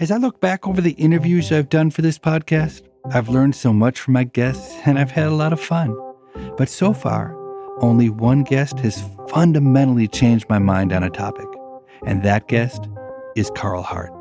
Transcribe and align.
As 0.00 0.12
I 0.12 0.16
look 0.16 0.40
back 0.40 0.68
over 0.68 0.80
the 0.80 0.92
interviews 0.92 1.50
I've 1.50 1.68
done 1.68 1.90
for 1.90 2.02
this 2.02 2.20
podcast, 2.20 2.82
I've 3.12 3.28
learned 3.28 3.56
so 3.56 3.72
much 3.72 3.98
from 3.98 4.14
my 4.14 4.22
guests 4.22 4.72
and 4.84 4.96
I've 4.96 5.10
had 5.10 5.26
a 5.26 5.34
lot 5.34 5.52
of 5.52 5.60
fun. 5.60 5.92
But 6.56 6.68
so 6.68 6.92
far, 6.92 7.34
only 7.80 8.08
one 8.08 8.44
guest 8.44 8.78
has 8.78 9.02
fundamentally 9.28 10.06
changed 10.06 10.48
my 10.48 10.60
mind 10.60 10.92
on 10.92 11.02
a 11.02 11.10
topic, 11.10 11.48
and 12.06 12.22
that 12.22 12.46
guest 12.46 12.88
is 13.34 13.50
Carl 13.56 13.82
Hart. 13.82 14.12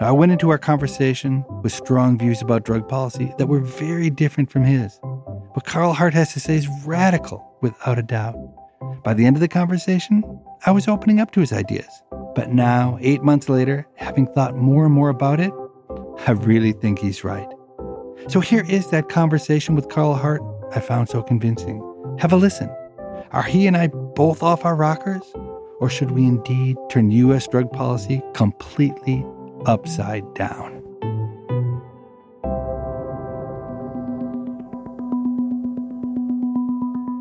Now, 0.00 0.08
I 0.08 0.12
went 0.12 0.32
into 0.32 0.48
our 0.48 0.56
conversation 0.56 1.44
with 1.62 1.72
strong 1.72 2.16
views 2.16 2.40
about 2.40 2.64
drug 2.64 2.88
policy 2.88 3.34
that 3.36 3.48
were 3.48 3.60
very 3.60 4.08
different 4.08 4.50
from 4.50 4.64
his. 4.64 4.98
What 5.02 5.66
Carl 5.66 5.92
Hart 5.92 6.14
has 6.14 6.32
to 6.32 6.40
say 6.40 6.56
is 6.56 6.68
radical, 6.86 7.46
without 7.60 7.98
a 7.98 8.02
doubt. 8.02 8.36
By 9.04 9.12
the 9.12 9.26
end 9.26 9.36
of 9.36 9.40
the 9.40 9.48
conversation, 9.48 10.24
I 10.64 10.70
was 10.70 10.88
opening 10.88 11.20
up 11.20 11.32
to 11.32 11.40
his 11.40 11.52
ideas. 11.52 12.02
But 12.36 12.52
now, 12.52 12.98
eight 13.00 13.22
months 13.22 13.48
later, 13.48 13.88
having 13.94 14.26
thought 14.26 14.56
more 14.56 14.84
and 14.84 14.92
more 14.92 15.08
about 15.08 15.40
it, 15.40 15.52
I 16.26 16.32
really 16.32 16.72
think 16.72 16.98
he's 16.98 17.24
right. 17.24 17.48
So 18.28 18.40
here 18.40 18.62
is 18.68 18.90
that 18.90 19.08
conversation 19.08 19.74
with 19.74 19.88
Carl 19.88 20.14
Hart 20.14 20.42
I 20.74 20.80
found 20.80 21.08
so 21.08 21.22
convincing. 21.22 21.80
Have 22.18 22.34
a 22.34 22.36
listen. 22.36 22.68
Are 23.32 23.42
he 23.42 23.66
and 23.66 23.74
I 23.74 23.86
both 23.86 24.42
off 24.42 24.66
our 24.66 24.76
rockers? 24.76 25.22
Or 25.80 25.88
should 25.88 26.10
we 26.10 26.24
indeed 26.26 26.76
turn 26.90 27.10
U.S. 27.10 27.48
drug 27.48 27.72
policy 27.72 28.20
completely 28.34 29.24
upside 29.64 30.34
down? 30.34 30.82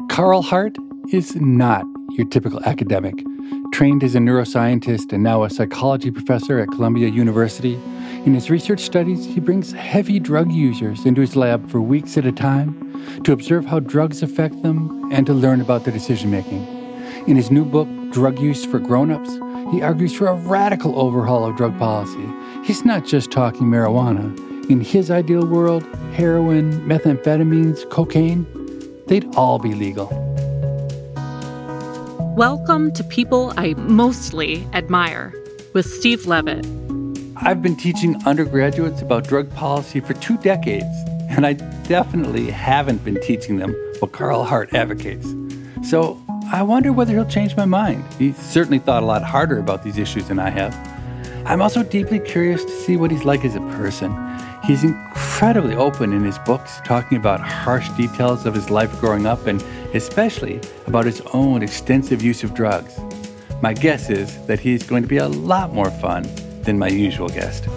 Carl 0.09 0.41
Hart 0.41 0.75
is 1.13 1.38
not 1.38 1.86
your 2.11 2.27
typical 2.27 2.61
academic 2.66 3.16
Trained 3.71 4.03
as 4.03 4.15
a 4.15 4.19
neuroscientist 4.19 5.11
and 5.11 5.23
now 5.23 5.43
a 5.43 5.49
psychology 5.49 6.11
professor 6.11 6.59
at 6.59 6.69
Columbia 6.69 7.09
University, 7.09 7.80
in 8.25 8.33
his 8.33 8.49
research 8.49 8.80
studies, 8.80 9.23
he 9.23 9.39
brings 9.39 9.71
heavy 9.71 10.20
drug 10.20 10.52
users 10.52 11.05
into 11.05 11.21
his 11.21 11.36
lab 11.36 11.70
for 11.70 11.80
weeks 11.80 12.17
at 12.17 12.25
a 12.25 12.31
time 12.31 13.21
to 13.23 13.33
observe 13.33 13.65
how 13.65 13.80
drugs 13.80 14.23
affect 14.23 14.64
them 14.64 15.11
and 15.11 15.27
to 15.27 15.33
learn 15.33 15.61
about 15.61 15.83
their 15.83 15.93
decision 15.93 16.31
making. 16.31 16.65
In 17.27 17.36
his 17.36 17.52
new 17.52 17.64
book, 17.64 17.87
Drug 18.11 18.39
Use 18.39 18.65
for 18.65 18.80
Grown-ups, 18.80 19.33
he 19.71 19.83
argues 19.83 20.15
for 20.15 20.27
a 20.27 20.33
radical 20.33 20.99
overhaul 20.99 21.45
of 21.45 21.55
drug 21.55 21.77
policy. 21.77 22.27
He's 22.64 22.83
not 22.83 23.05
just 23.05 23.30
talking 23.30 23.67
marijuana. 23.67 24.36
In 24.71 24.81
his 24.81 25.11
ideal 25.11 25.45
world, 25.45 25.83
heroin, 26.14 26.71
methamphetamines, 26.87 27.87
cocaine, 27.91 28.47
they'd 29.05 29.36
all 29.36 29.59
be 29.59 29.75
legal. 29.75 30.24
Welcome 32.35 32.91
to 32.95 33.03
People 33.05 33.53
I 33.55 33.75
Mostly 33.75 34.67
Admire 34.73 35.33
with 35.71 35.85
Steve 35.85 36.27
Levitt. 36.27 36.65
I've 37.37 37.61
been 37.61 37.77
teaching 37.77 38.21
undergraduates 38.25 39.01
about 39.01 39.25
drug 39.25 39.49
policy 39.53 40.01
for 40.01 40.15
two 40.15 40.37
decades, 40.39 40.93
and 41.29 41.45
I 41.45 41.53
definitely 41.53 42.51
haven't 42.51 43.05
been 43.05 43.21
teaching 43.21 43.55
them 43.55 43.73
what 43.99 44.11
Carl 44.11 44.43
Hart 44.43 44.73
advocates. 44.73 45.33
So 45.89 46.21
I 46.51 46.61
wonder 46.61 46.91
whether 46.91 47.13
he'll 47.13 47.25
change 47.25 47.55
my 47.55 47.63
mind. 47.63 48.03
He 48.19 48.33
certainly 48.33 48.79
thought 48.79 49.02
a 49.02 49.05
lot 49.05 49.23
harder 49.23 49.57
about 49.57 49.83
these 49.83 49.97
issues 49.97 50.27
than 50.27 50.37
I 50.37 50.49
have. 50.49 50.75
I'm 51.45 51.61
also 51.61 51.83
deeply 51.83 52.19
curious 52.19 52.65
to 52.65 52.71
see 52.71 52.97
what 52.97 53.11
he's 53.11 53.23
like 53.23 53.45
as 53.45 53.55
a 53.55 53.61
person. 53.61 54.13
He's 54.65 54.83
incredibly 54.83 55.75
open 55.75 56.11
in 56.11 56.25
his 56.25 56.37
books, 56.39 56.81
talking 56.83 57.17
about 57.17 57.39
harsh 57.39 57.87
details 57.91 58.45
of 58.45 58.53
his 58.53 58.69
life 58.69 58.99
growing 58.99 59.25
up 59.25 59.47
and 59.47 59.63
especially 59.95 60.60
about 60.88 61.06
his 61.06 61.22
own 61.33 61.64
extensive 61.64 62.22
use 62.22 62.44
of 62.44 62.54
drugs. 62.54 63.00
My 63.61 63.73
guess 63.73 64.10
is 64.10 64.45
that 64.48 64.60
he's 64.60 64.83
going 64.83 65.02
to 65.02 65.08
be 65.08 65.17
a 65.17 65.28
lot 65.28 65.73
more 65.73 65.89
fun 65.89 66.30
than 66.64 66.78
my 66.78 66.89
usual 66.89 67.30
guest. 67.30 67.67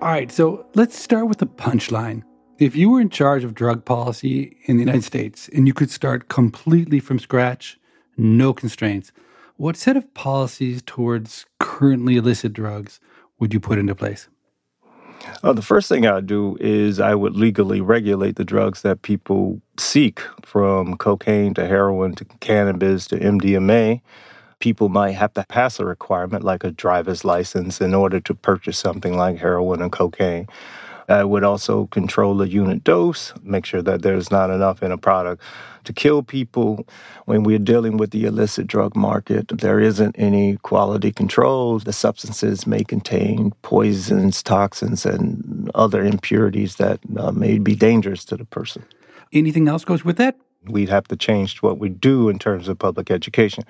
All 0.00 0.12
right, 0.12 0.30
so 0.30 0.66
let's 0.74 0.96
start 0.96 1.28
with 1.28 1.38
the 1.38 1.46
punchline. 1.46 2.22
If 2.58 2.76
you 2.76 2.90
were 2.90 3.00
in 3.00 3.10
charge 3.10 3.44
of 3.44 3.54
drug 3.54 3.84
policy 3.84 4.56
in 4.64 4.76
the 4.76 4.82
United 4.82 5.04
States 5.04 5.48
and 5.52 5.66
you 5.66 5.74
could 5.74 5.90
start 5.90 6.28
completely 6.28 7.00
from 7.00 7.18
scratch, 7.18 7.78
no 8.16 8.54
constraints, 8.54 9.12
what 9.56 9.76
set 9.76 9.96
of 9.96 10.14
policies 10.14 10.82
towards 10.86 11.46
currently 11.58 12.16
illicit 12.16 12.52
drugs 12.52 13.00
would 13.38 13.52
you 13.52 13.60
put 13.60 13.78
into 13.78 13.94
place? 13.94 14.28
Uh, 15.42 15.52
the 15.52 15.62
first 15.62 15.88
thing 15.88 16.06
I'd 16.06 16.26
do 16.26 16.56
is 16.60 17.00
I 17.00 17.14
would 17.14 17.34
legally 17.36 17.80
regulate 17.80 18.36
the 18.36 18.44
drugs 18.44 18.82
that 18.82 19.02
people 19.02 19.60
seek, 19.78 20.20
from 20.42 20.96
cocaine 20.96 21.54
to 21.54 21.66
heroin 21.66 22.14
to 22.14 22.24
cannabis 22.40 23.06
to 23.08 23.18
MDMA. 23.18 24.00
People 24.58 24.88
might 24.88 25.12
have 25.12 25.34
to 25.34 25.44
pass 25.48 25.78
a 25.78 25.84
requirement 25.84 26.42
like 26.42 26.64
a 26.64 26.70
driver's 26.70 27.24
license 27.24 27.80
in 27.80 27.94
order 27.94 28.20
to 28.20 28.34
purchase 28.34 28.78
something 28.78 29.16
like 29.16 29.38
heroin 29.38 29.82
and 29.82 29.92
cocaine. 29.92 30.46
I 31.08 31.24
would 31.24 31.44
also 31.44 31.86
control 31.86 32.36
the 32.36 32.48
unit 32.48 32.82
dose, 32.84 33.32
make 33.42 33.64
sure 33.64 33.82
that 33.82 34.02
there's 34.02 34.30
not 34.30 34.50
enough 34.50 34.82
in 34.82 34.90
a 34.90 34.98
product 34.98 35.42
to 35.84 35.92
kill 35.92 36.22
people. 36.22 36.86
When 37.26 37.42
we're 37.44 37.58
dealing 37.58 37.96
with 37.96 38.10
the 38.10 38.24
illicit 38.24 38.66
drug 38.66 38.96
market, 38.96 39.48
there 39.48 39.80
isn't 39.80 40.16
any 40.18 40.56
quality 40.58 41.12
control. 41.12 41.78
The 41.78 41.92
substances 41.92 42.66
may 42.66 42.82
contain 42.84 43.52
poisons, 43.62 44.42
toxins, 44.42 45.06
and 45.06 45.70
other 45.74 46.04
impurities 46.04 46.76
that 46.76 47.00
uh, 47.16 47.32
may 47.32 47.58
be 47.58 47.76
dangerous 47.76 48.24
to 48.26 48.36
the 48.36 48.44
person. 48.44 48.84
Anything 49.32 49.68
else 49.68 49.84
goes 49.84 50.04
with 50.04 50.16
that? 50.16 50.36
We'd 50.68 50.88
have 50.88 51.08
to 51.08 51.16
change 51.16 51.62
what 51.62 51.78
we 51.78 51.88
do 51.88 52.28
in 52.28 52.38
terms 52.38 52.68
of 52.68 52.78
public 52.78 53.10
education. 53.10 53.64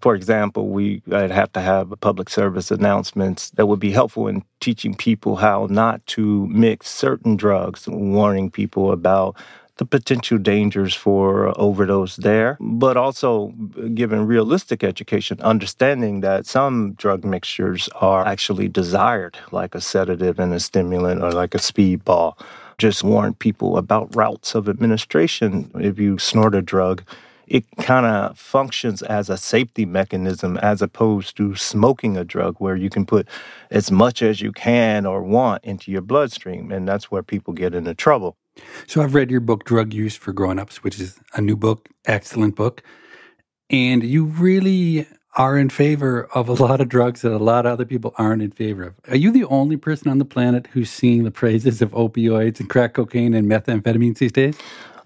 For 0.00 0.14
example, 0.14 0.68
we 0.68 1.02
would 1.06 1.30
have 1.30 1.52
to 1.52 1.60
have 1.60 1.92
public 2.00 2.28
service 2.28 2.70
announcements 2.70 3.50
that 3.50 3.66
would 3.66 3.80
be 3.80 3.92
helpful 3.92 4.26
in 4.28 4.44
teaching 4.60 4.94
people 4.94 5.36
how 5.36 5.66
not 5.70 6.04
to 6.08 6.46
mix 6.48 6.88
certain 6.88 7.36
drugs, 7.36 7.86
warning 7.86 8.50
people 8.50 8.92
about 8.92 9.36
the 9.76 9.84
potential 9.86 10.38
dangers 10.38 10.94
for 10.94 11.58
overdose 11.58 12.16
there, 12.16 12.58
but 12.60 12.96
also 12.96 13.48
giving 13.94 14.26
realistic 14.26 14.84
education, 14.84 15.40
understanding 15.40 16.20
that 16.20 16.46
some 16.46 16.92
drug 16.92 17.24
mixtures 17.24 17.88
are 18.00 18.24
actually 18.26 18.68
desired, 18.68 19.38
like 19.50 19.74
a 19.74 19.80
sedative 19.80 20.38
and 20.38 20.52
a 20.52 20.60
stimulant 20.60 21.22
or 21.22 21.32
like 21.32 21.54
a 21.54 21.58
speedball 21.58 22.38
just 22.82 23.04
warn 23.04 23.32
people 23.32 23.76
about 23.76 24.14
routes 24.16 24.56
of 24.56 24.68
administration. 24.68 25.70
If 25.76 26.00
you 26.00 26.18
snort 26.18 26.52
a 26.56 26.60
drug, 26.60 27.04
it 27.46 27.64
kind 27.78 28.06
of 28.06 28.36
functions 28.36 29.02
as 29.02 29.30
a 29.30 29.36
safety 29.36 29.86
mechanism 29.86 30.56
as 30.56 30.82
opposed 30.82 31.36
to 31.36 31.54
smoking 31.54 32.16
a 32.16 32.24
drug 32.24 32.56
where 32.58 32.74
you 32.74 32.90
can 32.90 33.06
put 33.06 33.28
as 33.70 33.92
much 33.92 34.20
as 34.20 34.40
you 34.40 34.50
can 34.50 35.06
or 35.06 35.22
want 35.22 35.62
into 35.62 35.92
your 35.92 36.00
bloodstream. 36.00 36.72
And 36.72 36.88
that's 36.88 37.08
where 37.08 37.22
people 37.22 37.54
get 37.54 37.72
into 37.72 37.94
trouble. 37.94 38.36
So 38.88 39.00
I've 39.00 39.14
read 39.14 39.30
your 39.30 39.40
book, 39.40 39.62
Drug 39.64 39.94
Use 39.94 40.16
for 40.16 40.32
Grown-Ups, 40.32 40.82
which 40.82 40.98
is 40.98 41.20
a 41.34 41.40
new 41.40 41.56
book, 41.56 41.88
excellent 42.06 42.56
book. 42.56 42.82
And 43.70 44.02
you 44.02 44.24
really 44.24 45.06
are 45.34 45.58
in 45.58 45.70
favor 45.70 46.28
of 46.34 46.48
a 46.48 46.52
lot 46.64 46.80
of 46.80 46.88
drugs 46.88 47.22
that 47.22 47.32
a 47.32 47.38
lot 47.38 47.66
of 47.66 47.72
other 47.72 47.84
people 47.84 48.14
aren't 48.18 48.42
in 48.42 48.50
favor 48.50 48.82
of. 48.84 48.94
Are 49.08 49.16
you 49.16 49.30
the 49.30 49.44
only 49.44 49.76
person 49.76 50.10
on 50.10 50.18
the 50.18 50.24
planet 50.24 50.68
who's 50.72 50.90
seeing 50.90 51.24
the 51.24 51.30
praises 51.30 51.82
of 51.82 51.90
opioids 51.92 52.60
and 52.60 52.68
crack 52.68 52.94
cocaine 52.94 53.34
and 53.34 53.50
methamphetamines 53.50 54.18
these 54.18 54.32
days? 54.32 54.56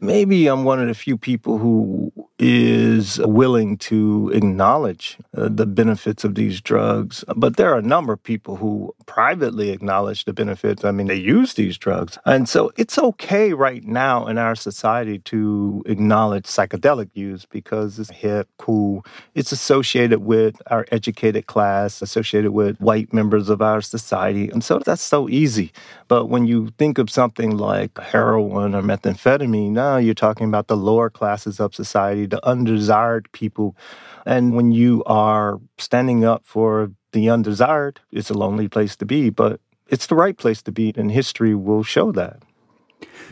Maybe 0.01 0.47
I'm 0.47 0.65
one 0.65 0.81
of 0.81 0.89
the 0.89 0.95
few 0.95 1.17
people 1.17 1.59
who 1.59 2.13
is 2.39 3.19
willing 3.21 3.79
to 3.79 4.31
acknowledge 4.35 5.17
uh, 5.37 5.49
the 5.51 5.65
benefits 5.67 6.23
of 6.23 6.35
these 6.35 6.61
drugs. 6.61 7.25
But 7.35 7.57
there 7.57 7.73
are 7.73 7.79
a 7.79 7.83
number 7.83 8.13
of 8.13 8.23
people 8.23 8.57
who 8.57 8.95
privately 9.07 9.71
acknowledge 9.71 10.27
the 10.27 10.35
benefits. 10.35 10.85
I 10.85 10.91
mean, 10.91 11.07
they 11.07 11.15
use 11.15 11.55
these 11.55 11.79
drugs. 11.79 12.19
And 12.27 12.49
so 12.49 12.73
it's 12.77 12.99
okay 12.99 13.55
right 13.55 13.83
now 13.85 14.27
in 14.27 14.37
our 14.37 14.55
society 14.55 15.19
to 15.21 15.83
acknowledge 15.87 16.45
psychedelic 16.45 17.11
use 17.15 17.47
because 17.47 17.99
it's 17.99 18.11
hip, 18.11 18.49
cool. 18.59 19.05
It's 19.35 19.53
associated 19.53 20.19
with 20.21 20.61
our 20.67 20.87
educated 20.93 21.47
class, 21.47 22.03
associated 22.03 22.53
with 22.53 22.79
white 22.81 23.13
members 23.15 23.49
of 23.49 23.63
our 23.63 23.81
society. 23.81 24.51
And 24.51 24.63
so 24.63 24.79
that's 24.79 25.03
so 25.03 25.29
easy. 25.29 25.73
But 26.09 26.27
when 26.27 26.47
you 26.47 26.71
think 26.77 26.99
of 26.99 27.09
something 27.09 27.57
like 27.57 27.99
heroin 27.99 28.75
or 28.75 28.83
methamphetamine, 28.83 29.79
now 29.87 29.97
you're 29.97 30.15
talking 30.27 30.49
about 30.49 30.67
the 30.69 30.77
lower 30.77 31.11
classes 31.11 31.61
of 31.61 31.75
society, 31.75 32.27
the 32.27 32.45
undesired 32.47 33.31
people. 33.33 33.77
And 34.25 34.55
when 34.57 34.73
you 34.73 35.03
are 35.07 35.61
standing 35.79 36.25
up 36.25 36.43
for 36.45 36.91
the 37.13 37.31
undesired, 37.31 38.01
it's 38.11 38.31
a 38.31 38.39
lonely 38.45 38.69
place 38.69 38.97
to 38.97 39.07
be, 39.07 39.31
but 39.31 39.61
it's 39.89 40.07
the 40.07 40.15
right 40.15 40.37
place 40.37 40.63
to 40.63 40.73
be, 40.73 40.93
and 40.97 41.11
history 41.11 41.55
will 41.55 41.85
show 41.85 42.13
that. 42.13 42.43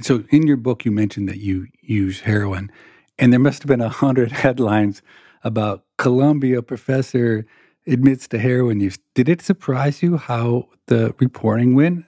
So, 0.00 0.24
in 0.30 0.46
your 0.46 0.56
book, 0.56 0.84
you 0.84 0.92
mentioned 0.92 1.28
that 1.28 1.38
you 1.38 1.66
use 1.80 2.20
heroin, 2.20 2.70
and 3.18 3.32
there 3.32 3.40
must 3.40 3.62
have 3.62 3.68
been 3.68 3.80
a 3.80 3.88
hundred 3.88 4.32
headlines 4.44 5.02
about 5.42 5.84
Columbia 5.98 6.62
professor 6.62 7.46
admits 7.86 8.28
to 8.28 8.38
heroin 8.38 8.80
use. 8.80 8.98
Did 9.14 9.28
it 9.28 9.42
surprise 9.42 10.02
you 10.02 10.16
how 10.16 10.68
the 10.86 11.14
reporting 11.18 11.74
went? 11.74 12.06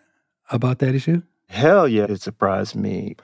about 0.51 0.79
that 0.79 0.95
issue? 0.95 1.23
Hell 1.49 1.87
yeah, 1.87 2.05
it 2.05 2.21
surprised 2.21 2.75
me. 2.75 3.15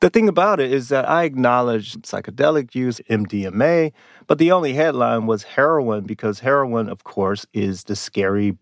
The 0.00 0.08
thing 0.08 0.28
about 0.28 0.60
it 0.60 0.72
is 0.72 0.88
that 0.88 1.08
I 1.08 1.24
acknowledged 1.24 2.02
psychedelic 2.02 2.74
use, 2.74 3.00
MDMA, 3.10 3.92
but 4.28 4.38
the 4.38 4.52
only 4.52 4.74
headline 4.74 5.26
was 5.26 5.42
heroin 5.42 6.04
because 6.04 6.40
heroin, 6.40 6.88
of 6.88 7.02
course, 7.02 7.44
is 7.52 7.84
the 7.84 7.96
scary, 7.96 8.56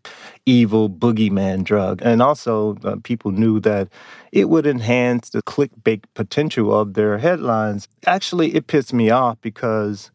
evil 0.47 0.89
boogeyman 0.89 1.65
drug. 1.65 2.01
And 2.03 2.23
also, 2.23 2.77
uh, 2.83 2.97
people 3.05 3.31
knew 3.31 3.61
that 3.61 3.89
it 4.33 4.49
would 4.49 4.67
enhance 4.67 5.29
the 5.31 5.43
clickbait 5.43 6.05
potential 6.15 6.77
of 6.77 6.95
their 6.95 7.19
headlines. 7.19 7.89
Actually, 8.07 8.55
it 8.55 8.69
pissed 8.69 8.95
me 8.95 9.11
off 9.11 9.39
because 9.43 10.11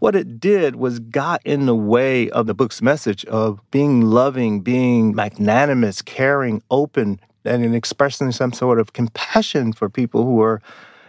what 0.00 0.16
it 0.16 0.40
did 0.40 0.76
was 0.76 0.98
got 0.98 1.40
in 1.44 1.66
the 1.66 1.76
way 1.76 2.28
of 2.30 2.46
the 2.46 2.54
book's 2.54 2.82
message 2.82 3.24
of 3.26 3.60
being 3.70 4.02
loving, 4.02 4.60
being 4.60 5.14
magnanimous, 5.14 6.02
caring, 6.02 6.62
open, 6.70 7.20
and 7.48 7.64
in 7.64 7.74
expressing 7.74 8.32
some 8.32 8.52
sort 8.52 8.78
of 8.78 8.92
compassion 8.92 9.72
for 9.72 9.88
people 9.88 10.24
who 10.24 10.40
are 10.40 10.60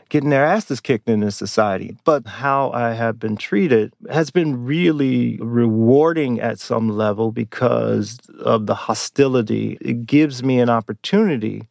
getting 0.09 0.31
their 0.31 0.45
asses 0.45 0.79
kicked 0.79 1.07
in 1.07 1.19
this 1.19 1.35
society. 1.35 1.95
But 2.03 2.27
how 2.27 2.71
I 2.71 2.93
have 2.93 3.19
been 3.19 3.37
treated 3.37 3.93
has 4.09 4.31
been 4.31 4.65
really 4.65 5.37
rewarding 5.39 6.39
at 6.39 6.59
some 6.59 6.89
level 6.89 7.31
because 7.31 8.17
of 8.39 8.65
the 8.65 8.75
hostility. 8.75 9.77
It 9.79 10.05
gives 10.05 10.43
me 10.43 10.59
an 10.59 10.69
opportunity 10.69 11.67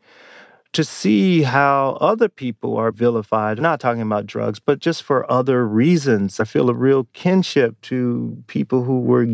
to 0.73 0.85
see 0.85 1.43
how 1.43 1.97
other 2.00 2.29
people 2.29 2.76
are 2.76 2.93
vilified. 2.93 3.59
not 3.59 3.81
talking 3.81 4.03
about 4.03 4.26
drugs, 4.26 4.61
but 4.61 4.79
just 4.79 5.03
for 5.03 5.31
other 5.31 5.67
reasons. 5.67 6.38
I 6.38 6.44
feel 6.44 6.70
a 6.70 6.75
real 6.75 7.05
kinship 7.15 7.81
to 7.82 8.43
people 8.47 8.85
who 8.85 9.00
were 9.00 9.26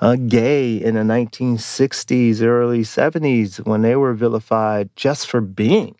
uh, 0.00 0.16
gay 0.16 0.76
in 0.76 0.94
the 0.94 1.02
1960s, 1.02 2.42
early 2.42 2.82
70s 2.82 3.66
when 3.66 3.82
they 3.82 3.96
were 3.96 4.14
vilified 4.14 4.90
just 4.96 5.26
for 5.26 5.40
being. 5.40 5.96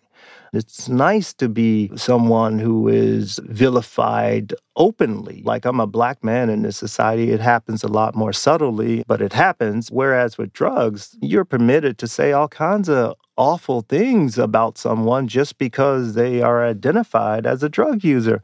It's 0.53 0.89
nice 0.89 1.33
to 1.35 1.49
be 1.49 1.93
someone 1.97 2.59
who 2.59 2.89
is 2.89 3.39
vilified 3.45 4.53
openly. 4.75 5.43
Like 5.45 5.65
I'm 5.65 5.79
a 5.79 5.87
black 5.87 6.25
man 6.25 6.51
in 6.51 6.63
this 6.63 6.77
society. 6.77 7.31
It 7.31 7.41
happens 7.41 7.85
a 7.85 7.89
lot 7.89 8.17
more 8.17 8.33
subtly, 8.33 9.05
but 9.07 9.23
it 9.23 9.33
happens. 9.33 9.93
Whereas 9.93 10.39
with 10.39 10.53
drugs, 10.53 11.17
you're 11.21 11.45
permitted 11.45 11.99
to 11.99 12.09
say 12.09 12.33
all 12.33 12.49
kinds 12.49 12.89
of 12.89 13.15
awful 13.41 13.81
things 13.81 14.37
about 14.37 14.77
someone 14.77 15.27
just 15.27 15.57
because 15.57 16.13
they 16.13 16.43
are 16.43 16.63
identified 16.63 17.47
as 17.47 17.63
a 17.63 17.71
drug 17.71 18.05
user. 18.05 18.43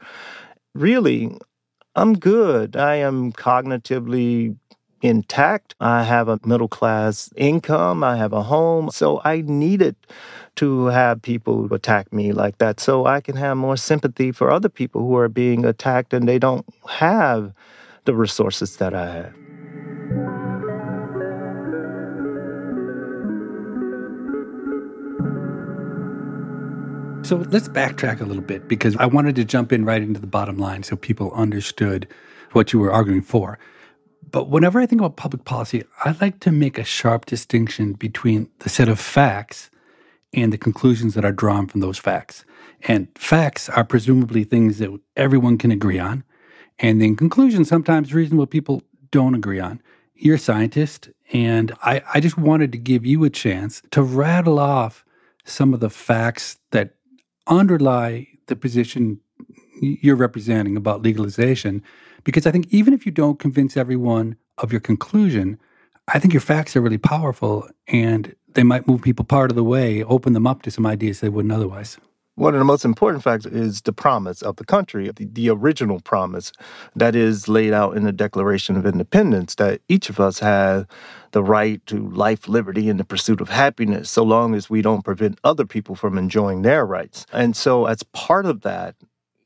Really, 0.75 1.37
I'm 1.95 2.15
good. 2.15 2.77
I 2.77 2.95
am 2.97 3.31
cognitively 3.33 4.57
intact. 5.03 5.75
I 5.81 6.03
have 6.05 6.29
a 6.29 6.41
middle 6.47 6.69
class 6.69 7.31
income. 7.37 8.03
I 8.03 8.17
have 8.17 8.33
a 8.33 8.45
home. 8.45 8.91
So 8.91 9.21
I 9.23 9.43
needed 9.43 9.97
to 10.57 10.87
have 10.87 11.21
people 11.21 11.73
attack 11.75 12.11
me 12.11 12.33
like 12.33 12.57
that 12.57 12.81
so 12.81 13.05
I 13.05 13.21
can 13.21 13.37
have 13.37 13.59
more 13.59 13.77
sympathy 13.77 14.33
for 14.33 14.51
other 14.51 14.71
people 14.71 15.03
who 15.03 15.15
are 15.17 15.29
being 15.29 15.67
attacked 15.67 16.15
and 16.15 16.27
they 16.27 16.39
don't 16.39 16.65
have 16.89 17.53
the 18.07 18.15
resources 18.15 18.79
that 18.79 18.95
I 18.95 19.13
have. 19.13 19.46
So 27.27 27.39
let's 27.51 27.67
backtrack 27.67 28.21
a 28.21 28.25
little 28.25 28.41
bit 28.41 28.69
because 28.69 28.97
I 28.99 29.07
wanted 29.07 29.35
to 29.35 29.45
jump 29.45 29.73
in 29.73 29.85
right 29.85 30.01
into 30.01 30.21
the 30.21 30.29
bottom 30.29 30.59
line 30.59 30.85
so 30.85 30.95
people 30.95 31.33
understood 31.33 32.07
what 32.53 32.73
you 32.73 32.79
were 32.79 32.93
arguing 32.93 33.21
for. 33.21 33.59
But 34.31 34.49
whenever 34.49 34.79
I 34.79 34.87
think 34.87 35.01
about 35.01 35.17
public 35.17 35.45
policy, 35.45 35.83
I 36.05 36.15
like 36.21 36.39
to 36.39 36.53
make 36.53 36.79
a 36.79 36.85
sharp 36.85 37.27
distinction 37.27 37.95
between 37.95 38.49
the 38.61 38.69
set 38.69 38.89
of 38.89 39.01
facts 39.01 39.71
and 40.33 40.53
the 40.53 40.57
conclusions 40.57 41.15
that 41.15 41.25
are 41.25 41.33
drawn 41.33 41.67
from 41.67 41.81
those 41.81 41.99
facts. 41.99 42.45
And 42.83 43.09
facts 43.17 43.69
are 43.71 43.83
presumably 43.83 44.45
things 44.45 44.79
that 44.79 44.97
everyone 45.17 45.59
can 45.59 45.73
agree 45.73 45.99
on. 45.99 46.23
And 46.79 47.03
then 47.03 47.17
conclusions, 47.17 47.69
sometimes 47.69 48.15
reasonable 48.15 48.47
people 48.47 48.85
don't 49.11 49.35
agree 49.35 49.59
on. 49.59 49.83
You're 50.15 50.37
a 50.37 50.39
scientist, 50.39 51.11
and 51.33 51.73
I, 51.83 52.03
I 52.15 52.21
just 52.21 52.39
wanted 52.39 52.71
to 52.71 52.79
give 52.79 53.05
you 53.05 53.25
a 53.25 53.31
chance 53.31 53.83
to 53.91 54.01
rattle 54.01 54.61
off 54.61 55.05
some 55.45 55.75
of 55.75 55.81
the 55.81 55.91
facts 55.91 56.59
that 56.71 56.96
underlie 57.47 58.29
the 58.47 58.57
position 58.57 59.21
you're 59.81 60.17
representing 60.17 60.77
about 60.77 61.03
legalization. 61.03 61.83
Because 62.25 62.47
I 62.47 62.51
think 62.51 62.67
even 62.71 62.95
if 62.95 63.07
you 63.07 63.13
don't 63.13 63.39
convince 63.39 63.77
everyone 63.77 64.37
of 64.59 64.73
your 64.73 64.81
conclusion, 64.81 65.59
I 66.09 66.19
think 66.19 66.33
your 66.33 66.41
facts 66.41 66.77
are 66.77 66.81
really 66.81 66.99
powerful 66.99 67.69
and 67.89 68.35
they 68.55 68.63
might 68.63 68.89
move 68.89 69.03
people 69.03 69.25
part 69.25 69.51
of 69.51 69.57
the 69.57 69.65
way, 69.65 70.03
open 70.05 70.33
them 70.33 70.47
up 70.47 70.63
to 70.63 70.71
some 70.71 70.87
ideas 70.87 71.21
they 71.21 71.29
wouldn't 71.29 71.53
otherwise. 71.53 71.99
One 72.37 72.53
of 72.53 72.59
the 72.59 72.67
most 72.67 72.85
important 72.85 73.25
facts 73.25 73.47
is 73.47 73.81
the 73.81 73.95
promise 73.95 74.43
of 74.43 74.57
the 74.57 74.65
country, 74.65 75.11
the, 75.11 75.25
the, 75.25 75.49
original 75.49 76.01
promise 76.01 76.53
that 76.95 77.17
is 77.17 77.49
laid 77.49 77.73
out 77.73 77.97
in 77.97 78.05
the 78.05 78.13
Declaration 78.13 78.77
of 78.77 78.85
Independence 78.85 79.55
that 79.55 79.81
each 79.89 80.11
of 80.11 80.21
us 80.21 80.41
have 80.41 80.87
the 81.31 81.43
right 81.43 81.85
to 81.87 82.11
life, 82.11 82.47
liberty, 82.47 82.91
and 82.91 83.01
the 83.01 83.05
pursuit 83.05 83.41
of 83.41 83.49
happiness, 83.49 84.11
so 84.11 84.23
long 84.23 84.55
as 84.55 84.69
we 84.69 84.83
don't 84.83 85.03
prevent 85.03 85.39
other 85.45 85.65
people 85.65 85.95
from 85.95 86.19
enjoying 86.19 86.61
their 86.61 86.85
rights. 86.85 87.25
And 87.33 87.57
so, 87.57 87.87
as 87.87 88.03
part 88.03 88.45
of 88.45 88.61
that, 88.61 88.97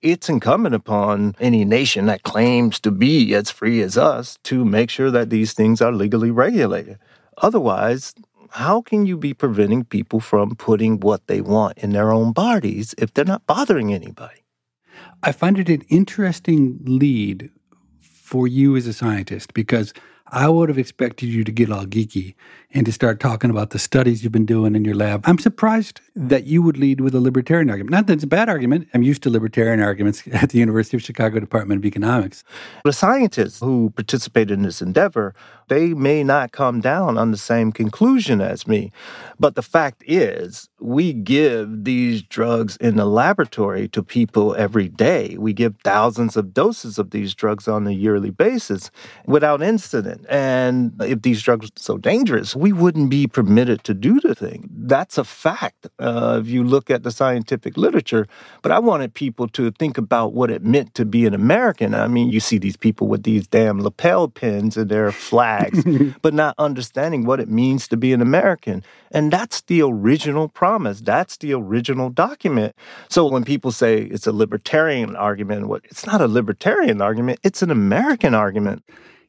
it's 0.02 0.28
incumbent 0.28 0.74
upon 0.74 1.36
any 1.38 1.64
nation 1.64 2.06
that 2.06 2.24
claims 2.24 2.80
to 2.80 2.90
be 2.90 3.32
as 3.36 3.50
free 3.50 3.82
as 3.82 3.96
us 3.96 4.36
to 4.44 4.64
make 4.64 4.90
sure 4.90 5.12
that 5.12 5.30
these 5.30 5.52
things 5.52 5.80
are 5.80 5.92
legally 5.92 6.32
regulated. 6.32 6.98
Otherwise, 7.38 8.14
how 8.50 8.82
can 8.82 9.06
you 9.06 9.16
be 9.16 9.32
preventing 9.32 9.84
people 9.84 10.20
from 10.20 10.56
putting 10.56 11.00
what 11.00 11.26
they 11.26 11.40
want 11.40 11.78
in 11.78 11.90
their 11.90 12.12
own 12.12 12.32
bodies 12.32 12.94
if 12.98 13.14
they're 13.14 13.24
not 13.24 13.46
bothering 13.46 13.92
anybody? 13.92 14.44
I 15.22 15.32
find 15.32 15.58
it 15.58 15.68
an 15.68 15.82
interesting 15.82 16.80
lead 16.84 17.50
for 18.00 18.48
you 18.48 18.76
as 18.76 18.86
a 18.86 18.92
scientist 18.92 19.54
because 19.54 19.92
I 20.32 20.48
would 20.48 20.68
have 20.68 20.78
expected 20.78 21.28
you 21.28 21.44
to 21.44 21.52
get 21.52 21.70
all 21.70 21.86
geeky 21.86 22.34
and 22.72 22.86
to 22.86 22.92
start 22.92 23.18
talking 23.18 23.50
about 23.50 23.70
the 23.70 23.78
studies 23.78 24.22
you've 24.22 24.32
been 24.32 24.46
doing 24.46 24.76
in 24.76 24.84
your 24.84 24.94
lab. 24.94 25.22
I'm 25.26 25.38
surprised 25.38 26.00
that 26.14 26.44
you 26.44 26.62
would 26.62 26.76
lead 26.76 27.00
with 27.00 27.14
a 27.14 27.20
libertarian 27.20 27.68
argument. 27.68 27.90
Not 27.90 28.06
that 28.06 28.12
it's 28.14 28.24
a 28.24 28.28
bad 28.28 28.48
argument. 28.48 28.88
I'm 28.94 29.02
used 29.02 29.22
to 29.24 29.30
libertarian 29.30 29.80
arguments 29.80 30.22
at 30.32 30.50
the 30.50 30.58
University 30.58 30.96
of 30.96 31.02
Chicago 31.02 31.40
Department 31.40 31.80
of 31.80 31.84
Economics. 31.84 32.44
The 32.84 32.92
scientists 32.92 33.60
who 33.60 33.90
participated 33.90 34.52
in 34.52 34.62
this 34.62 34.80
endeavor 34.80 35.34
They 35.70 35.94
may 35.94 36.24
not 36.24 36.50
come 36.50 36.80
down 36.80 37.16
on 37.16 37.30
the 37.30 37.36
same 37.36 37.70
conclusion 37.70 38.40
as 38.40 38.66
me. 38.66 38.90
But 39.38 39.54
the 39.54 39.62
fact 39.62 40.02
is, 40.04 40.68
we 40.80 41.12
give 41.12 41.84
these 41.84 42.22
drugs 42.22 42.76
in 42.78 42.96
the 42.96 43.04
laboratory 43.04 43.86
to 43.90 44.02
people 44.02 44.56
every 44.56 44.88
day. 44.88 45.36
We 45.38 45.52
give 45.52 45.76
thousands 45.84 46.36
of 46.36 46.52
doses 46.52 46.98
of 46.98 47.10
these 47.10 47.36
drugs 47.36 47.68
on 47.68 47.86
a 47.86 47.92
yearly 47.92 48.30
basis 48.30 48.90
without 49.26 49.62
incident. 49.62 50.19
And 50.28 50.92
if 51.00 51.22
these 51.22 51.42
drugs 51.42 51.66
are 51.66 51.72
so 51.76 51.98
dangerous, 51.98 52.54
we 52.54 52.72
wouldn't 52.72 53.10
be 53.10 53.26
permitted 53.26 53.84
to 53.84 53.94
do 53.94 54.20
the 54.20 54.34
thing. 54.34 54.68
That's 54.72 55.18
a 55.18 55.24
fact 55.24 55.86
uh, 55.98 56.38
if 56.40 56.48
you 56.48 56.62
look 56.64 56.90
at 56.90 57.02
the 57.02 57.10
scientific 57.10 57.76
literature. 57.76 58.26
But 58.62 58.72
I 58.72 58.78
wanted 58.78 59.14
people 59.14 59.48
to 59.48 59.70
think 59.72 59.98
about 59.98 60.32
what 60.32 60.50
it 60.50 60.62
meant 60.62 60.94
to 60.94 61.04
be 61.04 61.26
an 61.26 61.34
American. 61.34 61.94
I 61.94 62.08
mean, 62.08 62.30
you 62.30 62.40
see 62.40 62.58
these 62.58 62.76
people 62.76 63.06
with 63.06 63.22
these 63.22 63.46
damn 63.46 63.80
lapel 63.80 64.28
pins 64.28 64.76
and 64.76 64.90
their 64.90 65.12
flags, 65.12 65.84
but 66.22 66.34
not 66.34 66.54
understanding 66.58 67.24
what 67.24 67.40
it 67.40 67.48
means 67.48 67.88
to 67.88 67.96
be 67.96 68.12
an 68.12 68.20
American. 68.20 68.82
And 69.10 69.32
that's 69.32 69.62
the 69.62 69.82
original 69.82 70.48
promise. 70.48 71.00
That's 71.00 71.36
the 71.36 71.52
original 71.54 72.10
document. 72.10 72.74
So 73.08 73.26
when 73.26 73.44
people 73.44 73.72
say 73.72 74.02
it's 74.02 74.26
a 74.26 74.32
libertarian 74.32 75.16
argument, 75.16 75.68
what 75.68 75.82
it's 75.84 76.06
not 76.06 76.20
a 76.20 76.28
libertarian 76.28 77.00
argument, 77.00 77.40
it's 77.42 77.62
an 77.62 77.70
American 77.70 78.34
argument. 78.34 78.84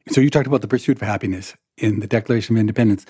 So 0.09 0.21
you 0.21 0.29
talked 0.29 0.47
about 0.47 0.61
the 0.61 0.67
pursuit 0.67 0.97
for 0.97 1.05
happiness 1.05 1.55
in 1.77 1.99
the 1.99 2.07
Declaration 2.07 2.55
of 2.55 2.59
Independence. 2.59 3.05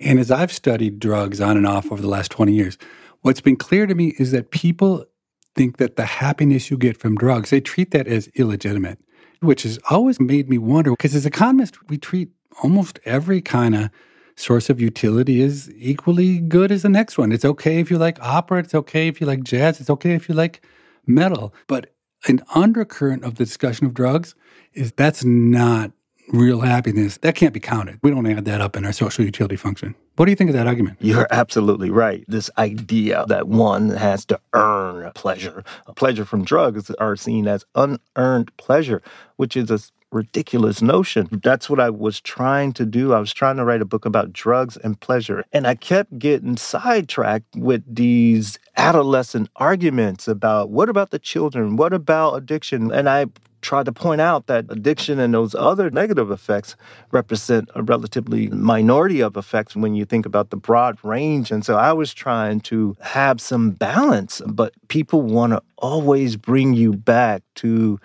And 0.00 0.18
as 0.18 0.30
I've 0.30 0.52
studied 0.52 0.98
drugs 0.98 1.40
on 1.40 1.56
and 1.56 1.66
off 1.66 1.90
over 1.90 2.02
the 2.02 2.08
last 2.08 2.30
20 2.30 2.52
years, 2.52 2.76
what's 3.22 3.40
been 3.40 3.56
clear 3.56 3.86
to 3.86 3.94
me 3.94 4.14
is 4.18 4.30
that 4.32 4.50
people 4.50 5.06
think 5.54 5.78
that 5.78 5.96
the 5.96 6.04
happiness 6.04 6.70
you 6.70 6.76
get 6.76 6.96
from 6.96 7.16
drugs, 7.16 7.50
they 7.50 7.60
treat 7.60 7.92
that 7.92 8.06
as 8.06 8.28
illegitimate, 8.34 8.98
which 9.40 9.62
has 9.62 9.78
always 9.88 10.20
made 10.20 10.48
me 10.48 10.58
wonder 10.58 10.90
because 10.90 11.14
as 11.14 11.24
economists, 11.24 11.78
we 11.88 11.96
treat 11.96 12.30
almost 12.62 12.98
every 13.04 13.40
kind 13.40 13.74
of 13.74 13.90
source 14.36 14.68
of 14.68 14.80
utility 14.80 15.40
is 15.40 15.72
equally 15.76 16.38
good 16.38 16.72
as 16.72 16.82
the 16.82 16.88
next 16.88 17.16
one. 17.16 17.30
It's 17.32 17.44
okay 17.44 17.78
if 17.78 17.90
you 17.90 17.98
like 17.98 18.20
opera, 18.20 18.58
it's 18.58 18.74
okay 18.74 19.08
if 19.08 19.20
you 19.20 19.26
like 19.26 19.44
jazz, 19.44 19.80
it's 19.80 19.90
okay 19.90 20.14
if 20.14 20.28
you 20.28 20.34
like 20.34 20.66
metal. 21.06 21.54
But 21.68 21.94
an 22.26 22.42
undercurrent 22.54 23.22
of 23.22 23.36
the 23.36 23.44
discussion 23.44 23.86
of 23.86 23.94
drugs 23.94 24.34
is 24.72 24.92
that's 24.92 25.24
not 25.24 25.92
real 26.28 26.60
happiness. 26.60 27.18
That 27.18 27.34
can't 27.34 27.54
be 27.54 27.60
counted. 27.60 27.98
We 28.02 28.10
don't 28.10 28.26
add 28.26 28.44
that 28.44 28.60
up 28.60 28.76
in 28.76 28.84
our 28.84 28.92
social 28.92 29.24
utility 29.24 29.56
function. 29.56 29.94
What 30.16 30.26
do 30.26 30.32
you 30.32 30.36
think 30.36 30.50
of 30.50 30.56
that 30.56 30.66
argument? 30.66 30.98
You're 31.00 31.26
absolutely 31.30 31.90
right. 31.90 32.24
This 32.28 32.50
idea 32.56 33.24
that 33.28 33.48
one 33.48 33.90
has 33.90 34.24
to 34.26 34.40
earn 34.52 35.10
pleasure. 35.14 35.64
Pleasure 35.96 36.24
from 36.24 36.44
drugs 36.44 36.90
are 36.92 37.16
seen 37.16 37.48
as 37.48 37.64
unearned 37.74 38.56
pleasure, 38.56 39.02
which 39.36 39.56
is 39.56 39.70
a 39.70 39.80
ridiculous 40.12 40.80
notion. 40.80 41.28
That's 41.42 41.68
what 41.68 41.80
I 41.80 41.90
was 41.90 42.20
trying 42.20 42.72
to 42.74 42.86
do. 42.86 43.12
I 43.12 43.18
was 43.18 43.32
trying 43.32 43.56
to 43.56 43.64
write 43.64 43.82
a 43.82 43.84
book 43.84 44.04
about 44.04 44.32
drugs 44.32 44.76
and 44.76 44.98
pleasure. 45.00 45.44
And 45.52 45.66
I 45.66 45.74
kept 45.74 46.18
getting 46.18 46.56
sidetracked 46.56 47.56
with 47.56 47.82
these 47.92 48.58
adolescent 48.76 49.50
arguments 49.56 50.28
about 50.28 50.70
what 50.70 50.88
about 50.88 51.10
the 51.10 51.18
children? 51.18 51.76
What 51.76 51.92
about 51.92 52.34
addiction? 52.34 52.92
And 52.92 53.08
I 53.08 53.26
tried 53.64 53.86
to 53.86 53.92
point 53.92 54.20
out 54.20 54.46
that 54.46 54.66
addiction 54.68 55.18
and 55.18 55.34
those 55.34 55.54
other 55.54 55.90
negative 55.90 56.30
effects 56.30 56.76
represent 57.10 57.68
a 57.74 57.82
relatively 57.82 58.48
minority 58.48 59.20
of 59.20 59.36
effects 59.36 59.74
when 59.74 59.94
you 59.94 60.04
think 60.04 60.26
about 60.26 60.50
the 60.50 60.56
broad 60.56 60.98
range. 61.02 61.50
And 61.50 61.64
so 61.64 61.76
I 61.76 61.92
was 61.92 62.14
trying 62.14 62.60
to 62.60 62.96
have 63.00 63.40
some 63.40 63.70
balance, 63.70 64.40
but 64.46 64.74
people 64.88 65.22
want 65.22 65.54
to 65.54 65.62
always 65.78 66.36
bring 66.36 66.74
you 66.74 66.92
back 66.92 67.42
to 67.56 67.98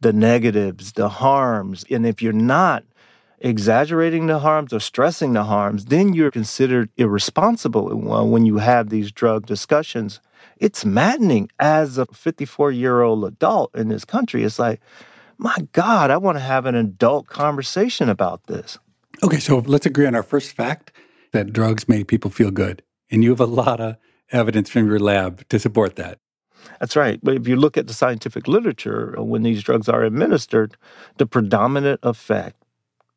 the 0.00 0.12
negatives, 0.12 0.92
the 0.92 1.08
harms. 1.08 1.84
And 1.90 2.06
if 2.06 2.22
you're 2.22 2.32
not 2.32 2.84
exaggerating 3.40 4.28
the 4.28 4.38
harms 4.38 4.72
or 4.72 4.80
stressing 4.80 5.32
the 5.32 5.44
harms, 5.44 5.86
then 5.86 6.14
you're 6.14 6.30
considered 6.30 6.90
irresponsible 6.96 8.12
uh, 8.12 8.24
when 8.24 8.46
you 8.46 8.58
have 8.58 8.88
these 8.88 9.10
drug 9.10 9.46
discussions. 9.46 10.20
It's 10.62 10.84
maddening 10.84 11.50
as 11.58 11.98
a 11.98 12.06
54 12.06 12.70
year 12.70 13.02
old 13.02 13.24
adult 13.24 13.74
in 13.74 13.88
this 13.88 14.04
country. 14.04 14.44
It's 14.44 14.60
like, 14.60 14.80
my 15.36 15.56
God, 15.72 16.12
I 16.12 16.18
want 16.18 16.36
to 16.36 16.40
have 16.40 16.66
an 16.66 16.76
adult 16.76 17.26
conversation 17.26 18.08
about 18.08 18.44
this. 18.44 18.78
Okay, 19.24 19.40
so 19.40 19.58
let's 19.58 19.86
agree 19.86 20.06
on 20.06 20.14
our 20.14 20.22
first 20.22 20.52
fact 20.52 20.92
that 21.32 21.52
drugs 21.52 21.88
make 21.88 22.06
people 22.06 22.30
feel 22.30 22.52
good. 22.52 22.80
And 23.10 23.24
you 23.24 23.30
have 23.30 23.40
a 23.40 23.44
lot 23.44 23.80
of 23.80 23.96
evidence 24.30 24.70
from 24.70 24.86
your 24.86 25.00
lab 25.00 25.48
to 25.48 25.58
support 25.58 25.96
that. 25.96 26.18
That's 26.78 26.94
right. 26.94 27.18
But 27.24 27.34
if 27.34 27.48
you 27.48 27.56
look 27.56 27.76
at 27.76 27.88
the 27.88 27.92
scientific 27.92 28.46
literature, 28.46 29.16
when 29.18 29.42
these 29.42 29.64
drugs 29.64 29.88
are 29.88 30.04
administered, 30.04 30.76
the 31.16 31.26
predominant 31.26 31.98
effect 32.04 32.61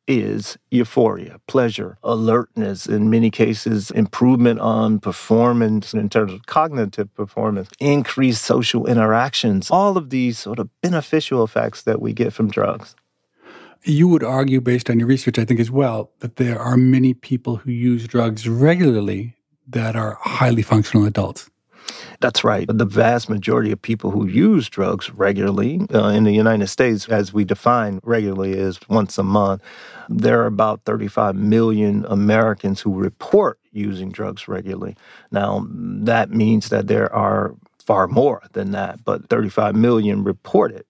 is 0.06 0.56
euphoria, 0.70 1.40
pleasure, 1.46 1.98
alertness, 2.02 2.86
in 2.86 3.10
many 3.10 3.30
cases, 3.30 3.90
improvement 3.90 4.60
on 4.60 4.98
performance 4.98 5.94
in 5.94 6.08
terms 6.08 6.32
of 6.32 6.46
cognitive 6.46 7.12
performance, 7.14 7.68
increased 7.80 8.42
social 8.44 8.86
interactions, 8.86 9.70
all 9.70 9.96
of 9.96 10.10
these 10.10 10.38
sort 10.38 10.58
of 10.58 10.68
beneficial 10.80 11.42
effects 11.42 11.82
that 11.82 12.00
we 12.00 12.12
get 12.12 12.32
from 12.32 12.48
drugs. 12.48 12.94
You 13.82 14.08
would 14.08 14.24
argue, 14.24 14.60
based 14.60 14.90
on 14.90 14.98
your 14.98 15.08
research, 15.08 15.38
I 15.38 15.44
think 15.44 15.60
as 15.60 15.70
well, 15.70 16.10
that 16.20 16.36
there 16.36 16.58
are 16.58 16.76
many 16.76 17.14
people 17.14 17.56
who 17.56 17.70
use 17.70 18.06
drugs 18.06 18.48
regularly 18.48 19.34
that 19.68 19.96
are 19.96 20.18
highly 20.20 20.62
functional 20.62 21.06
adults. 21.06 21.50
That's 22.20 22.44
right. 22.44 22.66
The 22.70 22.84
vast 22.84 23.28
majority 23.28 23.72
of 23.72 23.80
people 23.80 24.10
who 24.10 24.26
use 24.26 24.68
drugs 24.68 25.10
regularly 25.10 25.80
uh, 25.92 26.08
in 26.08 26.24
the 26.24 26.32
United 26.32 26.68
States, 26.68 27.08
as 27.08 27.32
we 27.32 27.44
define 27.44 28.00
regularly, 28.02 28.52
is 28.52 28.78
once 28.88 29.18
a 29.18 29.22
month. 29.22 29.62
There 30.08 30.40
are 30.42 30.46
about 30.46 30.82
35 30.84 31.36
million 31.36 32.04
Americans 32.08 32.80
who 32.80 32.94
report 32.94 33.58
using 33.72 34.10
drugs 34.10 34.48
regularly. 34.48 34.96
Now, 35.30 35.66
that 35.70 36.30
means 36.30 36.70
that 36.70 36.86
there 36.86 37.12
are 37.12 37.54
far 37.78 38.08
more 38.08 38.42
than 38.52 38.72
that, 38.72 39.04
but 39.04 39.28
35 39.28 39.76
million 39.76 40.24
report 40.24 40.72
it. 40.72 40.86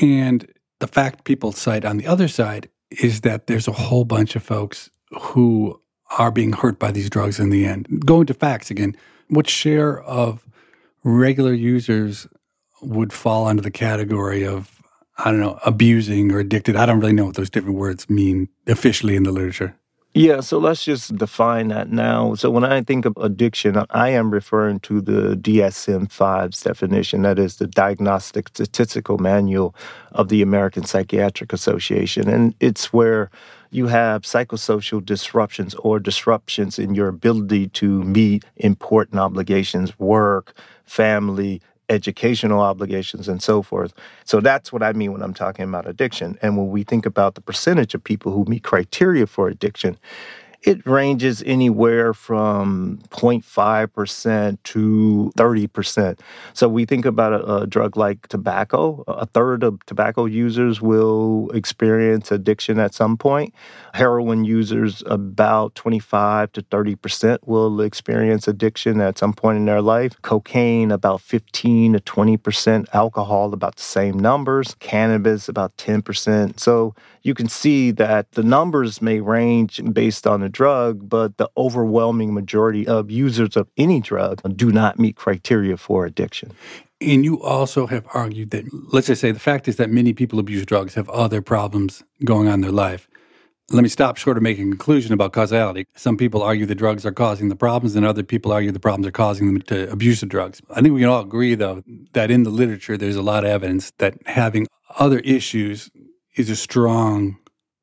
And 0.00 0.50
the 0.78 0.86
fact 0.86 1.24
people 1.24 1.52
cite 1.52 1.84
on 1.84 1.96
the 1.96 2.06
other 2.06 2.28
side 2.28 2.68
is 2.90 3.22
that 3.22 3.46
there's 3.46 3.68
a 3.68 3.72
whole 3.72 4.04
bunch 4.04 4.36
of 4.36 4.42
folks 4.42 4.90
who 5.20 5.80
are 6.18 6.30
being 6.30 6.52
hurt 6.52 6.78
by 6.78 6.90
these 6.92 7.10
drugs 7.10 7.38
in 7.38 7.50
the 7.50 7.66
end. 7.66 7.86
Going 8.06 8.26
to 8.26 8.34
facts 8.34 8.70
again, 8.70 8.96
what 9.28 9.48
share 9.48 10.02
of 10.02 10.44
regular 11.04 11.52
users 11.52 12.26
would 12.82 13.12
fall 13.12 13.46
under 13.46 13.62
the 13.62 13.70
category 13.70 14.46
of 14.46 14.76
I 15.18 15.30
don't 15.30 15.40
know, 15.40 15.58
abusing 15.64 16.30
or 16.32 16.40
addicted. 16.40 16.76
I 16.76 16.84
don't 16.84 17.00
really 17.00 17.12
know 17.12 17.24
what 17.26 17.36
those 17.36 17.50
different 17.50 17.76
words 17.76 18.10
mean 18.10 18.48
officially 18.66 19.16
in 19.16 19.22
the 19.22 19.32
literature. 19.32 19.74
Yeah, 20.12 20.40
so 20.40 20.58
let's 20.58 20.84
just 20.84 21.16
define 21.16 21.68
that 21.68 21.90
now. 21.90 22.34
So 22.34 22.50
when 22.50 22.64
I 22.64 22.82
think 22.82 23.04
of 23.04 23.14
addiction, 23.18 23.82
I 23.90 24.10
am 24.10 24.30
referring 24.30 24.80
to 24.80 25.02
the 25.02 25.36
DSM 25.36 26.08
5's 26.08 26.62
definition. 26.62 27.22
That 27.22 27.38
is 27.38 27.56
the 27.56 27.66
Diagnostic 27.66 28.48
Statistical 28.48 29.18
Manual 29.18 29.74
of 30.12 30.28
the 30.28 30.40
American 30.40 30.84
Psychiatric 30.84 31.52
Association. 31.52 32.28
And 32.30 32.54
it's 32.60 32.94
where 32.94 33.30
you 33.70 33.86
have 33.86 34.22
psychosocial 34.22 35.04
disruptions 35.04 35.74
or 35.76 35.98
disruptions 35.98 36.78
in 36.78 36.94
your 36.94 37.08
ability 37.08 37.68
to 37.68 38.02
meet 38.04 38.44
important 38.56 39.20
obligations, 39.20 39.98
work, 39.98 40.56
family, 40.84 41.60
educational 41.88 42.60
obligations, 42.60 43.28
and 43.28 43.42
so 43.42 43.62
forth. 43.62 43.92
So 44.24 44.40
that's 44.40 44.72
what 44.72 44.82
I 44.82 44.92
mean 44.92 45.12
when 45.12 45.22
I'm 45.22 45.34
talking 45.34 45.64
about 45.64 45.88
addiction. 45.88 46.38
And 46.42 46.56
when 46.56 46.68
we 46.68 46.82
think 46.82 47.06
about 47.06 47.34
the 47.34 47.40
percentage 47.40 47.94
of 47.94 48.02
people 48.02 48.32
who 48.32 48.44
meet 48.44 48.64
criteria 48.64 49.26
for 49.26 49.48
addiction, 49.48 49.96
it 50.62 50.84
ranges 50.86 51.42
anywhere 51.46 52.12
from 52.14 52.98
0.5% 53.10 54.58
to 54.64 55.32
30%. 55.36 56.18
So 56.54 56.68
we 56.68 56.84
think 56.84 57.04
about 57.04 57.32
a, 57.32 57.54
a, 57.54 57.66
drug 57.66 57.96
like 57.96 58.26
tobacco. 58.28 59.04
A 59.06 59.26
third 59.26 59.62
of 59.62 59.84
tobacco 59.86 60.24
users 60.24 60.80
will 60.80 61.50
experience 61.50 62.30
addiction 62.30 62.78
at 62.78 62.94
some 62.94 63.16
point. 63.16 63.54
Heroin 63.94 64.44
users, 64.44 65.02
about 65.06 65.74
25 65.74 66.52
to 66.52 66.62
30% 66.62 67.38
will 67.44 67.80
experience 67.80 68.48
addiction 68.48 69.00
at 69.00 69.18
some 69.18 69.32
point 69.32 69.58
in 69.58 69.64
their 69.66 69.82
life. 69.82 70.20
Cocaine, 70.22 70.90
about 70.90 71.20
15 71.20 71.94
to 71.94 72.00
20%. 72.00 72.86
Alcohol, 72.92 73.52
about 73.52 73.76
the 73.76 73.82
same 73.82 74.18
numbers. 74.18 74.74
Cannabis, 74.80 75.48
about 75.48 75.76
10%. 75.76 76.58
So 76.58 76.94
you 77.26 77.34
can 77.34 77.48
see 77.48 77.90
that 77.90 78.32
the 78.32 78.42
numbers 78.44 79.02
may 79.02 79.20
range 79.20 79.80
based 79.92 80.28
on 80.28 80.44
the 80.46 80.50
drug, 80.50 81.08
but 81.08 81.36
the 81.36 81.50
overwhelming 81.56 82.32
majority 82.32 82.86
of 82.86 83.10
users 83.10 83.56
of 83.56 83.68
any 83.76 84.00
drug 84.00 84.40
do 84.56 84.70
not 84.70 84.98
meet 84.98 85.16
criteria 85.16 85.76
for 85.76 86.06
addiction. 86.06 86.52
And 87.00 87.24
you 87.24 87.42
also 87.42 87.86
have 87.88 88.06
argued 88.14 88.50
that, 88.52 88.64
let's 88.92 89.08
just 89.08 89.20
say, 89.20 89.32
the 89.32 89.40
fact 89.40 89.66
is 89.68 89.76
that 89.76 89.90
many 89.90 90.12
people 90.12 90.38
abuse 90.38 90.64
drugs 90.64 90.94
have 90.94 91.08
other 91.10 91.42
problems 91.42 92.04
going 92.24 92.46
on 92.46 92.54
in 92.54 92.60
their 92.60 92.70
life. 92.70 93.08
Let 93.70 93.82
me 93.82 93.88
stop 93.88 94.16
short 94.16 94.36
of 94.36 94.44
making 94.44 94.68
a 94.68 94.70
conclusion 94.70 95.12
about 95.12 95.32
causality. 95.32 95.86
Some 95.96 96.16
people 96.16 96.40
argue 96.40 96.66
the 96.66 96.76
drugs 96.76 97.04
are 97.04 97.10
causing 97.10 97.48
the 97.48 97.56
problems, 97.56 97.96
and 97.96 98.06
other 98.06 98.22
people 98.22 98.52
argue 98.52 98.70
the 98.70 98.78
problems 98.78 99.08
are 99.08 99.10
causing 99.10 99.52
them 99.52 99.60
to 99.62 99.90
abuse 99.90 100.20
the 100.20 100.26
drugs. 100.26 100.62
I 100.70 100.80
think 100.80 100.94
we 100.94 101.00
can 101.00 101.08
all 101.08 101.22
agree, 101.22 101.56
though, 101.56 101.82
that 102.12 102.30
in 102.30 102.44
the 102.44 102.50
literature, 102.50 102.96
there's 102.96 103.16
a 103.16 103.22
lot 103.22 103.42
of 103.44 103.50
evidence 103.50 103.92
that 103.98 104.14
having 104.26 104.68
other 104.98 105.18
issues 105.18 105.90
is 106.36 106.48
a 106.48 106.54
strong 106.54 107.38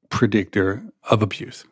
predictor 0.10 0.82
of 1.10 1.22
abuse. 1.22 1.66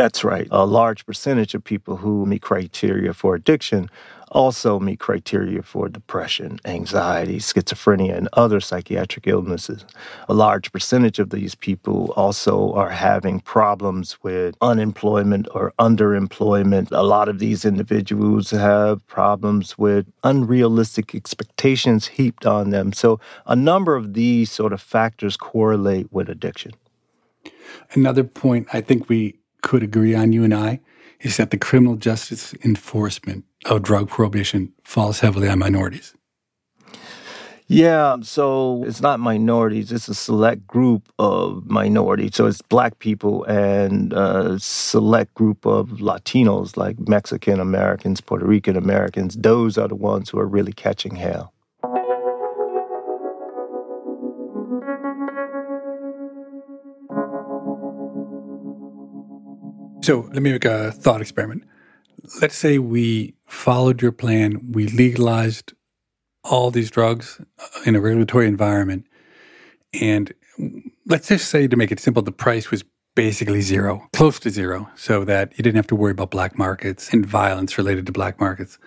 That's 0.00 0.24
right. 0.24 0.48
A 0.50 0.64
large 0.64 1.04
percentage 1.04 1.54
of 1.54 1.62
people 1.62 1.98
who 1.98 2.24
meet 2.24 2.40
criteria 2.40 3.12
for 3.12 3.34
addiction 3.34 3.90
also 4.30 4.80
meet 4.80 4.98
criteria 4.98 5.62
for 5.62 5.90
depression, 5.90 6.58
anxiety, 6.64 7.36
schizophrenia, 7.36 8.16
and 8.16 8.26
other 8.32 8.60
psychiatric 8.60 9.26
illnesses. 9.26 9.84
A 10.26 10.32
large 10.32 10.72
percentage 10.72 11.18
of 11.18 11.28
these 11.28 11.54
people 11.54 12.14
also 12.16 12.72
are 12.72 12.88
having 12.88 13.40
problems 13.40 14.16
with 14.22 14.56
unemployment 14.62 15.46
or 15.54 15.74
underemployment. 15.78 16.88
A 16.92 17.02
lot 17.02 17.28
of 17.28 17.38
these 17.38 17.66
individuals 17.66 18.52
have 18.52 19.06
problems 19.06 19.76
with 19.76 20.06
unrealistic 20.24 21.14
expectations 21.14 22.06
heaped 22.06 22.46
on 22.46 22.70
them. 22.70 22.94
So, 22.94 23.20
a 23.44 23.54
number 23.54 23.96
of 23.96 24.14
these 24.14 24.50
sort 24.50 24.72
of 24.72 24.80
factors 24.80 25.36
correlate 25.36 26.10
with 26.10 26.30
addiction. 26.30 26.72
Another 27.92 28.24
point 28.24 28.66
I 28.72 28.80
think 28.80 29.10
we 29.10 29.39
could 29.70 29.84
agree 29.84 30.16
on, 30.16 30.32
you 30.32 30.42
and 30.42 30.52
I, 30.52 30.80
is 31.20 31.36
that 31.36 31.52
the 31.52 31.56
criminal 31.56 31.94
justice 31.94 32.54
enforcement 32.64 33.44
of 33.66 33.84
drug 33.84 34.08
prohibition 34.08 34.72
falls 34.82 35.20
heavily 35.20 35.48
on 35.48 35.60
minorities. 35.60 36.12
Yeah, 37.68 38.16
so 38.22 38.82
it's 38.84 39.00
not 39.00 39.20
minorities, 39.20 39.92
it's 39.92 40.08
a 40.08 40.14
select 40.14 40.66
group 40.66 41.12
of 41.20 41.70
minorities. 41.70 42.34
So 42.34 42.46
it's 42.46 42.62
black 42.62 42.98
people 42.98 43.44
and 43.44 44.12
a 44.12 44.58
select 44.58 45.34
group 45.34 45.64
of 45.64 46.00
Latinos, 46.00 46.76
like 46.76 46.96
Mexican 47.08 47.60
Americans, 47.60 48.20
Puerto 48.20 48.44
Rican 48.44 48.76
Americans. 48.76 49.36
Those 49.36 49.78
are 49.78 49.86
the 49.86 49.94
ones 49.94 50.30
who 50.30 50.40
are 50.40 50.48
really 50.48 50.72
catching 50.72 51.14
hell. 51.14 51.52
So 60.10 60.28
let 60.32 60.42
me 60.42 60.50
make 60.50 60.64
a 60.64 60.90
thought 60.90 61.20
experiment. 61.20 61.62
Let's 62.42 62.56
say 62.56 62.78
we 62.78 63.34
followed 63.46 64.02
your 64.02 64.10
plan, 64.10 64.72
we 64.72 64.88
legalized 64.88 65.72
all 66.42 66.72
these 66.72 66.90
drugs 66.90 67.40
uh, 67.60 67.82
in 67.86 67.94
a 67.94 68.00
regulatory 68.00 68.48
environment, 68.48 69.06
and 70.00 70.34
let's 71.06 71.28
just 71.28 71.48
say, 71.48 71.68
to 71.68 71.76
make 71.76 71.92
it 71.92 72.00
simple, 72.00 72.24
the 72.24 72.32
price 72.32 72.72
was 72.72 72.82
basically 73.14 73.60
zero, 73.60 74.08
close 74.12 74.40
to 74.40 74.50
zero, 74.50 74.90
so 74.96 75.24
that 75.26 75.56
you 75.56 75.62
didn't 75.62 75.76
have 75.76 75.86
to 75.86 75.94
worry 75.94 76.10
about 76.10 76.32
black 76.32 76.58
markets 76.58 77.12
and 77.12 77.24
violence 77.24 77.78
related 77.78 78.04
to 78.06 78.10
black 78.10 78.40
markets. 78.40 78.78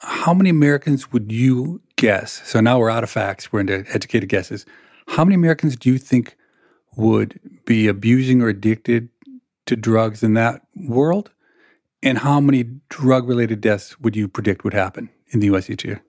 How 0.00 0.34
many 0.34 0.50
Americans 0.50 1.10
would 1.10 1.32
you 1.32 1.80
guess? 1.96 2.42
So 2.44 2.60
now 2.60 2.78
we're 2.78 2.90
out 2.90 3.02
of 3.02 3.08
facts, 3.08 3.50
we're 3.50 3.60
into 3.60 3.86
educated 3.88 4.28
guesses. 4.28 4.66
How 5.06 5.24
many 5.24 5.36
Americans 5.36 5.74
do 5.74 5.90
you 5.90 5.96
think 5.96 6.36
would 6.98 7.40
be 7.64 7.88
abusing 7.88 8.42
or 8.42 8.50
addicted 8.50 9.08
to 9.72 9.80
drugs 9.80 10.22
in 10.22 10.34
that 10.34 10.62
world? 10.76 11.30
And 12.02 12.18
how 12.18 12.40
many 12.40 12.64
drug 12.88 13.28
related 13.28 13.60
deaths 13.60 13.98
would 14.00 14.16
you 14.16 14.28
predict 14.28 14.64
would 14.64 14.74
happen 14.74 15.08
in 15.30 15.40
the 15.40 15.46
US 15.46 15.70
each 15.70 15.84
year? 15.84 16.02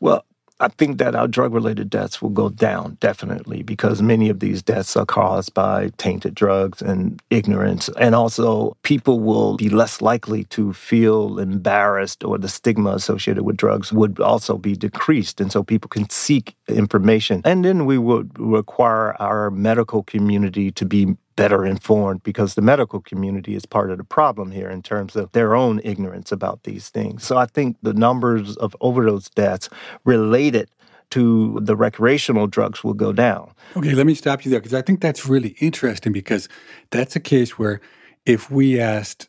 Well, 0.00 0.24
I 0.60 0.66
think 0.66 0.98
that 0.98 1.14
our 1.14 1.28
drug 1.28 1.54
related 1.54 1.88
deaths 1.88 2.20
will 2.20 2.30
go 2.30 2.48
down 2.48 2.96
definitely 3.00 3.62
because 3.62 4.02
many 4.02 4.28
of 4.28 4.40
these 4.40 4.60
deaths 4.60 4.96
are 4.96 5.06
caused 5.06 5.54
by 5.54 5.90
tainted 5.98 6.34
drugs 6.34 6.82
and 6.82 7.22
ignorance. 7.30 7.88
And 7.90 8.12
also, 8.12 8.76
people 8.82 9.20
will 9.20 9.56
be 9.56 9.68
less 9.68 10.02
likely 10.02 10.44
to 10.44 10.72
feel 10.72 11.38
embarrassed 11.38 12.24
or 12.24 12.38
the 12.38 12.48
stigma 12.48 12.90
associated 12.90 13.44
with 13.44 13.56
drugs 13.56 13.92
would 13.92 14.18
also 14.18 14.58
be 14.58 14.74
decreased. 14.74 15.40
And 15.40 15.52
so 15.52 15.62
people 15.62 15.88
can 15.88 16.10
seek 16.10 16.56
information. 16.66 17.40
And 17.44 17.64
then 17.64 17.86
we 17.86 17.98
would 17.98 18.36
require 18.36 19.14
our 19.22 19.52
medical 19.52 20.02
community 20.02 20.72
to 20.72 20.84
be 20.84 21.16
better 21.38 21.64
informed 21.64 22.20
because 22.24 22.56
the 22.56 22.60
medical 22.60 23.00
community 23.00 23.54
is 23.54 23.64
part 23.64 23.92
of 23.92 23.98
the 23.98 24.02
problem 24.02 24.50
here 24.50 24.68
in 24.68 24.82
terms 24.82 25.14
of 25.14 25.30
their 25.30 25.54
own 25.54 25.80
ignorance 25.84 26.32
about 26.32 26.64
these 26.64 26.88
things. 26.88 27.24
So 27.24 27.38
I 27.38 27.46
think 27.46 27.76
the 27.80 27.94
numbers 27.94 28.56
of 28.56 28.74
overdose 28.80 29.28
deaths 29.28 29.68
related 30.04 30.68
to 31.10 31.60
the 31.62 31.76
recreational 31.76 32.48
drugs 32.48 32.82
will 32.82 32.92
go 32.92 33.12
down. 33.12 33.52
Okay, 33.76 33.94
let 33.94 34.04
me 34.04 34.14
stop 34.14 34.44
you 34.44 34.50
there 34.50 34.58
because 34.58 34.74
I 34.74 34.82
think 34.82 35.00
that's 35.00 35.26
really 35.26 35.54
interesting 35.60 36.12
because 36.12 36.48
that's 36.90 37.14
a 37.14 37.20
case 37.20 37.56
where 37.56 37.80
if 38.26 38.50
we 38.50 38.80
asked 38.80 39.28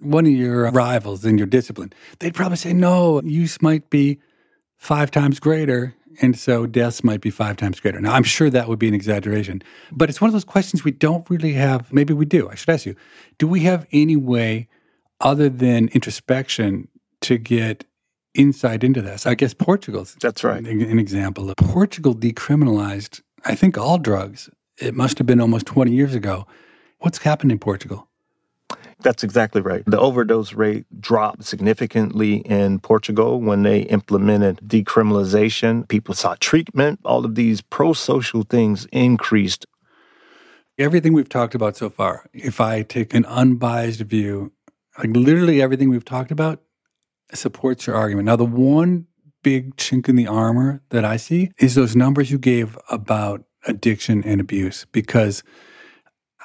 one 0.00 0.26
of 0.26 0.32
your 0.32 0.68
rivals 0.72 1.24
in 1.24 1.38
your 1.38 1.46
discipline, 1.46 1.92
they'd 2.18 2.34
probably 2.34 2.56
say, 2.56 2.72
no, 2.72 3.22
use 3.22 3.62
might 3.62 3.88
be 3.88 4.18
five 4.82 5.12
times 5.12 5.38
greater 5.38 5.94
and 6.20 6.36
so 6.36 6.66
deaths 6.66 7.04
might 7.04 7.20
be 7.20 7.30
five 7.30 7.56
times 7.56 7.78
greater. 7.78 8.00
Now, 8.00 8.14
I'm 8.14 8.24
sure 8.24 8.50
that 8.50 8.66
would 8.66 8.80
be 8.80 8.88
an 8.88 8.94
exaggeration, 8.94 9.62
but 9.92 10.10
it's 10.10 10.20
one 10.20 10.28
of 10.28 10.32
those 10.32 10.44
questions 10.44 10.82
we 10.82 10.90
don't 10.90 11.28
really 11.30 11.52
have. 11.52 11.92
Maybe 11.92 12.12
we 12.12 12.24
do. 12.24 12.50
I 12.50 12.56
should 12.56 12.68
ask 12.68 12.84
you 12.84 12.96
do 13.38 13.46
we 13.46 13.60
have 13.60 13.86
any 13.92 14.16
way 14.16 14.68
other 15.20 15.48
than 15.48 15.86
introspection 15.92 16.88
to 17.20 17.38
get 17.38 17.84
insight 18.34 18.82
into 18.82 19.00
this? 19.00 19.24
I 19.24 19.36
guess 19.36 19.54
Portugal's 19.54 20.16
that's 20.20 20.42
right. 20.42 20.66
An 20.66 20.98
example. 20.98 21.54
Portugal 21.56 22.12
decriminalized, 22.12 23.22
I 23.44 23.54
think, 23.54 23.78
all 23.78 23.98
drugs. 23.98 24.50
It 24.78 24.96
must 24.96 25.16
have 25.18 25.28
been 25.28 25.40
almost 25.40 25.66
20 25.66 25.92
years 25.92 26.12
ago. 26.12 26.44
What's 26.98 27.18
happened 27.18 27.52
in 27.52 27.60
Portugal? 27.60 28.08
That's 29.02 29.24
exactly 29.24 29.60
right. 29.60 29.82
The 29.86 29.98
overdose 29.98 30.52
rate 30.52 30.86
dropped 31.00 31.44
significantly 31.44 32.36
in 32.36 32.78
Portugal 32.78 33.40
when 33.40 33.62
they 33.62 33.80
implemented 33.82 34.60
decriminalization. 34.64 35.88
People 35.88 36.14
sought 36.14 36.40
treatment. 36.40 37.00
All 37.04 37.24
of 37.24 37.34
these 37.34 37.60
pro 37.60 37.92
social 37.92 38.42
things 38.42 38.86
increased. 38.92 39.66
Everything 40.78 41.12
we've 41.12 41.28
talked 41.28 41.54
about 41.54 41.76
so 41.76 41.90
far, 41.90 42.26
if 42.32 42.60
I 42.60 42.82
take 42.82 43.12
an 43.12 43.26
unbiased 43.26 44.00
view, 44.00 44.52
like 44.98 45.14
literally 45.14 45.60
everything 45.60 45.90
we've 45.90 46.04
talked 46.04 46.30
about 46.30 46.62
supports 47.34 47.86
your 47.86 47.96
argument. 47.96 48.26
Now, 48.26 48.36
the 48.36 48.44
one 48.44 49.06
big 49.42 49.76
chink 49.76 50.08
in 50.08 50.16
the 50.16 50.26
armor 50.26 50.82
that 50.90 51.04
I 51.04 51.16
see 51.16 51.50
is 51.58 51.74
those 51.74 51.96
numbers 51.96 52.30
you 52.30 52.38
gave 52.38 52.78
about 52.90 53.44
addiction 53.66 54.22
and 54.24 54.40
abuse, 54.40 54.86
because 54.92 55.42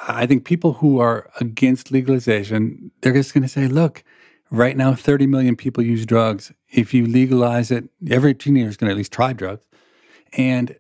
I 0.08 0.26
think 0.26 0.46
people 0.46 0.74
who 0.74 1.00
are 1.00 1.30
against 1.40 1.92
legalization, 1.92 2.92
they're 3.02 3.14
just 3.14 3.34
going 3.34 3.44
to 3.44 3.50
say, 3.50 3.68
look, 3.68 4.04
right 4.52 4.78
now 4.78 4.94
30 4.94 5.28
million 5.28 5.56
people 5.56 5.84
use 5.84 6.06
drugs. 6.06 6.52
If 6.70 6.94
you 6.94 7.06
legalize 7.06 7.72
it, 7.72 7.86
every 8.10 8.34
teenager 8.34 8.70
is 8.70 8.78
going 8.78 8.90
to 8.90 8.92
at 8.92 8.98
least 8.98 9.12
try 9.12 9.34
drugs. 9.34 9.66
And 10.34 10.76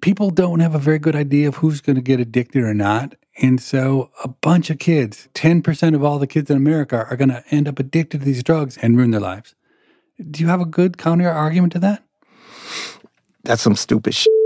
people 0.00 0.30
don't 0.30 0.60
have 0.60 0.74
a 0.74 0.78
very 0.78 0.98
good 0.98 1.16
idea 1.16 1.48
of 1.48 1.56
who's 1.56 1.80
going 1.80 1.96
to 1.96 2.02
get 2.02 2.20
addicted 2.20 2.62
or 2.62 2.74
not. 2.74 3.14
And 3.40 3.60
so 3.60 4.10
a 4.22 4.28
bunch 4.28 4.68
of 4.68 4.78
kids, 4.78 5.28
10% 5.34 5.94
of 5.94 6.04
all 6.04 6.18
the 6.18 6.26
kids 6.26 6.50
in 6.50 6.56
America 6.56 7.06
are 7.08 7.16
going 7.16 7.30
to 7.30 7.44
end 7.50 7.68
up 7.68 7.78
addicted 7.78 8.18
to 8.18 8.24
these 8.24 8.42
drugs 8.42 8.76
and 8.78 8.96
ruin 8.96 9.12
their 9.12 9.20
lives. 9.20 9.54
Do 10.30 10.42
you 10.42 10.48
have 10.48 10.60
a 10.60 10.66
good 10.66 10.98
counter 10.98 11.30
argument 11.30 11.72
to 11.72 11.78
that? 11.80 12.02
That's 13.44 13.62
some 13.62 13.74
stupid 13.74 14.14
shit 14.14 14.41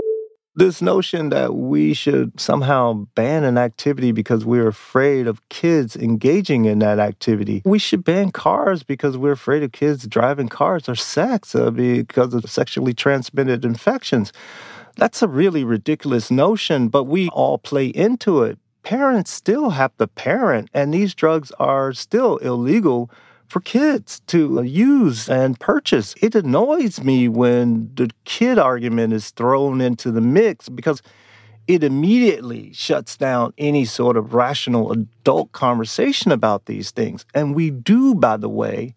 this 0.57 0.81
notion 0.81 1.29
that 1.29 1.53
we 1.53 1.93
should 1.93 2.39
somehow 2.39 3.05
ban 3.13 3.43
an 3.43 3.59
activity 3.59 4.11
because 4.11 4.43
we're 4.43 4.67
afraid 4.67 5.27
of 5.27 5.47
kids 5.49 5.95
engaging 5.95 6.65
in 6.65 6.79
that 6.79 6.97
activity. 6.97 7.61
We 7.63 7.77
should 7.77 8.03
ban 8.03 8.31
cars 8.31 8.81
because 8.81 9.17
we're 9.17 9.33
afraid 9.33 9.61
of 9.61 9.71
kids 9.71 10.07
driving 10.07 10.49
cars 10.49 10.89
or 10.89 10.95
sex 10.95 11.53
uh, 11.53 11.69
because 11.69 12.33
of 12.33 12.49
sexually 12.49 12.95
transmitted 12.95 13.63
infections. 13.63 14.33
That's 14.95 15.21
a 15.21 15.27
really 15.27 15.63
ridiculous 15.63 16.31
notion, 16.31 16.87
but 16.87 17.03
we 17.03 17.29
all 17.29 17.59
play 17.59 17.85
into 17.87 18.41
it. 18.41 18.57
Parents 18.81 19.29
still 19.29 19.71
have 19.71 19.95
to 19.97 20.07
parent, 20.07 20.69
and 20.73 20.91
these 20.91 21.13
drugs 21.13 21.51
are 21.59 21.93
still 21.93 22.37
illegal 22.37 23.11
for 23.47 23.59
kids 23.61 24.19
to 24.27 24.59
uh, 24.59 24.61
use 24.61 25.29
and 25.29 25.59
purchase. 25.59 26.15
It 26.21 26.35
annoys 26.35 27.01
me 27.01 27.27
when 27.27 27.91
the 27.95 28.09
kid 28.25 28.59
argument 28.59 29.13
is 29.13 29.31
thrown 29.31 29.81
into 29.81 30.11
the 30.11 30.21
mix 30.21 30.69
because 30.69 31.01
it 31.67 31.83
immediately 31.83 32.71
shuts 32.73 33.17
down 33.17 33.53
any 33.57 33.83
sort 33.85 34.15
of 34.15 34.33
rational 34.33 34.91
adult 34.91 35.51
conversation 35.51 36.31
about 36.31 36.65
these 36.65 36.91
things. 36.91 37.25
And 37.33 37.55
we 37.55 37.71
do, 37.71 38.15
by 38.15 38.37
the 38.37 38.49
way, 38.49 38.95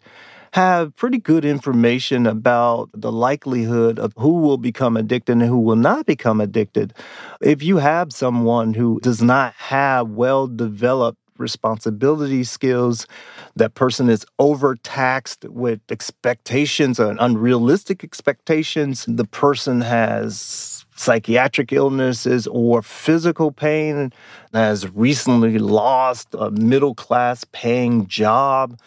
have 0.53 0.95
pretty 0.97 1.17
good 1.17 1.45
information 1.45 2.27
about 2.27 2.89
the 2.93 3.11
likelihood 3.11 3.97
of 3.99 4.13
who 4.17 4.39
will 4.39 4.57
become 4.57 4.97
addicted 4.97 5.33
and 5.33 5.43
who 5.43 5.57
will 5.57 5.77
not 5.77 6.05
become 6.05 6.41
addicted. 6.41 6.93
If 7.41 7.63
you 7.63 7.77
have 7.77 8.11
someone 8.11 8.73
who 8.73 8.99
does 9.01 9.21
not 9.21 9.53
have 9.53 10.09
well 10.09 10.47
developed 10.47 11.20
responsibility 11.41 12.43
skills. 12.43 13.07
That 13.55 13.73
person 13.73 14.09
is 14.09 14.25
overtaxed 14.39 15.45
with 15.45 15.81
expectations 15.89 16.99
and 16.99 17.17
unrealistic 17.19 18.03
expectations. 18.03 19.05
The 19.07 19.25
person 19.25 19.81
has 19.81 20.85
psychiatric 20.95 21.73
illnesses 21.73 22.47
or 22.47 22.81
physical 22.81 23.51
pain, 23.51 24.13
has 24.53 24.87
recently 24.91 25.57
lost 25.57 26.27
a 26.33 26.51
middle 26.51 26.93
class 26.95 27.43
paying 27.51 28.07
job. 28.07 28.79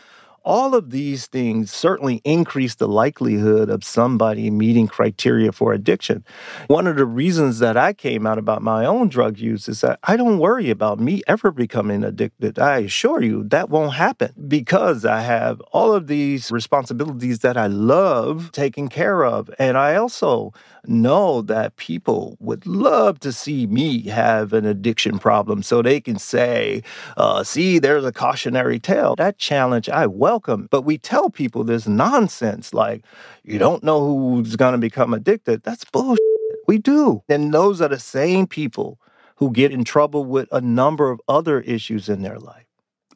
All 0.45 0.75
of 0.75 0.91
these 0.91 1.27
things 1.27 1.73
certainly 1.73 2.21
increase 2.25 2.75
the 2.75 2.89
likelihood 2.89 3.71
of 3.71 3.83
somebody 3.83 4.51
meeting 4.51 4.87
criteria 4.87 5.53
for 5.53 5.73
addiction. 5.73 6.25
One 6.67 6.87
of 6.87 6.97
the 6.97 7.07
reasons 7.07 7.61
that 7.61 7.77
I 7.77 7.95
came 7.95 8.27
out 8.27 8.39
about 8.39 8.63
my 8.63 8.85
own 8.85 9.09
drug 9.09 9.39
use 9.39 9.69
is 9.69 9.81
that 9.81 9.99
I 10.05 10.17
don't 10.17 10.39
worry 10.39 10.71
about 10.71 11.01
me 11.01 11.23
ever 11.27 11.51
becoming 11.51 12.05
addicted. 12.05 12.59
I 12.59 12.79
assure 12.81 13.23
you 13.23 13.45
that 13.45 13.71
won't 13.71 13.95
happen 13.95 14.33
because 14.47 15.05
I 15.05 15.21
have 15.23 15.61
all 15.73 15.95
of 15.95 16.09
these 16.09 16.51
responsibilities 16.51 17.39
that 17.41 17.57
I 17.57 17.67
love 17.67 18.51
taking 18.53 18.89
care 18.89 19.25
of. 19.25 19.51
And 19.59 19.79
I 19.79 19.97
also 19.97 20.53
know 20.87 21.43
that 21.43 21.77
people 21.77 22.37
would 22.41 22.67
love 22.67 23.19
to 23.21 23.33
see 23.33 23.67
me 23.67 24.03
have 24.03 24.53
an 24.53 24.67
addiction 24.67 25.19
problem 25.19 25.63
so 25.63 25.83
they 25.83 26.01
can 26.01 26.19
say, 26.19 26.83
uh, 27.17 27.43
see, 27.43 27.79
there's 27.79 28.05
a 28.05 28.13
cautionary 28.13 28.79
tale. 28.79 29.15
That 29.17 29.39
challenge 29.39 29.89
I 29.89 30.07
welcome. 30.35 30.67
But 30.69 30.83
we 30.83 30.99
tell 30.99 31.31
people 31.31 31.63
this 31.63 31.87
nonsense 31.87 32.75
like, 32.75 33.05
you 33.45 33.57
don't 33.57 33.85
know 33.85 34.05
who's 34.05 34.57
going 34.57 34.73
to 34.73 34.79
become 34.79 35.15
addicted. 35.15 35.63
That's 35.63 35.85
bullshit. 35.85 36.19
We 36.67 36.79
do. 36.79 37.23
And 37.29 37.55
those 37.55 37.81
are 37.81 37.89
the 37.89 38.01
same 38.01 38.49
people 38.49 38.99
who 39.37 39.53
get 39.53 39.71
in 39.71 39.85
trouble 39.85 40.25
with 40.25 40.49
a 40.51 40.61
number 40.61 41.13
of 41.13 41.21
other 41.29 41.61
issues 41.61 42.09
in 42.09 42.23
their 42.23 42.41
life. 42.41 42.67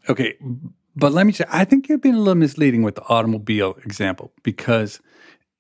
Okay. 0.09 0.37
But 0.95 1.13
let 1.13 1.27
me 1.27 1.33
say, 1.33 1.45
I 1.49 1.65
think 1.65 1.89
you're 1.89 1.99
being 1.99 2.15
a 2.15 2.19
little 2.19 2.37
misleading 2.37 2.85
with 2.85 2.95
the 2.95 3.03
automobile 3.09 3.77
example 3.85 4.33
because 4.45 5.01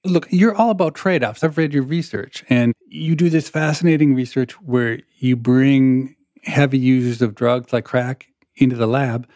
look, 0.05 0.29
you're 0.31 0.55
all 0.55 0.71
about 0.71 0.95
trade 0.95 1.25
offs. 1.25 1.43
I've 1.43 1.59
read 1.59 1.75
your 1.75 1.83
research 1.83 2.45
and 2.49 2.73
you 2.87 3.17
do 3.17 3.29
this 3.29 3.49
fascinating 3.49 4.15
research 4.15 4.53
where 4.63 5.01
you 5.17 5.35
bring 5.35 6.15
heavy 6.45 6.79
users 6.79 7.21
of 7.21 7.35
drugs 7.35 7.73
like 7.73 7.85
crack 7.85 8.29
into 8.55 8.77
the 8.77 8.87
lab 8.87 9.29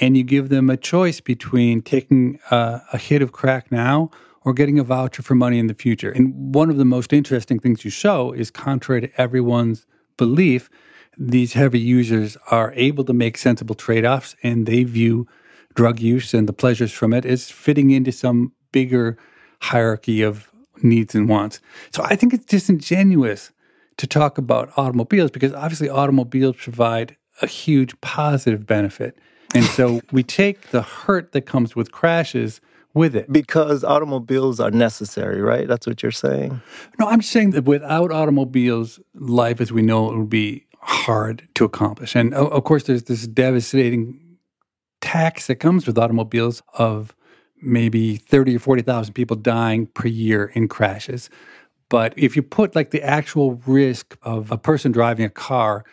and 0.00 0.16
you 0.16 0.22
give 0.22 0.48
them 0.48 0.70
a 0.70 0.76
choice 0.76 1.20
between 1.20 1.82
taking 1.82 2.38
a, 2.50 2.82
a 2.92 2.98
hit 2.98 3.22
of 3.22 3.32
crack 3.32 3.70
now 3.72 4.10
or 4.42 4.52
getting 4.52 4.78
a 4.78 4.84
voucher 4.84 5.22
for 5.22 5.34
money 5.34 5.58
in 5.58 5.66
the 5.66 5.74
future. 5.74 6.10
And 6.10 6.54
one 6.54 6.70
of 6.70 6.76
the 6.76 6.84
most 6.84 7.12
interesting 7.12 7.58
things 7.58 7.84
you 7.84 7.90
show 7.90 8.32
is 8.32 8.50
contrary 8.50 9.02
to 9.02 9.20
everyone's 9.20 9.86
belief, 10.16 10.70
these 11.18 11.52
heavy 11.52 11.80
users 11.80 12.36
are 12.50 12.72
able 12.76 13.04
to 13.04 13.12
make 13.12 13.36
sensible 13.36 13.74
trade 13.74 14.04
offs 14.04 14.36
and 14.42 14.66
they 14.66 14.84
view 14.84 15.26
drug 15.74 16.00
use 16.00 16.34
and 16.34 16.48
the 16.48 16.52
pleasures 16.52 16.92
from 16.92 17.12
it 17.12 17.24
as 17.24 17.50
fitting 17.50 17.90
into 17.90 18.12
some 18.12 18.52
bigger 18.72 19.18
hierarchy 19.60 20.22
of 20.22 20.50
needs 20.82 21.14
and 21.14 21.28
wants. 21.28 21.60
So 21.92 22.02
I 22.04 22.16
think 22.16 22.32
it's 22.32 22.46
disingenuous 22.46 23.52
to 23.98 24.06
talk 24.06 24.38
about 24.38 24.72
automobiles 24.76 25.30
because 25.30 25.52
obviously 25.52 25.90
automobiles 25.90 26.56
provide 26.56 27.16
a 27.42 27.46
huge 27.46 27.98
positive 28.00 28.66
benefit. 28.66 29.18
And 29.54 29.64
so 29.64 30.00
we 30.12 30.22
take 30.22 30.70
the 30.70 30.82
hurt 30.82 31.32
that 31.32 31.42
comes 31.42 31.74
with 31.74 31.92
crashes 31.92 32.60
with 32.94 33.14
it. 33.14 33.32
Because 33.32 33.84
automobiles 33.84 34.60
are 34.60 34.70
necessary, 34.70 35.40
right? 35.40 35.66
That's 35.68 35.86
what 35.86 36.02
you're 36.02 36.12
saying? 36.12 36.60
No, 36.98 37.06
I'm 37.08 37.22
saying 37.22 37.50
that 37.52 37.64
without 37.64 38.12
automobiles, 38.12 39.00
life 39.14 39.60
as 39.60 39.72
we 39.72 39.82
know 39.82 40.10
it 40.12 40.18
would 40.18 40.30
be 40.30 40.66
hard 40.80 41.48
to 41.54 41.64
accomplish. 41.64 42.16
And 42.16 42.34
of 42.34 42.64
course, 42.64 42.84
there's 42.84 43.04
this 43.04 43.26
devastating 43.26 44.18
tax 45.00 45.46
that 45.46 45.56
comes 45.56 45.86
with 45.86 45.98
automobiles 45.98 46.62
of 46.74 47.14
maybe 47.62 48.16
30 48.16 48.56
or 48.56 48.58
40,000 48.58 49.14
people 49.14 49.36
dying 49.36 49.86
per 49.86 50.08
year 50.08 50.50
in 50.54 50.68
crashes. 50.68 51.28
But 51.88 52.14
if 52.16 52.36
you 52.36 52.42
put 52.42 52.74
like 52.74 52.90
the 52.90 53.02
actual 53.02 53.54
risk 53.66 54.16
of 54.22 54.50
a 54.50 54.58
person 54.58 54.92
driving 54.92 55.24
a 55.24 55.30
car 55.30 55.84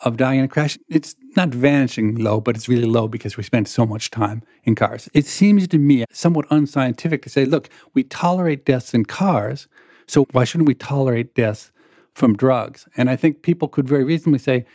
of 0.00 0.16
dying 0.16 0.40
in 0.40 0.44
a 0.44 0.48
crash, 0.48 0.78
it's 0.88 1.14
not 1.36 1.48
vanishing 1.48 2.16
low, 2.16 2.40
but 2.40 2.54
it's 2.54 2.68
really 2.68 2.86
low 2.86 3.08
because 3.08 3.36
we 3.36 3.42
spend 3.42 3.66
so 3.66 3.86
much 3.86 4.10
time 4.10 4.42
in 4.64 4.74
cars. 4.74 5.08
It 5.14 5.26
seems 5.26 5.66
to 5.68 5.78
me 5.78 6.04
somewhat 6.12 6.46
unscientific 6.50 7.22
to 7.22 7.30
say, 7.30 7.44
look, 7.44 7.70
we 7.94 8.04
tolerate 8.04 8.64
deaths 8.64 8.92
in 8.92 9.06
cars, 9.06 9.68
so 10.06 10.26
why 10.32 10.44
shouldn't 10.44 10.68
we 10.68 10.74
tolerate 10.74 11.34
deaths 11.34 11.72
from 12.14 12.36
drugs? 12.36 12.86
And 12.96 13.08
I 13.08 13.16
think 13.16 13.42
people 13.42 13.68
could 13.68 13.88
very 13.88 14.04
reasonably 14.04 14.38
say, 14.38 14.66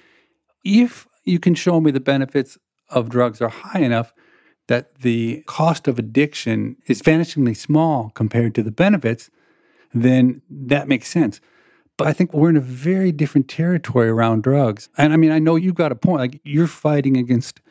if 0.66 1.08
you 1.24 1.40
can 1.40 1.56
show 1.56 1.80
me 1.80 1.92
the 1.92 2.00
benefits 2.00 2.58
of 2.90 3.10
drugs 3.10 3.42
are 3.42 3.50
high 3.50 3.80
enough, 3.80 4.14
that 4.68 4.96
the 5.02 5.44
cost 5.48 5.88
of 5.88 6.00
addiction 6.00 6.78
is 6.88 7.02
vanishingly 7.02 7.56
small 7.56 8.12
compared 8.16 8.56
to 8.56 8.64
the 8.64 8.72
benefits, 8.72 9.30
then 9.94 10.42
that 10.50 10.88
makes 10.88 11.10
sense. 11.10 11.42
But 12.02 12.08
I 12.08 12.14
think 12.14 12.34
we're 12.34 12.50
in 12.50 12.58
a 12.58 12.62
very 12.62 13.12
different 13.12 13.48
territory 13.48 14.10
around 14.10 14.42
drugs. 14.42 14.90
And 14.98 15.14
I 15.14 15.18
mean, 15.18 15.32
I 15.32 15.38
know 15.38 15.56
you've 15.56 15.76
got 15.76 15.92
a 15.92 15.96
point. 15.96 16.18
Like 16.18 16.42
you're 16.44 16.66
fighting 16.66 17.16
against 17.16 17.62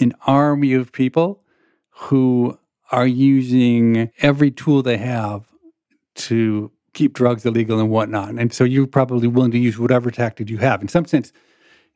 an 0.00 0.14
army 0.26 0.72
of 0.72 0.90
people 0.90 1.44
who 1.90 2.58
are 2.90 3.06
using 3.06 4.10
every 4.18 4.50
tool 4.50 4.82
they 4.82 4.96
have 4.96 5.44
to 6.16 6.72
keep 6.92 7.12
drugs 7.12 7.46
illegal 7.46 7.78
and 7.78 7.88
whatnot. 7.88 8.30
And 8.30 8.52
so 8.52 8.64
you're 8.64 8.88
probably 8.88 9.28
willing 9.28 9.52
to 9.52 9.58
use 9.58 9.78
whatever 9.78 10.10
tactic 10.10 10.50
you 10.50 10.58
have. 10.58 10.82
In 10.82 10.88
some 10.88 11.04
sense, 11.04 11.32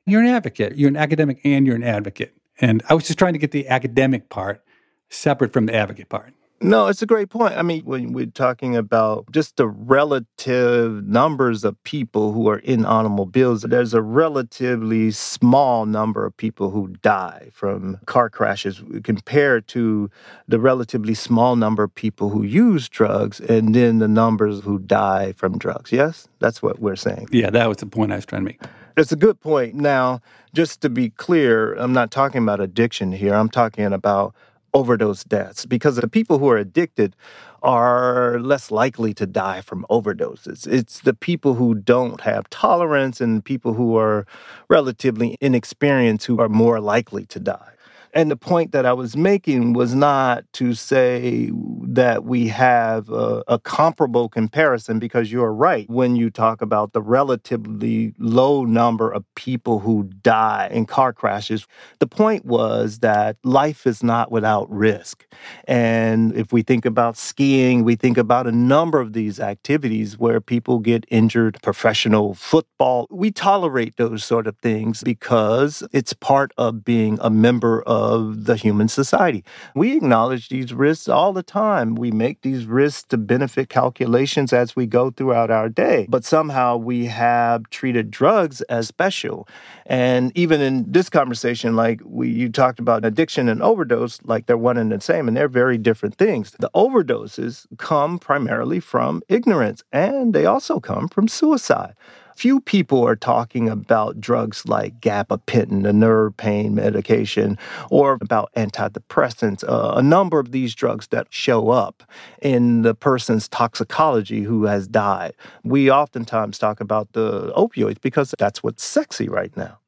you're 0.07 0.21
an 0.21 0.29
advocate. 0.29 0.77
You're 0.77 0.89
an 0.89 0.97
academic 0.97 1.41
and 1.43 1.67
you're 1.67 1.75
an 1.75 1.83
advocate. 1.83 2.33
And 2.61 2.85
I 2.89 2.95
was 2.95 3.09
just 3.09 3.19
trying 3.19 3.33
to 3.33 3.41
get 3.41 3.51
the 3.51 3.67
academic 3.67 4.29
part 4.29 4.63
separate 5.11 5.53
from 5.53 5.67
the 5.67 5.75
advocate 5.75 6.09
part. 6.09 6.33
No, 6.63 6.87
it's 6.87 7.03
a 7.03 7.07
great 7.07 7.29
point. 7.29 7.55
I 7.57 7.63
mean, 7.63 7.85
when 7.85 8.13
we're 8.13 8.27
talking 8.27 8.77
about 8.77 9.31
just 9.33 9.57
the 9.57 9.67
relative 9.67 11.05
numbers 11.07 11.65
of 11.65 11.83
people 11.83 12.33
who 12.33 12.49
are 12.49 12.59
in 12.59 12.85
automobiles, 12.85 13.63
there's 13.63 13.95
a 13.95 14.03
relatively 14.03 15.11
small 15.11 15.87
number 15.87 16.25
of 16.25 16.37
people 16.37 16.71
who 16.71 16.89
die 17.03 17.51
from 17.53 17.99
car 18.07 18.31
crashes 18.31 18.83
compared 19.03 19.67
to 19.69 20.11
the 20.47 20.61
relatively 20.61 21.15
small 21.15 21.57
number 21.57 21.83
of 21.83 21.95
people 21.95 22.31
who 22.31 22.43
use 22.43 22.89
drugs 22.89 23.41
and 23.41 23.75
then 23.75 23.99
the 23.99 24.09
numbers 24.09 24.61
who 24.61 24.79
die 24.79 25.33
from 25.33 25.59
drugs. 25.59 25.91
Yes? 25.91 26.29
That's 26.39 26.63
what 26.63 26.79
we're 26.79 26.97
saying. 26.97 27.29
Yeah, 27.33 27.51
that 27.51 27.69
was 27.69 27.79
the 27.79 27.87
point 27.87 28.13
I 28.13 28.17
was 28.17 28.27
trying 28.27 28.43
to 28.43 28.47
make. 28.47 28.61
It's 28.97 29.13
a 29.13 29.17
good 29.17 29.41
point. 29.41 29.75
Now, 29.75 30.21
just 30.55 30.83
to 30.83 30.91
be 30.91 31.11
clear, 31.11 31.75
I'm 31.75 31.93
not 31.93 32.11
talking 32.11 32.43
about 32.43 32.61
addiction 32.61 33.11
here. 33.11 33.35
I'm 33.35 33.49
talking 33.49 33.85
about 33.87 34.35
overdose 34.75 35.25
deaths 35.25 35.67
because 35.67 35.97
the 35.97 36.09
people 36.09 36.39
who 36.39 36.49
are 36.49 36.57
addicted 36.57 37.15
are 37.63 38.41
less 38.41 38.71
likely 38.71 39.15
to 39.15 39.27
die 39.27 39.61
from 39.61 39.87
overdoses. 39.89 40.67
It's 40.67 41.01
the 41.01 41.15
people 41.15 41.55
who 41.55 41.75
don't 41.75 42.21
have 42.23 42.51
tolerance 42.51 43.21
and 43.21 43.45
people 43.45 43.75
who 43.75 43.97
are 43.97 44.27
relatively 44.69 45.37
inexperienced 45.41 46.27
who 46.27 46.41
are 46.41 46.49
more 46.49 46.81
likely 46.81 47.25
to 47.27 47.39
die. 47.39 47.69
And 48.15 48.31
the 48.31 48.37
point 48.37 48.73
that 48.73 48.85
I 48.85 48.93
was 48.93 49.17
making 49.17 49.73
was 49.73 49.95
not 49.95 50.45
to 50.55 50.75
say 50.75 51.51
that 51.95 52.25
we 52.25 52.49
have 52.49 53.09
a, 53.11 53.43
a, 53.49 53.59
comparable 53.59 54.29
comparison 54.29 54.99
because 54.99 55.31
you're 55.31 55.53
right 55.53 55.89
when 55.89 56.17
you 56.17 56.31
talk 56.31 56.63
about 56.63 56.93
the 56.93 57.03
relatively 57.03 58.15
low 58.19 58.65
number 58.65 59.11
of 59.11 59.25
people 59.35 59.79
who 59.81 60.05
die 60.23 60.69
in 60.71 60.87
car 60.87 61.13
crashes. 61.13 61.67
The 61.99 62.07
point 62.07 62.45
was 62.45 62.99
that 63.01 63.37
life 63.45 63.87
is 63.87 64.03
not 64.03 64.31
without 64.31 64.71
risk. 64.71 65.27
And 65.65 66.35
if 66.35 66.53
we 66.53 66.63
think 66.63 66.85
about 66.85 67.17
skiing, 67.17 67.85
we 67.85 67.97
think 67.97 68.19
about 68.19 68.47
a 68.47 68.53
number 68.53 69.01
of 69.01 69.13
these 69.13 69.41
activities 69.41 70.19
where 70.19 70.41
people 70.41 70.79
get 70.79 71.05
injured, 71.09 71.59
professional 71.63 72.35
football. 72.35 73.07
We 73.11 73.31
tolerate 73.31 73.97
those 73.97 74.25
sort 74.25 74.47
of 74.47 74.57
things 74.59 75.03
because 75.03 75.83
it's 75.93 76.13
part 76.13 76.53
of 76.57 76.85
being 76.85 77.19
a 77.21 77.31
member 77.31 77.83
of 77.83 78.13
of 78.13 78.45
the 78.45 78.57
human 78.57 78.89
society. 78.89 79.45
We 79.75 79.97
acknowledge 79.97 80.49
these 80.49 80.73
risks 80.73 81.09
all 81.09 81.33
the 81.33 81.43
time. 81.43 81.82
We 81.91 82.11
make 82.11 82.43
these 82.43 82.67
risk 82.67 83.09
to 83.09 83.19
benefit 83.19 83.69
calculations 83.69 84.53
as 84.53 84.75
we 84.75 84.87
go 84.87 85.11
throughout 85.11 85.51
our 85.51 85.69
day. 85.69 86.07
But 86.09 86.25
somehow 86.25 86.77
we 86.77 87.07
have 87.07 87.69
treated 87.71 88.11
drugs 88.11 88.61
as 88.63 88.89
special. 88.89 89.49
And 89.87 90.37
even 90.37 90.61
in 90.61 90.91
this 90.91 91.09
conversation, 91.09 91.77
like 91.77 92.01
we 92.05 92.29
you 92.29 92.49
talked 92.49 92.79
about 92.79 93.05
addiction 93.05 93.49
and 93.49 93.63
overdose, 93.63 94.21
like 94.25 94.47
they're 94.47 94.57
one 94.57 94.77
and 94.77 94.91
the 94.93 95.01
same, 95.01 95.29
and 95.29 95.37
they're 95.37 95.49
very 95.49 95.79
different 95.79 96.17
things. 96.17 96.53
The 96.59 96.71
overdoses 96.75 97.67
come 97.77 98.19
primarily 98.19 98.81
from 98.81 99.23
ignorance, 99.29 99.83
and 99.93 100.35
they 100.35 100.47
also 100.47 100.81
come 100.81 101.09
from 101.09 101.29
suicide. 101.29 101.95
Few 102.37 102.61
people 102.61 103.07
are 103.07 103.17
talking 103.17 103.69
about 103.69 104.21
drugs 104.21 104.67
like 104.67 105.01
gabapentin, 105.01 105.87
a 105.87 105.93
nerve 105.93 106.37
pain 106.37 106.75
medication, 106.75 107.59
or 107.91 108.19
about 108.21 108.53
antidepressants, 108.55 109.65
uh, 109.69 109.95
a 109.97 110.03
number 110.03 110.39
of 110.39 110.53
these 110.53 110.75
drugs 110.75 111.09
that 111.09 111.27
show 111.31 111.71
up 111.71 112.03
in 112.41 112.83
the 112.83 112.95
person's 112.95 113.49
toxicology 113.49 114.43
who 114.43 114.65
has 114.65 114.89
died. 114.89 115.35
We 115.63 115.91
oftentimes 115.91 116.59
talk 116.59 116.81
about 116.81 117.13
the 117.13 117.53
opioids 117.53 118.01
because 118.01 118.35
that's 118.39 118.63
what's 118.63 118.85
sexy 118.85 119.29
right 119.29 119.55
now. 119.57 119.79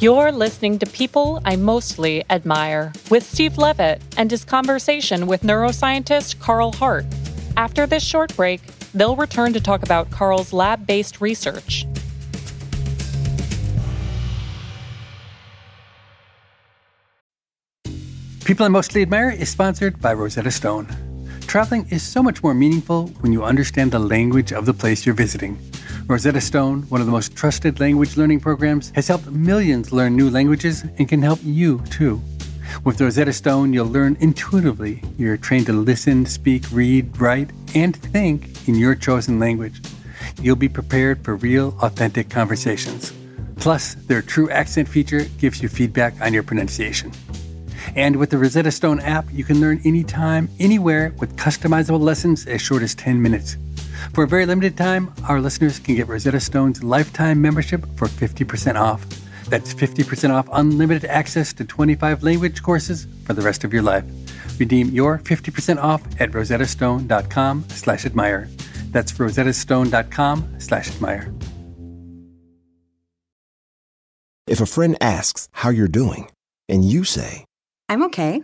You're 0.00 0.32
listening 0.32 0.80
to 0.80 0.86
People 0.86 1.40
I 1.44 1.54
Mostly 1.54 2.24
Admire 2.28 2.92
with 3.08 3.22
Steve 3.22 3.56
Levitt 3.56 4.02
and 4.16 4.28
his 4.32 4.44
conversation 4.44 5.28
with 5.28 5.42
neuroscientist 5.42 6.40
Carl 6.40 6.72
Hart. 6.72 7.06
After 7.56 7.86
this 7.86 8.02
short 8.02 8.34
break, 8.34 8.62
they'll 8.94 9.16
return 9.16 9.52
to 9.52 9.60
talk 9.60 9.82
about 9.82 10.10
Carl's 10.10 10.52
lab 10.52 10.86
based 10.86 11.20
research. 11.20 11.86
People 18.44 18.66
I 18.66 18.68
Mostly 18.68 19.02
Admire 19.02 19.30
is 19.30 19.48
sponsored 19.48 20.00
by 20.00 20.12
Rosetta 20.12 20.50
Stone. 20.50 20.88
Traveling 21.42 21.86
is 21.90 22.02
so 22.02 22.22
much 22.22 22.42
more 22.42 22.54
meaningful 22.54 23.06
when 23.20 23.32
you 23.32 23.44
understand 23.44 23.92
the 23.92 23.98
language 23.98 24.52
of 24.52 24.66
the 24.66 24.74
place 24.74 25.06
you're 25.06 25.14
visiting. 25.14 25.58
Rosetta 26.06 26.40
Stone, 26.40 26.82
one 26.88 27.00
of 27.00 27.06
the 27.06 27.12
most 27.12 27.36
trusted 27.36 27.78
language 27.78 28.16
learning 28.16 28.40
programs, 28.40 28.90
has 28.96 29.06
helped 29.06 29.26
millions 29.26 29.92
learn 29.92 30.16
new 30.16 30.28
languages 30.28 30.82
and 30.98 31.08
can 31.08 31.22
help 31.22 31.38
you 31.42 31.80
too. 31.90 32.20
With 32.84 33.00
Rosetta 33.00 33.32
Stone, 33.32 33.72
you'll 33.72 33.86
learn 33.86 34.16
intuitively. 34.20 35.02
You're 35.18 35.36
trained 35.36 35.66
to 35.66 35.72
listen, 35.72 36.26
speak, 36.26 36.64
read, 36.72 37.20
write, 37.20 37.50
and 37.74 37.96
think 37.96 38.68
in 38.68 38.74
your 38.74 38.94
chosen 38.94 39.38
language. 39.38 39.80
You'll 40.40 40.56
be 40.56 40.68
prepared 40.68 41.24
for 41.24 41.36
real, 41.36 41.76
authentic 41.80 42.30
conversations. 42.30 43.12
Plus, 43.56 43.94
their 43.94 44.22
true 44.22 44.50
accent 44.50 44.88
feature 44.88 45.24
gives 45.38 45.62
you 45.62 45.68
feedback 45.68 46.20
on 46.20 46.32
your 46.32 46.42
pronunciation. 46.42 47.12
And 47.94 48.16
with 48.16 48.30
the 48.30 48.38
Rosetta 48.38 48.70
Stone 48.70 49.00
app, 49.00 49.26
you 49.32 49.44
can 49.44 49.60
learn 49.60 49.80
anytime, 49.84 50.48
anywhere 50.58 51.14
with 51.18 51.36
customizable 51.36 52.00
lessons 52.00 52.46
as 52.46 52.60
short 52.60 52.82
as 52.82 52.94
10 52.94 53.20
minutes. 53.20 53.56
For 54.14 54.24
a 54.24 54.28
very 54.28 54.46
limited 54.46 54.76
time, 54.76 55.12
our 55.28 55.40
listeners 55.40 55.78
can 55.78 55.94
get 55.94 56.08
Rosetta 56.08 56.40
Stone's 56.40 56.82
lifetime 56.82 57.40
membership 57.40 57.84
for 57.96 58.08
50% 58.08 58.74
off. 58.74 59.06
That's 59.52 59.74
50% 59.74 60.30
off 60.32 60.48
unlimited 60.54 61.04
access 61.10 61.52
to 61.54 61.64
25 61.66 62.22
language 62.22 62.62
courses 62.62 63.06
for 63.26 63.34
the 63.34 63.42
rest 63.42 63.64
of 63.64 63.72
your 63.74 63.82
life. 63.82 64.02
Redeem 64.58 64.88
your 64.88 65.18
50% 65.18 65.76
off 65.78 66.00
at 66.18 66.30
rosettastone.com 66.30 67.64
slash 67.68 68.06
admire. 68.06 68.48
That's 68.92 69.12
rosettastone.com 69.12 70.54
slash 70.58 70.88
admire. 70.94 71.30
If 74.46 74.62
a 74.62 74.66
friend 74.66 74.96
asks 75.02 75.50
how 75.52 75.68
you're 75.68 75.86
doing, 75.86 76.30
and 76.70 76.82
you 76.90 77.04
say, 77.04 77.44
I'm 77.90 78.02
okay. 78.04 78.42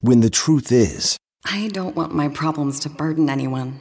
when 0.00 0.20
the 0.20 0.30
truth 0.30 0.72
is, 0.72 1.18
I 1.44 1.68
don't 1.68 1.94
want 1.94 2.14
my 2.14 2.28
problems 2.28 2.80
to 2.80 2.88
burden 2.88 3.28
anyone. 3.28 3.78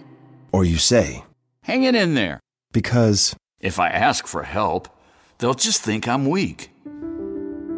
or 0.51 0.65
you 0.65 0.75
say, 0.77 1.23
Hang 1.63 1.84
it 1.84 1.95
in 1.95 2.13
there. 2.13 2.41
because, 2.73 3.36
If 3.62 3.80
I 3.80 3.88
ask 3.88 4.27
for 4.27 4.43
help, 4.43 4.89
they'll 5.38 5.54
just 5.54 5.82
think 5.82 6.08
I'm 6.08 6.28
weak. 6.30 6.71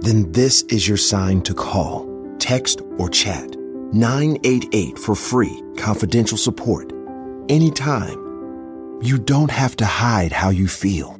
then 0.02 0.32
this 0.32 0.64
is 0.64 0.88
your 0.88 0.98
sign 0.98 1.42
to 1.42 1.54
call, 1.54 2.08
text, 2.40 2.82
or 2.98 3.10
chat 3.10 3.56
988 3.94 4.98
for 4.98 5.16
free, 5.16 5.62
confidential 5.78 6.38
support. 6.38 6.94
Anytime. 7.50 8.18
You 9.02 9.18
don't 9.18 9.52
have 9.52 9.76
to 9.78 9.86
hide 9.86 10.32
how 10.32 10.50
you 10.50 10.68
feel. 10.68 11.18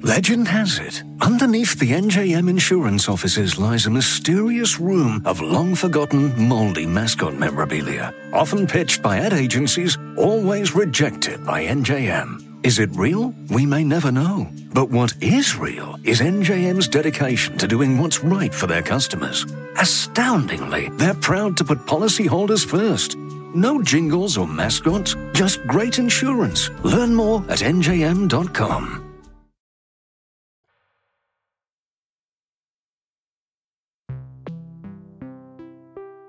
Legend 0.03 0.47
has 0.47 0.79
it, 0.79 1.03
underneath 1.21 1.77
the 1.81 1.91
NJM 1.91 2.49
insurance 2.49 3.09
offices 3.09 3.59
lies 3.59 3.87
a 3.87 3.91
mysterious 3.91 4.79
room 4.79 5.21
of 5.25 5.41
long 5.41 5.75
forgotten, 5.75 6.33
moldy 6.49 6.87
mascot 6.87 7.35
memorabilia. 7.35 8.15
Often 8.33 8.69
pitched 8.69 9.03
by 9.03 9.19
ad 9.19 9.33
agencies, 9.33 9.99
always 10.17 10.73
rejected 10.73 11.45
by 11.45 11.65
NJM. 11.65 12.65
Is 12.65 12.79
it 12.79 12.91
real? 12.95 13.35
We 13.51 13.67
may 13.67 13.83
never 13.83 14.13
know. 14.13 14.49
But 14.73 14.89
what 14.89 15.15
is 15.21 15.57
real 15.57 15.99
is 16.05 16.21
NJM's 16.21 16.87
dedication 16.87 17.59
to 17.59 17.67
doing 17.67 17.99
what's 17.99 18.21
right 18.21 18.55
for 18.55 18.69
their 18.69 18.83
customers. 18.83 19.47
Astoundingly, 19.81 20.91
they're 20.91 21.15
proud 21.15 21.57
to 21.57 21.65
put 21.65 21.87
policyholders 21.87 22.65
first. 22.65 23.17
No 23.53 23.83
jingles 23.83 24.39
or 24.39 24.47
mascots, 24.47 25.17
just 25.33 25.61
great 25.67 25.99
insurance. 25.99 26.71
Learn 26.85 27.15
more 27.15 27.41
at 27.49 27.59
njm.com. 27.59 29.08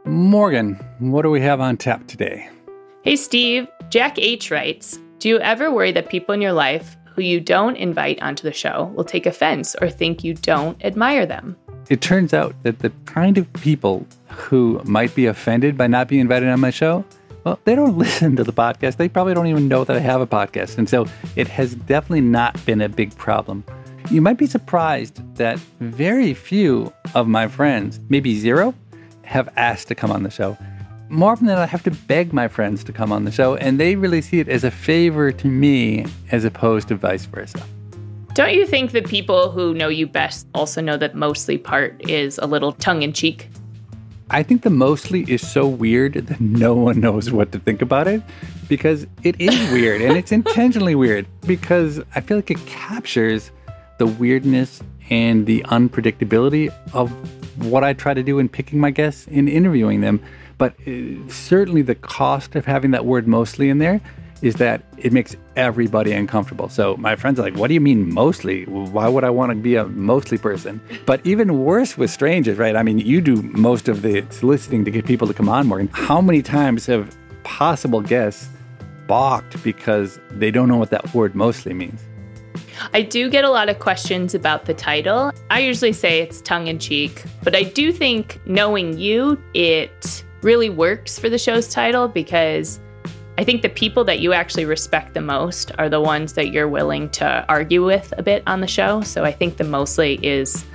Morgan, 0.10 0.74
what 0.98 1.22
do 1.22 1.30
we 1.30 1.40
have 1.42 1.62
on 1.62 1.78
tap 1.78 2.08
today? 2.08 2.50
Hey 3.04 3.16
Steve, 3.16 3.68
Jack 3.90 4.18
H 4.18 4.50
writes 4.50 4.98
Do 5.20 5.30
you 5.30 5.38
ever 5.40 5.72
worry 5.72 5.92
that 5.92 6.10
people 6.10 6.34
in 6.34 6.42
your 6.42 6.52
life 6.52 6.98
who 7.06 7.22
you 7.22 7.40
don't 7.40 7.76
invite 7.76 8.20
onto 8.20 8.42
the 8.42 8.52
show 8.52 8.92
will 8.96 9.04
take 9.04 9.28
offense 9.28 9.76
or 9.80 9.88
think 9.88 10.24
you 10.24 10.34
don't 10.34 10.84
admire 10.84 11.28
them? 11.28 11.56
It 11.90 12.02
turns 12.02 12.34
out 12.34 12.56
that 12.64 12.80
the 12.80 12.92
kind 13.06 13.38
of 13.38 13.54
people 13.54 14.04
who 14.30 14.82
might 14.84 15.14
be 15.14 15.28
offended 15.28 15.78
by 15.78 15.86
not 15.86 16.08
being 16.08 16.22
invited 16.22 16.50
on 16.50 16.60
my 16.60 16.72
show, 16.72 17.06
well, 17.44 17.60
they 17.66 17.76
don't 17.76 17.96
listen 18.00 18.36
to 18.38 18.44
the 18.44 18.52
podcast. 18.52 18.98
They 18.98 19.10
probably 19.10 19.36
don't 19.36 19.46
even 19.46 19.68
know 19.68 19.84
that 19.84 19.96
I 19.96 20.00
have 20.00 20.22
a 20.22 20.28
podcast. 20.28 20.80
And 20.80 20.90
so 20.90 21.06
it 21.36 21.48
has 21.50 21.76
definitely 21.76 22.22
not 22.22 22.66
been 22.66 22.82
a 22.82 22.90
big 22.90 23.16
problem. 23.16 23.64
You 24.10 24.22
might 24.22 24.40
be 24.40 24.48
surprised 24.48 25.36
that 25.36 25.60
very 25.80 26.34
few 26.34 26.92
of 27.14 27.28
my 27.28 27.48
friends, 27.48 28.00
maybe 28.10 28.40
zero, 28.40 28.74
have 29.30 29.48
asked 29.56 29.88
to 29.88 29.96
come 29.96 30.12
on 30.12 30.24
the 30.24 30.32
show. 30.32 30.58
More 31.08 31.32
often 31.32 31.46
than 31.46 31.56
not, 31.56 31.62
I 31.62 31.68
have 31.68 31.84
to 31.84 31.92
beg 31.92 32.34
my 32.34 32.48
friends 32.48 32.84
to 32.86 32.92
come 32.92 33.12
on 33.12 33.26
the 33.26 33.32
show, 33.32 33.56
and 33.56 33.80
they 33.80 33.96
really 33.96 34.22
see 34.22 34.40
it 34.40 34.50
as 34.50 34.64
a 34.64 34.72
favor 34.72 35.32
to 35.32 35.48
me 35.48 36.06
as 36.32 36.46
opposed 36.46 36.88
to 36.88 36.96
vice 36.96 37.26
versa. 37.26 37.64
Don't 38.34 38.54
you 38.54 38.66
think 38.66 38.92
that 38.92 39.08
people 39.08 39.52
who 39.52 39.76
know 39.76 39.88
you 39.88 40.08
best 40.08 40.48
also 40.56 40.82
know 40.82 40.98
that 40.98 41.14
mostly 41.14 41.60
part 41.60 42.10
is 42.10 42.40
a 42.40 42.48
little 42.48 42.72
tongue 42.72 43.04
in 43.04 43.14
cheek? 43.14 43.50
I 44.32 44.42
think 44.42 44.64
the 44.64 44.72
mostly 44.72 45.22
is 45.32 45.48
so 45.48 45.68
weird 45.68 46.14
that 46.14 46.42
no 46.42 46.74
one 46.74 47.00
knows 47.00 47.32
what 47.32 47.52
to 47.52 47.60
think 47.60 47.84
about 47.84 48.08
it 48.08 48.24
because 48.68 49.06
it 49.24 49.40
is 49.40 49.72
weird 49.72 50.02
and 50.02 50.18
it's 50.18 50.32
intentionally 50.32 50.96
weird 50.96 51.28
because 51.46 52.02
I 52.16 52.22
feel 52.22 52.38
like 52.38 52.52
it 52.52 52.64
captures 52.66 53.52
the 53.98 54.08
weirdness 54.08 54.82
and 55.10 55.46
the 55.46 55.62
unpredictability 55.70 56.74
of 56.94 57.12
what 57.64 57.84
I 57.84 57.94
try 57.94 58.14
to 58.14 58.24
do 58.24 58.40
in 58.40 58.50
picking 58.50 58.80
my 58.80 58.92
guests 58.92 59.28
and 59.32 59.50
interviewing 59.50 60.02
them. 60.02 60.22
But 60.58 60.76
uh, 60.88 61.28
certainly 61.30 61.82
the 61.82 61.96
cost 61.96 62.56
of 62.56 62.66
having 62.66 62.92
that 62.92 63.06
word 63.06 63.28
mostly 63.28 63.70
in 63.70 63.80
there 63.80 64.02
is 64.42 64.56
that 64.56 64.84
it 64.98 65.12
makes 65.12 65.36
everybody 65.56 66.14
uncomfortable. 66.14 66.70
So 66.70 66.96
my 66.98 67.16
friends 67.16 67.40
are 67.40 67.44
like, 67.44 67.56
what 67.56 67.68
do 67.68 67.74
you 67.74 67.82
mean 67.82 68.14
mostly? 68.14 68.64
Why 68.66 69.08
would 69.08 69.24
I 69.24 69.30
want 69.30 69.52
to 69.52 69.56
be 69.56 69.76
a 69.76 69.86
mostly 69.86 70.38
person? 70.38 70.80
But 71.06 71.26
even 71.26 71.64
worse 71.66 71.98
with 71.98 72.10
strangers, 72.10 72.58
right? 72.58 72.76
I 72.76 72.84
mean, 72.84 73.00
you 73.00 73.22
do 73.22 73.42
most 73.42 73.90
of 73.90 74.02
the 74.02 74.26
soliciting 74.30 74.86
to 74.86 74.92
get 74.92 75.06
people 75.06 75.28
to 75.28 75.34
come 75.34 75.50
on, 75.50 75.68
Morgan. 75.68 75.90
How 75.92 76.22
many 76.22 76.42
times 76.42 76.86
have 76.86 77.16
possible 77.44 78.02
guests 78.02 78.48
balked 79.08 79.62
because 79.64 80.20
they 80.32 80.52
don't 80.52 80.70
know 80.70 80.78
what 80.78 80.92
that 80.92 81.14
word 81.14 81.36
mostly 81.36 81.74
means? 81.74 82.00
I 82.94 83.02
do 83.02 83.30
get 83.30 83.44
a 83.44 83.50
lot 83.50 83.70
of 83.70 83.80
questions 83.80 84.34
about 84.34 84.66
the 84.66 84.74
title. 84.74 85.32
I 85.50 85.60
usually 85.60 85.94
say 85.94 86.22
it's 86.22 86.42
tongue 86.42 86.68
in 86.68 86.80
cheek, 86.80 87.24
but 87.44 87.56
I 87.56 87.64
do 87.64 87.92
think 87.92 88.40
knowing 88.46 88.98
you, 88.98 89.42
it 89.54 90.24
really 90.42 90.70
works 90.70 91.20
for 91.20 91.30
the 91.30 91.38
show's 91.38 91.68
title 91.68 92.08
because 92.08 92.80
I 93.38 93.44
think 93.44 93.62
the 93.62 93.70
people 93.70 94.04
that 94.06 94.20
you 94.20 94.34
actually 94.34 94.66
respect 94.66 95.14
the 95.14 95.22
most 95.22 95.72
are 95.78 95.90
the 95.90 96.02
ones 96.02 96.34
that 96.34 96.52
you're 96.52 96.68
willing 96.68 97.10
to 97.12 97.46
argue 97.48 97.86
with 97.86 98.14
a 98.18 98.24
bit 98.24 98.44
on 98.48 98.62
the 98.62 98.68
show. 98.68 99.02
So 99.02 99.24
I 99.24 99.32
think 99.32 99.58
the 99.58 99.64
mostly 99.64 100.20
is 100.26 100.66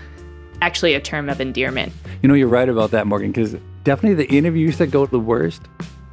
actually 0.62 0.94
a 0.94 1.00
term 1.00 1.28
of 1.28 1.40
endearment. 1.40 1.92
You 2.22 2.28
know, 2.28 2.34
you're 2.34 2.48
right 2.48 2.68
about 2.68 2.90
that, 2.92 3.06
Morgan, 3.06 3.32
because 3.32 3.56
definitely 3.82 4.24
the 4.24 4.32
interviews 4.32 4.78
that 4.78 4.86
go 4.86 5.04
the 5.04 5.20
worst 5.20 5.62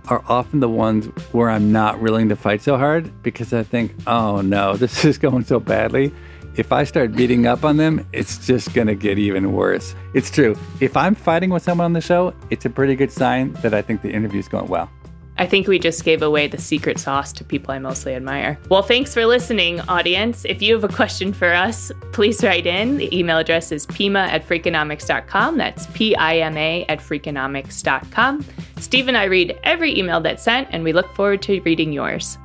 are 0.07 0.23
often 0.27 0.59
the 0.59 0.69
ones 0.69 1.05
where 1.31 1.49
I'm 1.49 1.71
not 1.71 2.01
willing 2.01 2.29
to 2.29 2.35
fight 2.35 2.61
so 2.61 2.77
hard 2.77 3.11
because 3.23 3.53
I 3.53 3.63
think, 3.63 3.93
oh 4.07 4.41
no, 4.41 4.75
this 4.77 5.05
is 5.05 5.17
going 5.17 5.45
so 5.45 5.59
badly. 5.59 6.13
If 6.55 6.73
I 6.73 6.83
start 6.83 7.13
beating 7.13 7.47
up 7.47 7.63
on 7.63 7.77
them, 7.77 8.05
it's 8.11 8.45
just 8.45 8.73
going 8.73 8.87
to 8.87 8.95
get 8.95 9.17
even 9.17 9.53
worse. 9.53 9.95
It's 10.13 10.29
true. 10.29 10.57
If 10.81 10.97
I'm 10.97 11.15
fighting 11.15 11.49
with 11.49 11.63
someone 11.63 11.85
on 11.85 11.93
the 11.93 12.01
show, 12.01 12.33
it's 12.49 12.65
a 12.65 12.69
pretty 12.69 12.95
good 12.95 13.11
sign 13.11 13.53
that 13.61 13.73
I 13.73 13.81
think 13.81 14.01
the 14.01 14.11
interview's 14.11 14.49
going 14.49 14.67
well. 14.67 14.89
I 15.37 15.47
think 15.47 15.67
we 15.67 15.79
just 15.79 16.03
gave 16.03 16.21
away 16.21 16.47
the 16.47 16.59
secret 16.59 16.99
sauce 16.99 17.33
to 17.33 17.43
people 17.43 17.73
I 17.73 17.79
mostly 17.79 18.13
admire. 18.13 18.59
Well, 18.69 18.83
thanks 18.83 19.13
for 19.13 19.25
listening, 19.25 19.79
audience. 19.81 20.45
If 20.45 20.61
you 20.61 20.73
have 20.75 20.83
a 20.83 20.93
question 20.93 21.33
for 21.33 21.51
us, 21.51 21.91
please 22.11 22.43
write 22.43 22.67
in. 22.67 22.97
The 22.97 23.17
email 23.17 23.37
address 23.37 23.71
is 23.71 23.85
pima 23.87 24.19
at 24.19 24.47
freakonomics.com. 24.47 25.57
That's 25.57 25.87
P 25.87 26.15
I 26.15 26.37
M 26.37 26.57
A 26.57 26.85
at 26.89 26.99
freakonomics.com. 26.99 28.45
Steve 28.77 29.07
and 29.07 29.17
I 29.17 29.23
read 29.25 29.59
every 29.63 29.97
email 29.97 30.21
that's 30.21 30.43
sent, 30.43 30.67
and 30.71 30.83
we 30.83 30.93
look 30.93 31.13
forward 31.15 31.41
to 31.43 31.61
reading 31.61 31.91
yours. 31.91 32.37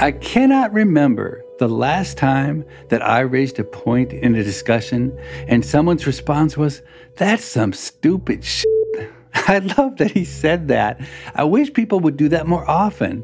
I 0.00 0.12
cannot 0.12 0.72
remember 0.72 1.44
the 1.58 1.68
last 1.68 2.16
time 2.16 2.64
that 2.88 3.06
I 3.06 3.20
raised 3.20 3.58
a 3.58 3.64
point 3.64 4.14
in 4.14 4.34
a 4.34 4.42
discussion 4.42 5.14
and 5.46 5.62
someone's 5.62 6.06
response 6.06 6.56
was, 6.56 6.80
That's 7.16 7.44
some 7.44 7.74
stupid 7.74 8.42
shit. 8.42 8.66
I 9.34 9.58
love 9.58 9.98
that 9.98 10.12
he 10.12 10.24
said 10.24 10.68
that. 10.68 11.02
I 11.34 11.44
wish 11.44 11.74
people 11.74 12.00
would 12.00 12.16
do 12.16 12.30
that 12.30 12.46
more 12.46 12.68
often. 12.68 13.22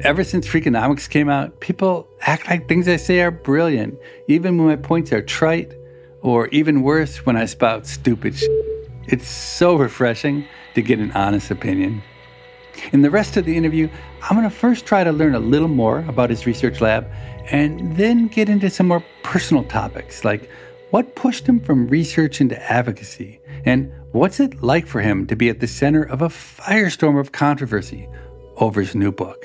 Ever 0.00 0.22
since 0.22 0.46
Freakonomics 0.46 1.08
came 1.08 1.30
out, 1.30 1.58
people 1.60 2.06
act 2.20 2.50
like 2.50 2.68
things 2.68 2.86
I 2.86 2.96
say 2.96 3.22
are 3.22 3.30
brilliant, 3.30 3.98
even 4.28 4.58
when 4.58 4.66
my 4.66 4.76
points 4.76 5.12
are 5.12 5.22
trite, 5.22 5.72
or 6.20 6.48
even 6.48 6.82
worse, 6.82 7.24
when 7.24 7.38
I 7.38 7.46
spout 7.46 7.86
stupid 7.86 8.36
shit. 8.36 8.50
It's 9.06 9.26
so 9.26 9.74
refreshing 9.74 10.46
to 10.74 10.82
get 10.82 10.98
an 10.98 11.12
honest 11.12 11.50
opinion. 11.50 12.02
In 12.92 13.02
the 13.02 13.10
rest 13.10 13.36
of 13.36 13.44
the 13.44 13.56
interview, 13.56 13.88
I'm 14.22 14.36
going 14.36 14.48
to 14.48 14.54
first 14.54 14.86
try 14.86 15.04
to 15.04 15.12
learn 15.12 15.34
a 15.34 15.40
little 15.40 15.68
more 15.68 16.04
about 16.08 16.30
his 16.30 16.46
research 16.46 16.80
lab 16.80 17.10
and 17.50 17.96
then 17.96 18.28
get 18.28 18.48
into 18.48 18.70
some 18.70 18.88
more 18.88 19.04
personal 19.22 19.64
topics 19.64 20.24
like 20.24 20.48
what 20.90 21.14
pushed 21.14 21.46
him 21.46 21.60
from 21.60 21.86
research 21.88 22.40
into 22.40 22.60
advocacy 22.70 23.40
and 23.64 23.92
what's 24.12 24.40
it 24.40 24.62
like 24.62 24.86
for 24.86 25.00
him 25.00 25.26
to 25.26 25.36
be 25.36 25.48
at 25.48 25.60
the 25.60 25.66
center 25.66 26.02
of 26.02 26.22
a 26.22 26.28
firestorm 26.28 27.18
of 27.18 27.32
controversy 27.32 28.08
over 28.56 28.80
his 28.80 28.94
new 28.94 29.12
book. 29.12 29.44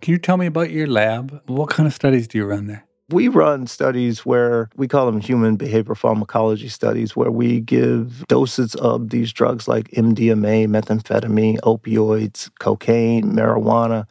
Can 0.00 0.12
you 0.12 0.18
tell 0.18 0.36
me 0.36 0.46
about 0.46 0.70
your 0.70 0.86
lab? 0.86 1.42
What 1.46 1.70
kind 1.70 1.86
of 1.86 1.92
studies 1.92 2.28
do 2.28 2.38
you 2.38 2.46
run 2.46 2.66
there? 2.66 2.87
We 3.10 3.28
run 3.28 3.66
studies 3.66 4.26
where 4.26 4.68
we 4.76 4.86
call 4.86 5.06
them 5.06 5.20
human 5.20 5.56
behavior 5.56 5.94
pharmacology 5.94 6.68
studies, 6.68 7.16
where 7.16 7.30
we 7.30 7.60
give 7.60 8.26
doses 8.28 8.74
of 8.74 9.08
these 9.08 9.32
drugs 9.32 9.66
like 9.66 9.90
MDMA, 9.92 10.68
methamphetamine, 10.68 11.58
opioids, 11.60 12.50
cocaine, 12.58 13.32
marijuana 13.32 14.06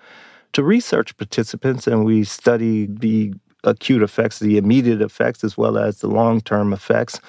to 0.53 0.63
research 0.63 1.15
participants, 1.15 1.85
and 1.85 2.05
we 2.05 2.23
study 2.23 2.87
the 2.87 3.35
acute 3.63 4.01
effects, 4.01 4.39
the 4.39 4.57
immediate 4.57 5.03
effects, 5.03 5.43
as 5.43 5.55
well 5.55 5.77
as 5.77 5.99
the 5.99 6.07
long 6.07 6.41
term 6.41 6.73
effects 6.73 7.19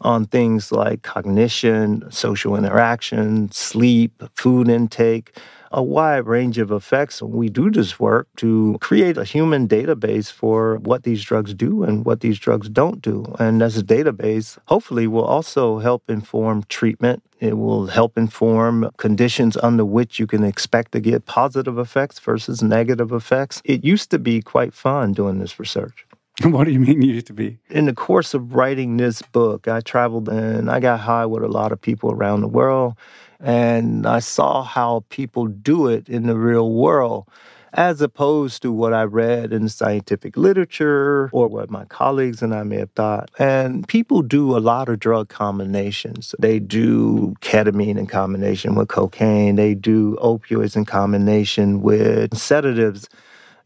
on 0.00 0.24
things 0.24 0.72
like 0.72 1.02
cognition, 1.02 2.10
social 2.10 2.56
interaction, 2.56 3.52
sleep, 3.52 4.22
food 4.34 4.70
intake 4.70 5.36
a 5.70 5.82
wide 5.82 6.26
range 6.26 6.58
of 6.58 6.70
effects. 6.70 7.22
We 7.22 7.48
do 7.48 7.70
this 7.70 7.98
work 8.00 8.28
to 8.36 8.78
create 8.80 9.16
a 9.16 9.24
human 9.24 9.68
database 9.68 10.30
for 10.30 10.78
what 10.78 11.02
these 11.02 11.22
drugs 11.22 11.54
do 11.54 11.82
and 11.82 12.04
what 12.04 12.20
these 12.20 12.38
drugs 12.38 12.68
don't 12.68 13.02
do. 13.02 13.24
And 13.38 13.62
as 13.62 13.76
a 13.76 13.82
database, 13.82 14.58
hopefully, 14.66 15.06
will 15.06 15.24
also 15.24 15.78
help 15.78 16.08
inform 16.08 16.64
treatment. 16.68 17.22
It 17.40 17.56
will 17.56 17.86
help 17.86 18.18
inform 18.18 18.90
conditions 18.96 19.56
under 19.56 19.84
which 19.84 20.18
you 20.18 20.26
can 20.26 20.42
expect 20.42 20.92
to 20.92 21.00
get 21.00 21.26
positive 21.26 21.78
effects 21.78 22.18
versus 22.18 22.62
negative 22.62 23.12
effects. 23.12 23.62
It 23.64 23.84
used 23.84 24.10
to 24.10 24.18
be 24.18 24.42
quite 24.42 24.74
fun 24.74 25.12
doing 25.12 25.38
this 25.38 25.58
research. 25.60 26.04
What 26.44 26.64
do 26.64 26.70
you 26.70 26.78
mean 26.78 27.02
you 27.02 27.14
used 27.14 27.26
to 27.26 27.32
be? 27.32 27.58
In 27.68 27.86
the 27.86 27.92
course 27.92 28.32
of 28.32 28.54
writing 28.54 28.96
this 28.96 29.22
book, 29.22 29.66
I 29.66 29.80
traveled 29.80 30.28
and 30.28 30.70
I 30.70 30.78
got 30.78 31.00
high 31.00 31.26
with 31.26 31.42
a 31.42 31.48
lot 31.48 31.72
of 31.72 31.80
people 31.80 32.12
around 32.12 32.42
the 32.42 32.48
world. 32.48 32.94
And 33.40 34.06
I 34.06 34.18
saw 34.18 34.62
how 34.62 35.04
people 35.10 35.46
do 35.46 35.86
it 35.86 36.08
in 36.08 36.26
the 36.26 36.36
real 36.36 36.72
world, 36.72 37.28
as 37.72 38.00
opposed 38.00 38.62
to 38.62 38.72
what 38.72 38.92
I 38.92 39.04
read 39.04 39.52
in 39.52 39.68
scientific 39.68 40.36
literature 40.36 41.30
or 41.32 41.46
what 41.48 41.70
my 41.70 41.84
colleagues 41.84 42.42
and 42.42 42.54
I 42.54 42.64
may 42.64 42.78
have 42.78 42.90
thought. 42.92 43.30
And 43.38 43.86
people 43.86 44.22
do 44.22 44.56
a 44.56 44.58
lot 44.58 44.88
of 44.88 44.98
drug 44.98 45.28
combinations. 45.28 46.34
They 46.38 46.58
do 46.58 47.36
ketamine 47.40 47.98
in 47.98 48.06
combination 48.08 48.74
with 48.74 48.88
cocaine, 48.88 49.56
they 49.56 49.74
do 49.74 50.16
opioids 50.16 50.74
in 50.76 50.84
combination 50.84 51.80
with 51.82 52.36
sedatives. 52.36 53.08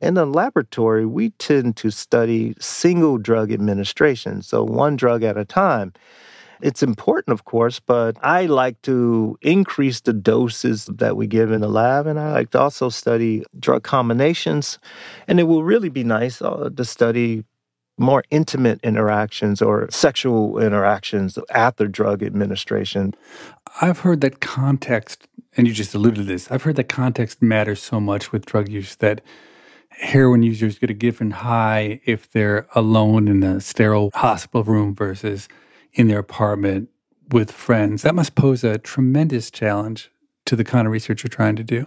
In 0.03 0.15
the 0.15 0.27
laboratory, 0.27 1.07
we 1.07 1.31
tend 1.31 1.77
to 1.77 1.91
study 1.91 2.57
single 2.59 3.19
drug 3.19 3.53
administration, 3.53 4.43
so 4.43 4.65
one 4.65 4.97
drug 4.97 5.23
at 5.23 5.39
a 5.39 5.45
time. 5.45 5.93
It's 6.63 6.83
important, 6.83 7.33
of 7.33 7.45
course, 7.45 7.81
but 7.81 8.17
I 8.23 8.47
like 8.47 8.81
to 8.83 9.37
increase 9.43 10.01
the 10.01 10.13
doses 10.13 10.87
that 10.87 11.17
we 11.17 11.27
give 11.27 11.51
in 11.51 11.61
the 11.61 11.69
lab, 11.69 12.07
and 12.07 12.21
I 12.21 12.31
like 12.33 12.51
to 12.51 12.61
also 12.61 12.89
study 12.89 13.45
drug 13.59 13.83
combinations. 13.83 14.79
And 15.27 15.41
it 15.41 15.45
will 15.45 15.65
really 15.65 15.89
be 15.89 16.05
nice 16.05 16.41
uh, 16.41 16.71
to 16.77 16.85
study 16.85 17.43
more 17.99 18.23
intimate 18.31 18.81
interactions 18.85 19.61
or 19.61 19.89
sexual 19.91 20.59
interactions 20.61 21.37
after 21.51 21.89
drug 21.89 22.23
administration. 22.23 23.13
I've 23.81 23.99
heard 23.99 24.21
that 24.21 24.41
context, 24.41 25.27
and 25.57 25.67
you 25.67 25.75
just 25.75 25.95
alluded 25.95 26.19
to 26.19 26.25
this, 26.25 26.49
I've 26.51 26.63
heard 26.63 26.77
that 26.77 26.89
context 26.89 27.43
matters 27.43 27.83
so 27.83 27.99
much 27.99 28.31
with 28.31 28.47
drug 28.47 28.69
use 28.69 28.95
that 28.97 29.21
heroin 29.91 30.43
users 30.43 30.79
get 30.79 30.91
a 30.91 30.95
different 30.95 31.33
high 31.33 32.01
if 32.05 32.31
they're 32.31 32.67
alone 32.75 33.27
in 33.27 33.43
a 33.43 33.61
sterile 33.61 34.11
hospital 34.15 34.65
room 34.65 34.95
versus 34.95 35.49
in 35.95 36.09
their 36.09 36.19
apartment 36.19 36.89
with 37.31 37.51
friends. 37.51 38.03
That 38.03 38.15
must 38.15 38.35
pose 38.35 38.65
a 38.65 38.79
tremendous 38.79 39.51
challenge 39.51 40.11
to 40.47 40.57
the 40.57 40.65
kind 40.65 40.87
of 40.87 40.93
research 40.93 41.23
you're 41.23 41.29
trying 41.29 41.57
to 41.57 41.65
do. 41.65 41.87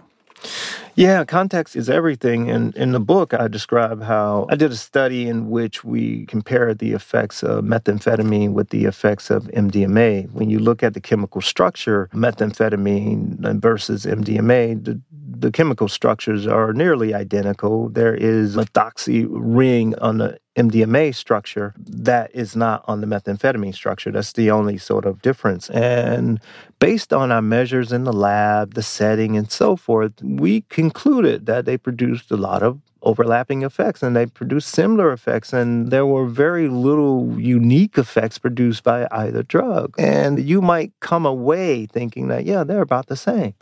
Yeah, 0.94 1.24
context 1.24 1.76
is 1.76 1.90
everything. 1.90 2.50
And 2.50 2.74
in 2.76 2.92
the 2.92 3.00
book, 3.00 3.34
I 3.34 3.48
describe 3.48 4.02
how 4.02 4.46
I 4.48 4.56
did 4.56 4.72
a 4.72 4.76
study 4.76 5.28
in 5.28 5.50
which 5.50 5.84
we 5.84 6.24
compared 6.26 6.78
the 6.78 6.92
effects 6.92 7.42
of 7.42 7.64
methamphetamine 7.64 8.52
with 8.52 8.70
the 8.70 8.86
effects 8.86 9.30
of 9.30 9.44
MDMA. 9.44 10.30
When 10.32 10.48
you 10.48 10.58
look 10.58 10.82
at 10.82 10.94
the 10.94 11.00
chemical 11.00 11.40
structure, 11.40 12.08
methamphetamine 12.14 13.60
versus 13.60 14.06
MDMA, 14.06 14.84
the, 14.84 15.00
the 15.10 15.50
chemical 15.50 15.88
structures 15.88 16.46
are 16.46 16.72
nearly 16.72 17.12
identical. 17.12 17.90
There 17.90 18.14
is 18.14 18.56
a 18.56 18.64
methoxy 18.64 19.26
ring 19.30 19.94
on 19.98 20.18
the 20.18 20.38
MDMA 20.56 21.14
structure 21.14 21.74
that 21.78 22.30
is 22.34 22.56
not 22.56 22.82
on 22.88 23.00
the 23.02 23.06
methamphetamine 23.06 23.74
structure. 23.74 24.10
That's 24.10 24.32
the 24.32 24.50
only 24.50 24.78
sort 24.78 25.04
of 25.04 25.20
difference. 25.20 25.68
And 25.70 26.40
based 26.78 27.12
on 27.12 27.30
our 27.30 27.42
measures 27.42 27.92
in 27.92 28.04
the 28.04 28.12
lab, 28.12 28.74
the 28.74 28.82
setting, 28.82 29.36
and 29.36 29.50
so 29.50 29.76
forth, 29.76 30.12
we 30.22 30.62
concluded 30.62 31.46
that 31.46 31.66
they 31.66 31.76
produced 31.76 32.30
a 32.30 32.36
lot 32.36 32.62
of 32.62 32.80
overlapping 33.02 33.62
effects 33.62 34.02
and 34.02 34.16
they 34.16 34.26
produced 34.26 34.68
similar 34.68 35.12
effects 35.12 35.52
and 35.52 35.92
there 35.92 36.06
were 36.06 36.26
very 36.26 36.68
little 36.68 37.38
unique 37.38 37.96
effects 37.96 38.36
produced 38.36 38.82
by 38.82 39.06
either 39.12 39.44
drug 39.44 39.94
and 39.96 40.42
you 40.42 40.60
might 40.60 40.92
come 40.98 41.24
away 41.24 41.86
thinking 41.86 42.26
that 42.26 42.44
yeah 42.44 42.64
they're 42.64 42.82
about 42.82 43.06
the 43.06 43.14
same 43.14 43.54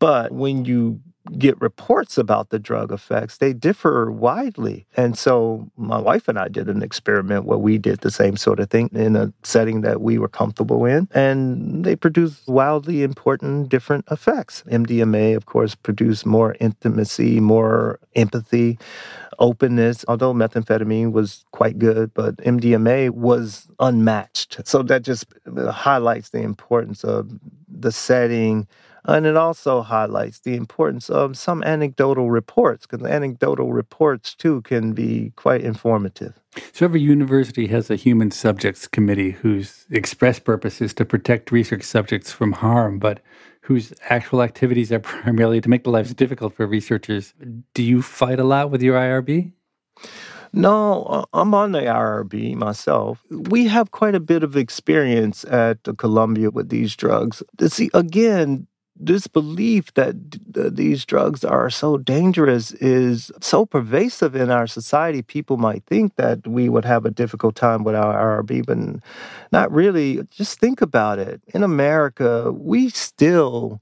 but 0.00 0.32
when 0.32 0.64
you 0.64 1.00
get 1.38 1.60
reports 1.60 2.18
about 2.18 2.50
the 2.50 2.58
drug 2.58 2.92
effects, 2.92 3.38
they 3.38 3.52
differ 3.52 4.10
widely. 4.10 4.86
And 4.96 5.18
so 5.18 5.70
my 5.76 5.98
wife 5.98 6.28
and 6.28 6.38
I 6.38 6.48
did 6.48 6.68
an 6.68 6.82
experiment 6.82 7.44
where 7.44 7.58
we 7.58 7.78
did 7.78 8.00
the 8.00 8.10
same 8.10 8.36
sort 8.36 8.60
of 8.60 8.70
thing 8.70 8.90
in 8.92 9.16
a 9.16 9.32
setting 9.42 9.80
that 9.82 10.00
we 10.00 10.18
were 10.18 10.28
comfortable 10.28 10.84
in, 10.84 11.08
and 11.12 11.84
they 11.84 11.96
produced 11.96 12.46
wildly 12.48 13.02
important 13.02 13.68
different 13.68 14.04
effects. 14.10 14.62
MDMA, 14.70 15.36
of 15.36 15.46
course, 15.46 15.74
produced 15.74 16.26
more 16.26 16.56
intimacy, 16.60 17.40
more 17.40 17.98
empathy. 18.14 18.78
Openness, 19.38 20.02
although 20.08 20.32
methamphetamine 20.32 21.12
was 21.12 21.44
quite 21.50 21.78
good, 21.78 22.14
but 22.14 22.36
MDMA 22.38 23.10
was 23.10 23.68
unmatched. 23.80 24.66
So 24.66 24.82
that 24.84 25.02
just 25.02 25.26
highlights 25.70 26.30
the 26.30 26.40
importance 26.40 27.04
of 27.04 27.30
the 27.68 27.92
setting, 27.92 28.66
and 29.06 29.24
it 29.24 29.36
also 29.36 29.82
highlights 29.82 30.40
the 30.40 30.56
importance 30.56 31.08
of 31.08 31.36
some 31.36 31.62
anecdotal 31.62 32.30
reports, 32.30 32.86
because 32.86 33.06
anecdotal 33.06 33.72
reports 33.72 34.34
too 34.34 34.62
can 34.62 34.92
be 34.92 35.32
quite 35.36 35.60
informative. 35.60 36.34
So 36.72 36.84
every 36.84 37.00
university 37.00 37.66
has 37.68 37.90
a 37.90 37.96
human 37.96 38.30
subjects 38.30 38.88
committee 38.88 39.32
whose 39.32 39.86
express 39.90 40.38
purpose 40.38 40.80
is 40.80 40.92
to 40.94 41.04
protect 41.04 41.52
research 41.52 41.82
subjects 41.82 42.32
from 42.32 42.52
harm, 42.52 42.98
but 42.98 43.20
whose 43.62 43.92
actual 44.08 44.42
activities 44.42 44.90
are 44.92 44.98
primarily 45.22 45.60
to 45.60 45.68
make 45.68 45.84
the 45.84 45.90
lives 45.90 46.14
difficult 46.14 46.54
for 46.54 46.66
researchers. 46.66 47.34
Do 47.74 47.82
you 47.82 48.02
fight 48.02 48.40
a 48.40 48.44
lot 48.44 48.70
with 48.70 48.82
your 48.82 48.98
IRB? 48.98 49.52
No, 50.52 51.02
uh, 51.04 51.24
I'm 51.34 51.54
on 51.54 51.72
the 51.72 51.80
IRB 51.80 52.54
myself. 52.54 53.22
We 53.30 53.66
have 53.66 53.90
quite 53.90 54.14
a 54.14 54.20
bit 54.20 54.42
of 54.42 54.56
experience 54.56 55.44
at 55.44 55.78
Columbia 55.98 56.50
with 56.50 56.70
these 56.70 56.96
drugs. 56.96 57.42
See, 57.66 57.90
again, 57.92 58.66
this 58.98 59.26
belief 59.26 59.92
that 59.94 60.14
these 60.74 61.04
drugs 61.04 61.44
are 61.44 61.70
so 61.70 61.98
dangerous 61.98 62.72
is 62.72 63.30
so 63.40 63.66
pervasive 63.66 64.34
in 64.34 64.50
our 64.50 64.66
society. 64.66 65.22
People 65.22 65.56
might 65.56 65.84
think 65.86 66.16
that 66.16 66.46
we 66.46 66.68
would 66.68 66.84
have 66.84 67.04
a 67.04 67.10
difficult 67.10 67.54
time 67.54 67.84
with 67.84 67.94
our 67.94 68.42
IRB, 68.42 68.64
but 68.66 68.78
not 69.52 69.70
really. 69.72 70.22
Just 70.30 70.58
think 70.58 70.80
about 70.80 71.18
it. 71.18 71.42
In 71.48 71.62
America, 71.62 72.52
we 72.52 72.88
still 72.88 73.80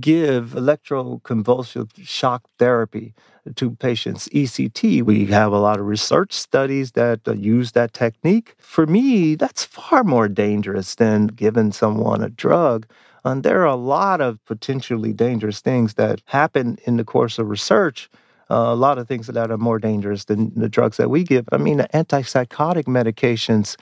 give 0.00 0.50
electroconvulsive 0.50 1.90
shock 2.04 2.44
therapy 2.58 3.14
to 3.54 3.70
patients, 3.72 4.28
ECT. 4.30 5.02
We 5.02 5.26
have 5.26 5.52
a 5.52 5.58
lot 5.58 5.78
of 5.78 5.86
research 5.86 6.32
studies 6.32 6.92
that 6.92 7.20
uh, 7.28 7.34
use 7.34 7.72
that 7.72 7.92
technique. 7.92 8.56
For 8.58 8.86
me, 8.86 9.36
that's 9.36 9.64
far 9.64 10.02
more 10.02 10.28
dangerous 10.28 10.96
than 10.96 11.28
giving 11.28 11.70
someone 11.72 12.24
a 12.24 12.28
drug 12.28 12.86
And 13.26 13.42
there 13.42 13.62
are 13.62 13.66
a 13.66 13.74
lot 13.74 14.20
of 14.20 14.42
potentially 14.44 15.12
dangerous 15.12 15.60
things 15.60 15.94
that 15.94 16.22
happen 16.26 16.78
in 16.84 16.96
the 16.96 17.02
course 17.02 17.40
of 17.40 17.50
research. 17.50 18.08
Uh, 18.48 18.66
a 18.68 18.76
lot 18.76 18.98
of 18.98 19.08
things 19.08 19.26
that 19.26 19.50
are 19.50 19.58
more 19.58 19.80
dangerous 19.80 20.26
than 20.26 20.52
the 20.54 20.68
drugs 20.68 20.96
that 20.98 21.10
we 21.10 21.24
give. 21.24 21.48
I 21.50 21.56
mean, 21.56 21.78
the 21.78 21.88
antipsychotic 21.92 22.84
medications 22.84 23.76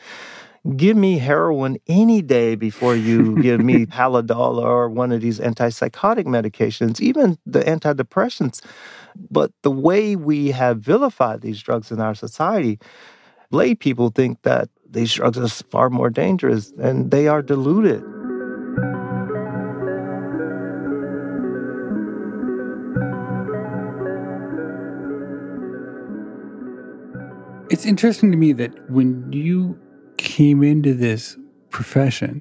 give 0.79 0.97
me 0.97 1.19
heroin 1.19 1.77
any 1.87 2.23
day 2.23 2.55
before 2.55 2.97
you 2.97 3.43
give 3.43 3.61
me 3.61 3.85
Haldol 3.85 4.57
or 4.63 4.89
one 4.89 5.13
of 5.13 5.21
these 5.21 5.39
antipsychotic 5.41 6.25
medications, 6.25 6.99
even 7.03 7.37
the 7.45 7.61
antidepressants. 7.61 8.65
But 9.31 9.53
the 9.61 9.71
way 9.71 10.17
we 10.17 10.53
have 10.53 10.79
vilified 10.79 11.43
these 11.43 11.61
drugs 11.61 11.91
in 11.91 12.01
our 12.01 12.15
society, 12.15 12.79
lay 13.51 13.75
people 13.75 14.09
think 14.09 14.41
that 14.41 14.71
these 14.89 15.13
drugs 15.13 15.37
are 15.37 15.49
far 15.49 15.91
more 15.91 16.09
dangerous 16.09 16.73
and 16.79 17.11
they 17.11 17.29
are 17.29 17.43
diluted. 17.43 18.03
It's 27.75 27.87
interesting 27.87 28.31
to 28.31 28.37
me 28.37 28.53
that 28.53 28.89
when 28.89 29.33
you 29.33 29.77
came 30.17 30.63
into 30.63 30.95
this 30.95 31.37
profession, 31.71 32.41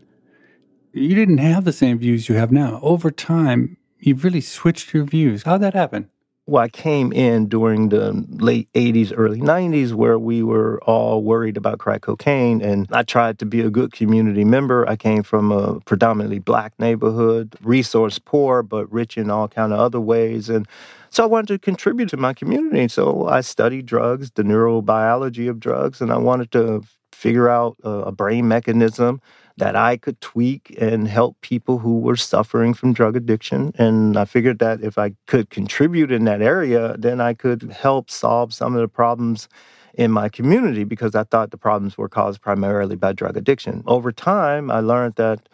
you 0.92 1.16
didn't 1.16 1.40
have 1.40 1.64
the 1.64 1.74
same 1.74 1.98
views 1.98 2.30
you 2.30 2.36
have 2.36 2.52
now. 2.52 2.80
Over 2.84 3.10
time, 3.10 3.78
you've 3.98 4.24
really 4.24 4.42
switched 4.42 4.94
your 4.94 5.06
views. 5.06 5.42
How'd 5.42 5.62
that 5.62 5.74
happen? 5.74 6.08
Well, 6.46 6.62
I 6.62 6.70
came 6.70 7.12
in 7.12 7.48
during 7.48 7.90
the 7.90 8.12
late 8.30 8.72
80s, 8.74 9.12
early 9.16 9.40
90s, 9.40 9.94
where 9.94 10.20
we 10.20 10.44
were 10.44 10.80
all 10.84 11.24
worried 11.24 11.58
about 11.58 11.80
crack 11.80 12.02
cocaine. 12.02 12.62
And 12.62 12.88
I 12.92 13.02
tried 13.02 13.40
to 13.40 13.46
be 13.48 13.62
a 13.62 13.72
good 13.72 13.92
community 13.92 14.46
member. 14.46 14.88
I 14.88 14.96
came 14.96 15.24
from 15.24 15.52
a 15.52 15.80
predominantly 15.80 16.38
black 16.38 16.74
neighborhood, 16.78 17.56
resource 17.64 18.20
poor, 18.20 18.62
but 18.62 18.92
rich 18.92 19.18
in 19.18 19.32
all 19.32 19.48
kind 19.48 19.74
of 19.74 19.80
other 19.80 20.00
ways. 20.00 20.48
And 20.48 20.68
so 21.14 21.24
I 21.24 21.28
wanted 21.28 21.48
to 21.50 21.60
contribute 21.60 22.10
to 22.10 22.18
my 22.18 22.34
community. 22.34 22.88
So 22.88 23.28
I 23.28 23.42
studied 23.42 23.86
drugs, 23.86 24.32
the 24.32 24.42
neurobiology 24.42 25.48
of 25.48 25.60
drugs, 25.60 26.02
and 26.02 26.12
I 26.12 26.18
wanted 26.18 26.52
to 26.54 26.82
figure 27.12 27.48
out 27.48 27.78
a 27.84 28.12
brain 28.12 28.48
mechanism 28.48 29.22
that 29.58 29.76
I 29.76 29.98
could 29.98 30.20
tweak 30.22 30.76
and 30.82 31.08
help 31.08 31.40
people 31.42 31.78
who 31.78 32.00
were 32.00 32.16
suffering 32.16 32.74
from 32.74 32.94
drug 32.94 33.16
addiction. 33.16 33.72
And 33.78 34.18
I 34.18 34.26
figured 34.26 34.58
that 34.58 34.82
if 34.82 34.98
I 34.98 35.14
could 35.28 35.52
contribute 35.52 36.12
in 36.12 36.26
that 36.26 36.42
area, 36.42 36.96
then 36.98 37.22
I 37.22 37.36
could 37.36 37.72
help 37.72 38.10
solve 38.10 38.52
some 38.52 38.74
of 38.74 38.82
the 38.82 38.88
problems 38.88 39.48
in 39.94 40.10
my 40.10 40.28
community 40.28 40.84
because 40.84 41.14
I 41.14 41.26
thought 41.26 41.52
the 41.52 41.58
problems 41.58 41.96
were 41.96 42.10
caused 42.10 42.42
primarily 42.42 42.96
by 42.96 43.14
drug 43.14 43.38
addiction. 43.38 43.84
Over 43.86 44.12
time, 44.12 44.72
I 44.72 44.80
learned 44.80 45.14
that 45.18 45.48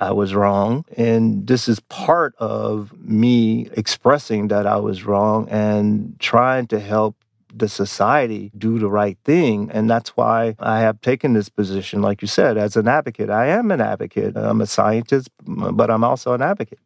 I 0.00 0.12
was 0.12 0.34
wrong. 0.34 0.84
And 0.96 1.46
this 1.46 1.68
is 1.68 1.80
part 1.80 2.34
of 2.38 2.92
me 3.00 3.68
expressing 3.72 4.48
that 4.48 4.66
I 4.66 4.76
was 4.76 5.04
wrong 5.04 5.48
and 5.48 6.18
trying 6.20 6.66
to 6.68 6.80
help 6.80 7.16
the 7.54 7.68
society 7.68 8.52
do 8.56 8.78
the 8.78 8.90
right 8.90 9.18
thing. 9.24 9.70
And 9.72 9.90
that's 9.90 10.16
why 10.16 10.54
I 10.58 10.80
have 10.80 11.00
taken 11.00 11.32
this 11.32 11.48
position, 11.48 12.02
like 12.02 12.22
you 12.22 12.28
said, 12.28 12.56
as 12.56 12.76
an 12.76 12.86
advocate. 12.86 13.30
I 13.30 13.46
am 13.46 13.70
an 13.70 13.80
advocate. 13.80 14.36
I'm 14.36 14.60
a 14.60 14.66
scientist, 14.66 15.30
but 15.46 15.90
I'm 15.90 16.04
also 16.04 16.34
an 16.34 16.42
advocate. 16.42 16.80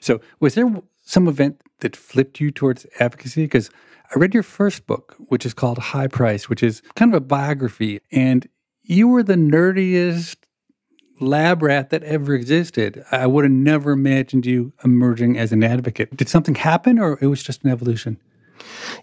So, 0.00 0.20
was 0.40 0.54
there 0.54 0.70
some 1.02 1.26
event 1.26 1.60
that 1.80 1.96
flipped 1.96 2.40
you 2.40 2.50
towards 2.50 2.86
advocacy? 3.00 3.42
Because 3.42 3.70
I 4.14 4.18
read 4.18 4.34
your 4.34 4.42
first 4.42 4.86
book, 4.86 5.16
which 5.18 5.44
is 5.44 5.54
called 5.54 5.78
High 5.78 6.06
Price, 6.06 6.48
which 6.48 6.62
is 6.62 6.82
kind 6.94 7.12
of 7.12 7.16
a 7.16 7.24
biography. 7.24 8.00
And 8.12 8.46
you 8.82 9.08
were 9.08 9.22
the 9.22 9.34
nerdiest 9.34 10.36
lab 11.20 11.62
rat 11.62 11.90
that 11.90 12.02
ever 12.02 12.34
existed. 12.34 13.04
I 13.10 13.26
would 13.26 13.44
have 13.44 13.52
never 13.52 13.92
imagined 13.92 14.46
you 14.46 14.72
emerging 14.84 15.38
as 15.38 15.52
an 15.52 15.62
advocate. 15.62 16.16
Did 16.16 16.28
something 16.28 16.54
happen 16.54 16.98
or 16.98 17.18
it 17.20 17.26
was 17.26 17.42
just 17.42 17.64
an 17.64 17.70
evolution? 17.70 18.18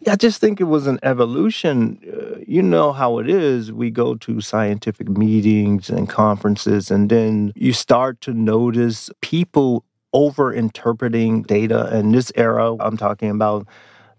Yeah, 0.01 0.13
I 0.13 0.15
just 0.15 0.39
think 0.41 0.59
it 0.59 0.65
was 0.65 0.87
an 0.87 0.99
evolution. 1.03 1.99
Uh, 2.05 2.39
you 2.47 2.61
know 2.61 2.93
how 2.93 3.19
it 3.19 3.29
is. 3.29 3.71
We 3.71 3.91
go 3.91 4.15
to 4.15 4.41
scientific 4.41 5.09
meetings 5.09 5.89
and 5.89 6.09
conferences, 6.09 6.89
and 6.89 7.09
then 7.09 7.51
you 7.55 7.73
start 7.73 8.21
to 8.21 8.33
notice 8.33 9.09
people 9.21 9.83
over 10.13 10.53
interpreting 10.53 11.43
data. 11.43 11.95
In 11.95 12.11
this 12.11 12.31
era, 12.35 12.75
I'm 12.79 12.97
talking 12.97 13.29
about 13.29 13.67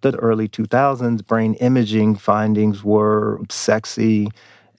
the 0.03 0.17
early 0.17 0.49
2000s, 0.49 1.25
brain 1.27 1.55
imaging 1.55 2.17
findings 2.17 2.85
were 2.85 3.41
sexy 3.49 4.29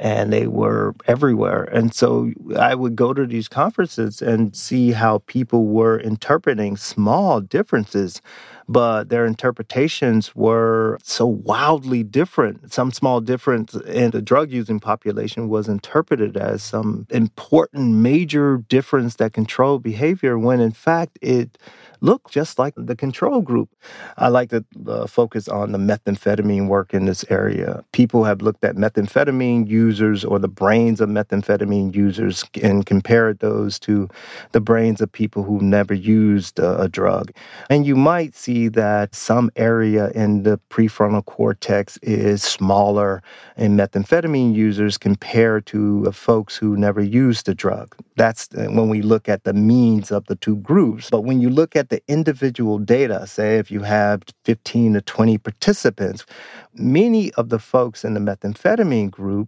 and 0.04 0.34
they 0.34 0.48
were 0.48 0.94
everywhere. 1.08 1.64
And 1.72 1.96
so 1.96 2.30
I 2.60 2.76
would 2.76 2.94
go 2.98 3.14
to 3.14 3.26
these 3.26 3.48
conferences 3.48 4.22
and 4.22 4.54
see 4.54 4.92
how 4.92 5.20
people 5.28 5.66
were 5.66 5.98
interpreting 5.98 6.76
small 6.76 7.40
differences 7.40 8.22
but 8.68 9.10
their 9.10 9.26
interpretations 9.26 10.36
were 10.36 10.98
so 11.04 11.26
wildly 11.26 12.04
different. 12.04 12.74
Some 12.74 12.92
small 12.92 13.22
difference 13.22 13.76
in 13.76 14.12
the 14.12 14.22
drug 14.22 14.52
using 14.52 14.80
population 14.80 15.50
was 15.50 15.68
interpreted 15.68 16.38
as 16.38 16.64
some 16.64 17.06
important 17.10 17.96
major 17.96 18.58
difference 18.70 19.16
that 19.16 19.34
controlled 19.34 19.84
behavior 19.84 20.38
when 20.40 20.60
in 20.60 20.72
fact 20.72 21.20
it 21.22 21.58
look 22.04 22.30
just 22.30 22.60
like 22.60 22.74
the 22.76 22.96
control 22.96 23.42
group. 23.42 23.70
I 24.18 24.28
like 24.28 24.50
to 24.50 24.64
uh, 24.88 25.08
focus 25.08 25.48
on 25.48 25.72
the 25.72 25.78
methamphetamine 25.78 26.68
work 26.68 26.94
in 26.94 27.06
this 27.06 27.24
area. 27.30 27.84
People 27.94 28.26
have 28.26 28.42
looked 28.42 28.64
at 28.64 28.76
methamphetamine 28.76 29.68
users 29.68 30.26
or 30.26 30.38
the 30.38 30.50
brains 30.50 31.00
of 31.00 31.10
methamphetamine 31.10 31.96
users 31.96 32.44
and 32.62 32.86
compared 32.86 33.40
those 33.40 33.80
to 33.80 34.10
the 34.52 34.60
brains 34.60 35.00
of 35.00 35.12
people 35.12 35.44
who 35.44 35.62
never 35.62 35.94
used 35.94 36.60
a, 36.60 36.82
a 36.82 36.90
drug. 36.90 37.32
And 37.70 37.86
you 37.86 37.96
might 37.96 38.36
see 38.36 38.68
that 38.68 39.16
some 39.16 39.50
area 39.56 40.12
in 40.12 40.44
the 40.44 40.60
prefrontal 40.70 41.26
cortex 41.26 41.98
is 42.04 42.44
smaller 42.44 43.24
in 43.56 43.78
methamphetamine 43.78 44.54
users 44.54 44.98
compared 44.98 45.66
to 45.68 46.06
uh, 46.08 46.12
folks 46.12 46.58
who 46.58 46.76
never 46.76 47.02
used 47.02 47.46
the 47.46 47.56
drug. 47.56 47.96
That's 48.18 48.50
uh, 48.56 48.68
when 48.68 48.90
we 48.90 49.02
look 49.02 49.30
at 49.30 49.46
the 49.46 49.54
means 49.54 50.12
of 50.12 50.26
the 50.26 50.36
two 50.36 50.58
groups. 50.58 51.10
But 51.10 51.22
when 51.22 51.40
you 51.40 51.50
look 51.50 51.76
at 51.78 51.93
the 51.94 52.02
individual 52.08 52.80
data, 52.80 53.28
say 53.28 53.60
if 53.60 53.70
you 53.70 53.82
have 53.82 54.24
15 54.46 54.94
to 54.94 55.02
20 55.02 55.38
participants, 55.38 56.26
many 56.74 57.32
of 57.34 57.50
the 57.50 57.60
folks 57.60 58.04
in 58.04 58.16
the 58.16 58.20
methamphetamine 58.20 59.12
group 59.12 59.48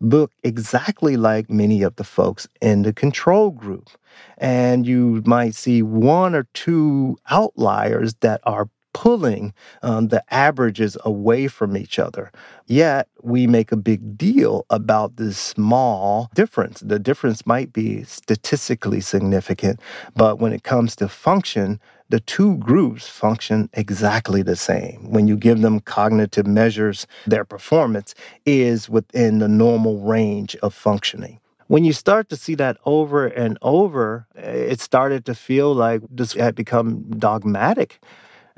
look 0.00 0.30
exactly 0.44 1.16
like 1.16 1.48
many 1.48 1.82
of 1.82 1.96
the 1.96 2.04
folks 2.04 2.46
in 2.60 2.82
the 2.82 2.92
control 2.92 3.50
group. 3.50 3.88
And 4.36 4.86
you 4.86 5.22
might 5.24 5.54
see 5.54 5.80
one 5.80 6.34
or 6.34 6.46
two 6.52 7.16
outliers 7.30 8.12
that 8.20 8.42
are 8.44 8.68
pulling 8.96 9.52
um, 9.82 10.08
the 10.08 10.24
averages 10.32 10.96
away 11.04 11.48
from 11.48 11.76
each 11.76 11.98
other. 11.98 12.32
Yet 12.64 13.08
we 13.22 13.46
make 13.46 13.70
a 13.70 13.76
big 13.76 14.16
deal 14.16 14.64
about 14.70 15.16
this 15.16 15.36
small 15.36 16.30
difference. 16.34 16.80
The 16.80 16.98
difference 16.98 17.44
might 17.44 17.74
be 17.74 18.04
statistically 18.04 19.02
significant, 19.02 19.80
but 20.14 20.38
when 20.38 20.54
it 20.54 20.62
comes 20.62 20.96
to 20.96 21.08
function, 21.08 21.78
the 22.08 22.20
two 22.20 22.56
groups 22.56 23.06
function 23.06 23.68
exactly 23.74 24.40
the 24.40 24.56
same. 24.56 25.10
When 25.10 25.28
you 25.28 25.36
give 25.36 25.60
them 25.60 25.80
cognitive 25.80 26.46
measures, 26.46 27.06
their 27.26 27.44
performance 27.44 28.14
is 28.46 28.88
within 28.88 29.40
the 29.40 29.48
normal 29.48 29.98
range 30.00 30.56
of 30.62 30.72
functioning. 30.72 31.38
When 31.66 31.84
you 31.84 31.92
start 31.92 32.30
to 32.30 32.36
see 32.36 32.54
that 32.54 32.78
over 32.86 33.26
and 33.26 33.58
over, 33.60 34.26
it 34.36 34.80
started 34.80 35.26
to 35.26 35.34
feel 35.34 35.74
like 35.74 36.00
this 36.10 36.32
had 36.32 36.54
become 36.54 37.02
dogmatic. 37.18 38.00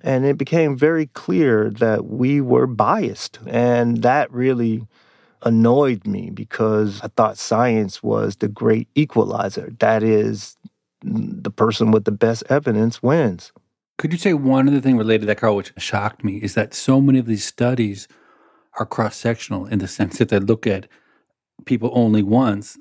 And 0.02 0.24
it 0.24 0.38
became 0.38 0.76
very 0.76 1.06
clear 1.06 1.70
that 1.70 2.06
we 2.06 2.40
were 2.40 2.66
biased. 2.66 3.38
And 3.46 4.02
that 4.02 4.32
really 4.32 4.86
annoyed 5.42 6.06
me 6.06 6.30
because 6.30 7.00
I 7.02 7.08
thought 7.08 7.38
science 7.38 8.02
was 8.02 8.36
the 8.36 8.48
great 8.48 8.88
equalizer. 8.94 9.72
That 9.78 10.02
is, 10.02 10.56
the 11.02 11.50
person 11.50 11.90
with 11.90 12.04
the 12.04 12.12
best 12.12 12.42
evidence 12.48 13.02
wins. 13.02 13.52
Could 13.98 14.12
you 14.12 14.18
say 14.18 14.34
one 14.34 14.68
other 14.68 14.80
thing 14.80 14.96
related 14.96 15.22
to 15.22 15.26
that, 15.26 15.38
Carl, 15.38 15.56
which 15.56 15.72
shocked 15.76 16.24
me, 16.24 16.36
is 16.38 16.54
that 16.54 16.74
so 16.74 17.00
many 17.00 17.18
of 17.18 17.26
these 17.26 17.44
studies 17.44 18.08
are 18.78 18.86
cross 18.86 19.16
sectional 19.16 19.66
in 19.66 19.78
the 19.80 19.88
sense 19.88 20.18
that 20.18 20.28
they 20.28 20.38
look 20.38 20.66
at 20.66 20.88
people 21.64 21.90
only 21.92 22.22
once 22.22 22.78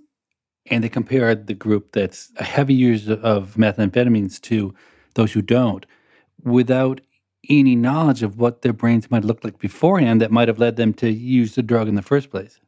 and 0.70 0.84
they 0.84 0.90
compare 0.90 1.34
the 1.34 1.54
group 1.54 1.92
that's 1.94 2.32
a 2.38 2.44
heavy 2.44 2.74
user 2.74 3.14
of 3.14 3.56
methamphetamines 3.56 4.40
to 4.42 4.76
those 5.16 5.34
who 5.34 5.42
don't 5.42 5.86
without 6.44 7.02
any 7.50 7.76
knowledge 7.76 8.24
of 8.24 8.38
what 8.38 8.62
their 8.62 8.74
brains 8.74 9.10
might 9.12 9.26
look 9.26 9.44
like 9.44 9.60
beforehand 9.60 10.22
that 10.22 10.32
might 10.32 10.48
have 10.48 10.60
led 10.60 10.76
them 10.76 10.94
to 10.96 11.10
use 11.10 11.56
the 11.56 11.64
drug 11.64 11.88
in 11.88 11.96
the 11.96 12.02
first 12.02 12.30
place. 12.30 12.60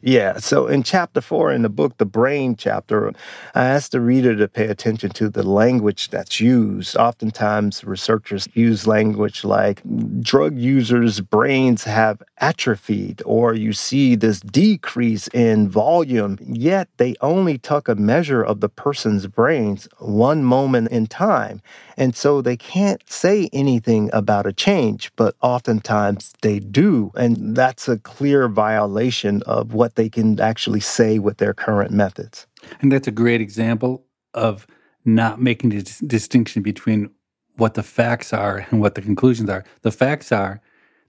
Yeah. 0.00 0.38
So 0.38 0.66
in 0.66 0.82
chapter 0.82 1.20
four 1.20 1.52
in 1.52 1.62
the 1.62 1.68
book, 1.68 1.98
the 1.98 2.04
brain 2.04 2.56
chapter, 2.56 3.12
I 3.54 3.64
asked 3.66 3.92
the 3.92 4.00
reader 4.00 4.36
to 4.36 4.48
pay 4.48 4.66
attention 4.66 5.10
to 5.10 5.28
the 5.28 5.42
language 5.42 6.10
that's 6.10 6.40
used. 6.40 6.96
Oftentimes, 6.96 7.84
researchers 7.84 8.48
use 8.54 8.86
language 8.86 9.44
like 9.44 9.82
drug 10.20 10.58
users' 10.58 11.20
brains 11.20 11.84
have 11.84 12.22
atrophied, 12.38 13.22
or 13.24 13.54
you 13.54 13.72
see 13.72 14.16
this 14.16 14.40
decrease 14.40 15.28
in 15.28 15.68
volume, 15.68 16.38
yet 16.42 16.88
they 16.96 17.14
only 17.20 17.58
took 17.58 17.88
a 17.88 17.94
measure 17.94 18.42
of 18.42 18.60
the 18.60 18.68
person's 18.68 19.26
brains 19.26 19.88
one 19.98 20.42
moment 20.42 20.88
in 20.90 21.06
time. 21.06 21.62
And 21.96 22.16
so 22.16 22.40
they 22.40 22.56
can't 22.56 23.02
say 23.08 23.48
anything 23.52 24.10
about 24.12 24.46
a 24.46 24.52
change, 24.52 25.12
but 25.16 25.34
oftentimes 25.42 26.32
they 26.42 26.58
do. 26.58 27.12
And 27.14 27.54
that's 27.56 27.88
a 27.88 27.98
clear 27.98 28.48
violation 28.48 29.41
of 29.42 29.74
what 29.74 29.96
they 29.96 30.08
can 30.08 30.40
actually 30.40 30.80
say 30.80 31.18
with 31.18 31.38
their 31.38 31.54
current 31.54 31.90
methods. 31.90 32.46
And 32.80 32.90
that's 32.90 33.08
a 33.08 33.12
great 33.12 33.40
example 33.40 34.04
of 34.34 34.66
not 35.04 35.40
making 35.40 35.70
this 35.70 35.98
distinction 35.98 36.62
between 36.62 37.10
what 37.56 37.74
the 37.74 37.82
facts 37.82 38.32
are 38.32 38.66
and 38.70 38.80
what 38.80 38.94
the 38.94 39.02
conclusions 39.02 39.50
are. 39.50 39.64
The 39.82 39.92
facts 39.92 40.32
are 40.32 40.60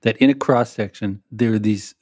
that 0.02 0.18
in 0.18 0.30
a 0.30 0.34
cross 0.34 0.72
section, 0.72 1.22
there 1.32 1.54
are 1.54 1.60
these 1.60 1.96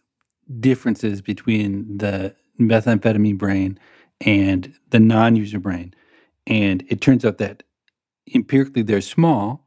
differences 0.59 1.21
between 1.21 1.97
the 1.97 2.35
methamphetamine 2.59 3.37
brain 3.37 3.79
and 4.19 4.73
the 4.89 4.99
non 4.99 5.35
user 5.35 5.59
brain. 5.59 5.93
And 6.47 6.83
it 6.89 7.01
turns 7.01 7.23
out 7.23 7.37
that 7.37 7.63
empirically 8.33 8.81
they're 8.81 9.01
small 9.01 9.65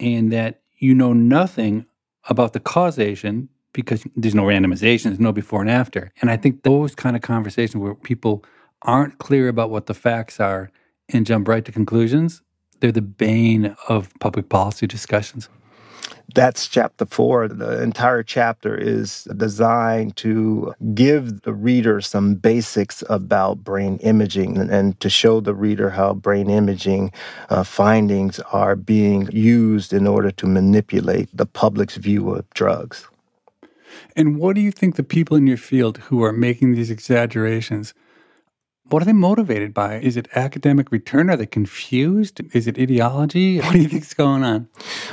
and 0.00 0.32
that 0.32 0.62
you 0.78 0.94
know 0.94 1.12
nothing 1.12 1.86
about 2.28 2.52
the 2.52 2.60
causation 2.60 3.48
because 3.72 4.04
there's 4.16 4.34
no 4.34 4.44
randomization, 4.44 5.04
there's 5.04 5.20
no 5.20 5.32
before 5.32 5.60
and 5.60 5.70
after. 5.70 6.12
And 6.20 6.30
I 6.30 6.36
think 6.36 6.62
those 6.62 6.94
kind 6.94 7.16
of 7.16 7.22
conversations 7.22 7.76
where 7.76 7.94
people 7.94 8.44
aren't 8.82 9.18
clear 9.18 9.48
about 9.48 9.70
what 9.70 9.86
the 9.86 9.94
facts 9.94 10.40
are 10.40 10.70
and 11.08 11.26
jump 11.26 11.48
right 11.48 11.64
to 11.64 11.72
conclusions, 11.72 12.42
they're 12.80 12.92
the 12.92 13.02
bane 13.02 13.76
of 13.88 14.12
public 14.18 14.48
policy 14.48 14.86
discussions. 14.86 15.48
That's 16.34 16.66
chapter 16.66 17.04
four. 17.04 17.48
The 17.48 17.82
entire 17.82 18.22
chapter 18.22 18.74
is 18.74 19.24
designed 19.36 20.16
to 20.16 20.74
give 20.94 21.42
the 21.42 21.52
reader 21.52 22.00
some 22.00 22.36
basics 22.36 23.04
about 23.10 23.62
brain 23.62 23.98
imaging 23.98 24.56
and, 24.56 24.98
to 25.00 25.10
show 25.10 25.40
the 25.40 25.54
reader 25.54 25.90
how 25.90 26.14
brain 26.14 26.48
imaging 26.48 27.12
uh, 27.50 27.64
findings 27.64 28.40
are 28.50 28.76
being 28.76 29.28
used 29.30 29.92
in 29.92 30.06
order 30.06 30.30
to 30.30 30.46
manipulate 30.46 31.28
the 31.36 31.46
public's 31.46 31.96
view 31.96 32.30
of 32.30 32.48
drugs. 32.50 33.06
And 34.16 34.38
what 34.38 34.54
do 34.54 34.60
you 34.60 34.70
think 34.70 34.96
the 34.96 35.02
people 35.02 35.36
in 35.36 35.46
your 35.46 35.56
field 35.56 35.98
who 35.98 36.22
are 36.22 36.32
making 36.32 36.74
these 36.74 36.90
exaggerations? 36.90 37.94
What 38.88 39.00
are 39.00 39.06
they 39.06 39.14
motivated 39.14 39.72
by? 39.72 40.00
Is 40.00 40.18
it 40.18 40.28
academic 40.34 40.92
return? 40.92 41.30
Are 41.30 41.36
they 41.36 41.46
confused? 41.46 42.42
Is 42.52 42.66
it 42.66 42.78
ideology? 42.78 43.58
What 43.62 43.72
do 43.72 43.78
you 43.78 43.88
think's 43.88 44.12
going 44.12 44.44
on? 44.44 44.68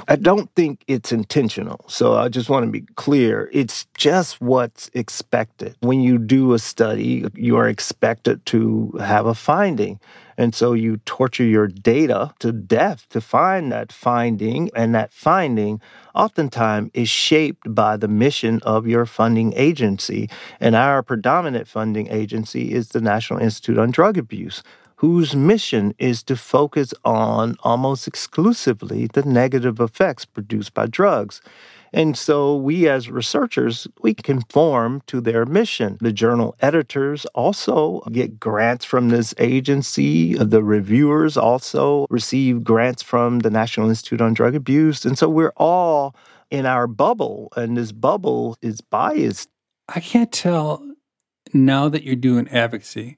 I 0.07 0.17
don't 0.17 0.53
think 0.53 0.83
it's 0.87 1.13
intentional. 1.13 1.85
So 1.87 2.15
I 2.15 2.27
just 2.27 2.49
want 2.49 2.65
to 2.65 2.71
be 2.71 2.81
clear. 2.95 3.49
It's 3.53 3.85
just 3.95 4.41
what's 4.41 4.89
expected. 4.93 5.77
When 5.79 6.01
you 6.01 6.17
do 6.17 6.53
a 6.53 6.59
study, 6.59 7.25
you 7.35 7.55
are 7.55 7.69
expected 7.69 8.45
to 8.47 8.91
have 8.99 9.27
a 9.27 9.35
finding. 9.35 9.99
And 10.39 10.55
so 10.55 10.71
you 10.71 10.97
torture 11.05 11.43
your 11.43 11.67
data 11.67 12.33
to 12.39 12.53
death 12.53 13.05
to 13.09 13.19
find 13.19 13.73
that 13.73 13.91
finding. 13.91 14.71
And 14.73 14.95
that 14.95 15.11
finding 15.11 15.81
oftentimes 16.15 16.91
is 16.93 17.09
shaped 17.09 17.75
by 17.75 17.97
the 17.97 18.07
mission 18.07 18.61
of 18.63 18.87
your 18.87 19.05
funding 19.05 19.51
agency. 19.57 20.29
And 20.61 20.75
our 20.75 21.03
predominant 21.03 21.67
funding 21.67 22.07
agency 22.09 22.71
is 22.71 22.89
the 22.89 23.01
National 23.01 23.39
Institute 23.39 23.77
on 23.77 23.91
Drug 23.91 24.17
Abuse 24.17 24.63
whose 24.99 25.33
mission 25.33 25.95
is 25.97 26.21
to 26.21 26.35
focus 26.35 26.93
on 27.05 27.55
almost 27.63 28.05
exclusively 28.05 29.07
the 29.07 29.23
negative 29.23 29.79
effects 29.79 30.25
produced 30.25 30.73
by 30.73 30.85
drugs. 30.85 31.41
And 31.93 32.17
so 32.17 32.55
we 32.55 32.87
as 32.87 33.09
researchers, 33.09 33.87
we 34.01 34.13
conform 34.13 35.01
to 35.07 35.21
their 35.21 35.45
mission. 35.45 35.97
The 36.01 36.13
journal 36.13 36.55
editors 36.59 37.25
also 37.27 38.01
get 38.11 38.39
grants 38.39 38.85
from 38.85 39.09
this 39.09 39.33
agency. 39.37 40.35
The 40.35 40.63
reviewers 40.63 41.37
also 41.37 42.05
receive 42.09 42.63
grants 42.63 43.01
from 43.01 43.39
the 43.39 43.49
National 43.49 43.89
Institute 43.89 44.21
on 44.21 44.33
Drug 44.33 44.55
Abuse. 44.55 45.05
And 45.05 45.17
so 45.17 45.27
we're 45.29 45.53
all 45.57 46.15
in 46.51 46.65
our 46.65 46.87
bubble, 46.87 47.49
and 47.55 47.77
this 47.77 47.91
bubble 47.91 48.57
is 48.61 48.81
biased. 48.81 49.49
I 49.87 49.99
can't 49.99 50.31
tell 50.31 50.83
now 51.53 51.89
that 51.89 52.03
you're 52.03 52.15
doing 52.15 52.47
advocacy 52.49 53.17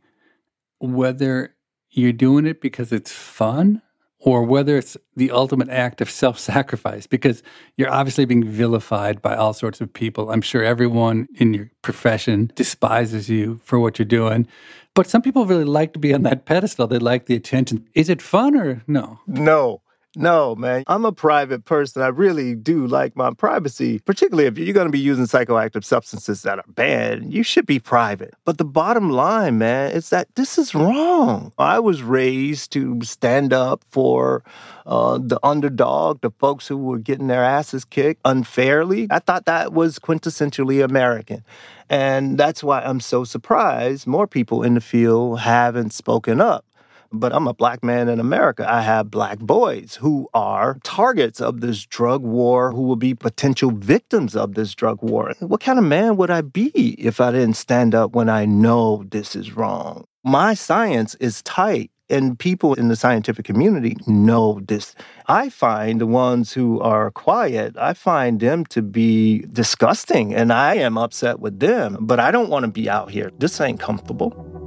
whether 0.80 1.56
you're 1.90 2.14
doing 2.14 2.46
it 2.46 2.62
because 2.62 2.92
it's 2.92 3.12
fun 3.12 3.82
or 4.24 4.44
whether 4.44 4.78
it's 4.78 4.96
the 5.16 5.32
ultimate 5.32 5.70
act 5.70 6.00
of 6.00 6.10
self 6.10 6.40
sacrifice, 6.40 7.08
because 7.08 7.44
you're 7.78 7.92
obviously 7.92 8.26
being 8.26 8.44
vilified 8.44 9.22
by 9.22 9.36
all 9.36 9.54
sorts 9.54 9.82
of 9.82 9.92
people. 9.92 10.32
I'm 10.32 10.42
sure 10.42 10.64
everyone 10.64 11.28
in 11.36 11.54
your 11.54 11.70
profession 11.82 12.52
despises 12.56 13.30
you 13.30 13.60
for 13.64 13.80
what 13.80 13.98
you're 14.00 14.06
doing. 14.06 14.48
But 14.94 15.08
some 15.08 15.22
people 15.22 15.46
really 15.46 15.66
like 15.66 15.94
to 15.94 16.00
be 16.00 16.14
on 16.14 16.24
that 16.24 16.46
pedestal. 16.46 16.88
They 16.88 17.00
like 17.00 17.26
the 17.26 17.36
attention. 17.36 17.88
Is 17.94 18.10
it 18.10 18.22
fun 18.22 18.56
or 18.56 18.84
no? 18.88 19.20
No. 19.26 19.81
No, 20.16 20.56
man. 20.56 20.84
I'm 20.88 21.06
a 21.06 21.14
private 21.14 21.64
person. 21.64 22.02
I 22.02 22.08
really 22.08 22.54
do 22.54 22.86
like 22.86 23.16
my 23.16 23.32
privacy, 23.34 24.00
particularly 24.00 24.46
if 24.46 24.58
you're 24.58 24.74
going 24.74 24.88
to 24.88 24.92
be 24.92 25.00
using 25.00 25.24
psychoactive 25.24 25.86
substances 25.86 26.42
that 26.42 26.60
are 26.60 26.66
banned. 26.68 27.34
You 27.34 27.44
should 27.44 27.66
be 27.66 27.80
private. 27.80 28.34
But 28.44 28.58
the 28.58 28.66
bottom 28.66 29.10
line, 29.10 29.58
man, 29.58 29.92
is 29.92 30.10
that 30.10 30.28
this 30.36 30.58
is 30.58 30.76
wrong. 30.76 31.54
I 31.58 31.80
was 31.80 32.04
raised 32.04 32.74
to 32.74 33.02
stand 33.04 33.54
up 33.54 33.86
for 33.90 34.44
uh, 34.86 35.18
the 35.18 35.40
underdog, 35.44 36.20
the 36.20 36.32
folks 36.32 36.68
who 36.68 36.76
were 36.76 37.00
getting 37.00 37.28
their 37.28 37.44
asses 37.44 37.86
kicked 37.86 38.20
unfairly. 38.26 39.08
I 39.10 39.20
thought 39.20 39.46
that 39.46 39.72
was 39.72 39.98
quintessentially 39.98 40.84
American. 40.84 41.46
And 41.90 42.38
that's 42.38 42.64
why 42.64 42.82
I'm 42.82 43.00
so 43.00 43.24
surprised 43.24 44.08
more 44.08 44.28
people 44.28 44.64
in 44.64 44.74
the 44.74 44.82
field 44.82 45.40
haven't 45.40 45.94
spoken 45.94 46.42
up 46.42 46.66
but 47.12 47.34
I'm 47.34 47.48
a 47.48 47.54
black 47.54 47.84
man 47.84 48.10
in 48.10 48.20
America. 48.20 48.66
I 48.72 48.82
have 48.82 49.12
black 49.12 49.40
boys 49.40 49.96
who 50.02 50.30
are 50.34 50.78
targets 50.84 51.42
of 51.42 51.62
this 51.62 51.86
drug 51.86 52.24
war, 52.24 52.72
who 52.72 52.84
will 52.84 52.96
be 52.96 53.14
potential 53.14 53.72
victims 53.72 54.36
of 54.36 54.56
this 54.56 54.74
drug 54.74 55.02
war. 55.02 55.34
What 55.40 55.62
kind 55.62 55.80
of 55.80 55.86
man 55.86 56.18
would 56.18 56.30
I 56.30 56.42
be 56.42 56.96
if 56.98 57.20
I 57.20 57.32
didn't 57.32 57.56
stand 57.56 57.94
up 57.94 58.14
when 58.14 58.30
I 58.30 58.46
know 58.46 59.04
this 59.10 59.36
is 59.36 59.56
wrong? 59.56 60.06
My 60.24 60.54
science 60.54 61.16
is 61.16 61.42
tight. 61.42 61.92
And 62.10 62.38
people 62.38 62.74
in 62.74 62.90
the 62.90 62.98
scientific 62.98 63.46
community 63.46 63.96
know 64.06 64.60
this. 64.68 64.96
I 65.30 65.48
find 65.48 66.02
the 66.02 66.06
ones 66.06 66.52
who 66.52 66.82
are 66.82 67.10
quiet, 67.10 67.78
I 67.78 67.94
find 67.94 68.42
them 68.42 68.66
to 68.66 68.82
be 68.82 69.46
disgusting, 69.50 70.36
and 70.36 70.52
I 70.52 70.76
am 70.76 70.98
upset 70.98 71.40
with 71.40 71.62
them. 71.62 71.96
But 72.02 72.20
I 72.20 72.32
don't 72.32 72.50
want 72.50 72.66
to 72.66 72.72
be 72.72 72.90
out 72.90 73.12
here. 73.12 73.32
This 73.40 73.62
ain't 73.62 73.80
comfortable. 73.80 74.61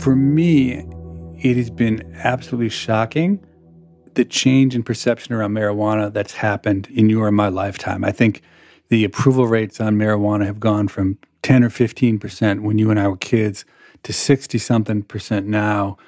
For 0.00 0.16
me, 0.16 0.82
it 1.42 1.58
has 1.58 1.68
been 1.68 2.10
absolutely 2.24 2.70
shocking 2.70 3.44
the 4.14 4.24
change 4.24 4.74
in 4.74 4.82
perception 4.82 5.34
around 5.34 5.52
marijuana 5.52 6.10
that's 6.10 6.32
happened 6.32 6.88
in 6.94 7.10
your 7.10 7.28
and 7.28 7.36
my 7.36 7.48
lifetime. 7.48 8.02
I 8.02 8.10
think 8.10 8.40
the 8.88 9.04
approval 9.04 9.46
rates 9.46 9.78
on 9.78 9.96
marijuana 9.96 10.46
have 10.46 10.58
gone 10.58 10.88
from 10.88 11.18
10 11.42 11.64
or 11.64 11.68
15% 11.68 12.60
when 12.60 12.78
you 12.78 12.90
and 12.90 12.98
I 12.98 13.08
were 13.08 13.18
kids 13.18 13.66
to 14.02 14.14
60 14.14 14.56
something 14.56 15.02
percent 15.02 15.46
now. 15.46 15.98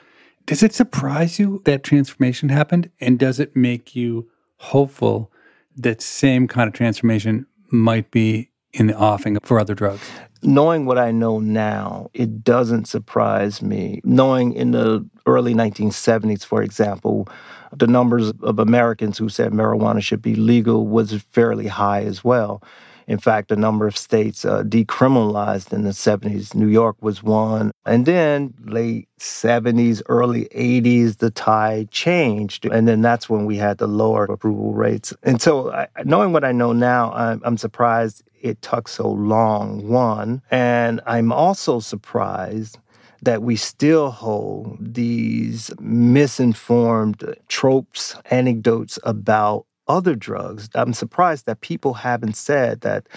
Does 0.47 0.63
it 0.63 0.73
surprise 0.73 1.39
you 1.39 1.61
that 1.67 1.85
transformation 1.85 2.49
happened? 2.49 2.91
And 2.99 3.19
does 3.19 3.39
it 3.39 3.55
make 3.55 3.95
you 3.95 4.31
hopeful 4.57 5.31
that 5.77 6.01
same 6.01 6.49
kind 6.49 6.67
of 6.67 6.73
transformation 6.73 7.47
might 7.71 8.11
be 8.11 8.52
in 8.73 8.87
the 8.89 8.97
offing 8.97 9.39
for 9.43 9.59
other 9.59 9.75
drugs? 9.75 10.09
Knowing 10.43 10.87
what 10.87 10.99
I 10.99 11.13
know 11.13 11.39
now, 11.39 12.11
it 12.15 12.43
doesn't 12.43 12.87
surprise 12.87 13.63
me. 13.63 14.01
Knowing 14.03 14.55
in 14.55 14.73
the 14.73 15.09
early 15.27 15.55
1970s, 15.55 16.45
for 16.45 16.63
example, 16.63 17.29
the 17.73 17.87
numbers 17.87 18.33
of 18.43 18.59
Americans 18.59 19.19
who 19.19 19.29
said 19.29 19.53
marijuana 19.53 20.03
should 20.03 20.21
be 20.21 20.35
legal 20.35 20.87
was 20.87 21.23
fairly 21.31 21.69
high 21.69 22.03
as 22.03 22.25
well. 22.25 22.63
In 23.07 23.19
fact, 23.19 23.51
a 23.51 23.57
number 23.57 23.87
of 23.87 23.97
states 23.97 24.45
uh, 24.45 24.63
decriminalized 24.63 25.73
in 25.73 25.83
the 25.83 25.91
70s. 25.91 26.55
New 26.55 26.69
York 26.69 26.97
was 27.01 27.23
one. 27.23 27.73
And 27.85 28.07
then 28.07 28.55
late 28.65 29.09
70s, 29.19 30.03
early 30.09 30.47
80s, 30.55 31.19
the 31.19 31.31
tide 31.31 31.91
changed. 31.91 32.65
And 32.67 32.87
then 32.87 33.03
that's 33.03 33.29
when 33.29 33.47
we 33.47 33.57
had 33.57 33.79
the 33.79 33.87
lower 33.87 34.25
approval 34.25 34.73
rates. 34.73 35.15
And 35.23 35.41
so, 35.41 35.73
I, 35.73 35.89
knowing 36.05 36.33
what 36.33 36.45
I 36.45 36.53
know 36.53 36.73
now, 36.73 37.13
I'm, 37.13 37.41
I'm 37.45 37.57
surprised 37.57 38.23
it 38.41 38.61
took 38.63 38.89
so 38.89 39.09
long, 39.09 39.89
one. 39.89 40.43
And 40.51 41.01
I'm 41.07 41.33
also 41.33 41.81
surprised 41.81 42.79
that 43.23 43.43
we 43.43 43.55
still 43.55 44.11
hold 44.11 44.77
these 44.81 45.71
misinformed 45.81 47.37
tropes, 47.49 48.17
anecdotes 48.31 48.99
about 49.05 49.65
other 49.89 50.15
drugs. 50.15 50.69
I'm 50.75 50.93
surprised 50.93 51.47
that 51.47 51.61
people 51.61 51.95
haven't 51.95 52.37
said 52.37 52.81
that 52.83 53.09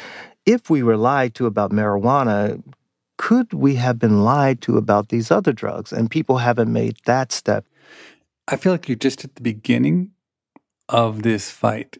if 0.45 0.69
we 0.69 0.83
were 0.83 0.97
lied 0.97 1.35
to 1.35 1.45
about 1.45 1.71
marijuana, 1.71 2.61
could 3.17 3.53
we 3.53 3.75
have 3.75 3.99
been 3.99 4.23
lied 4.23 4.61
to 4.61 4.77
about 4.77 5.09
these 5.09 5.31
other 5.31 5.53
drugs? 5.53 5.91
And 5.93 6.11
people 6.11 6.37
haven't 6.37 6.71
made 6.71 6.97
that 7.05 7.31
step. 7.31 7.65
I 8.47 8.57
feel 8.57 8.71
like 8.71 8.87
you're 8.87 8.95
just 8.95 9.23
at 9.23 9.35
the 9.35 9.41
beginning 9.41 10.11
of 10.89 11.23
this 11.23 11.49
fight. 11.49 11.97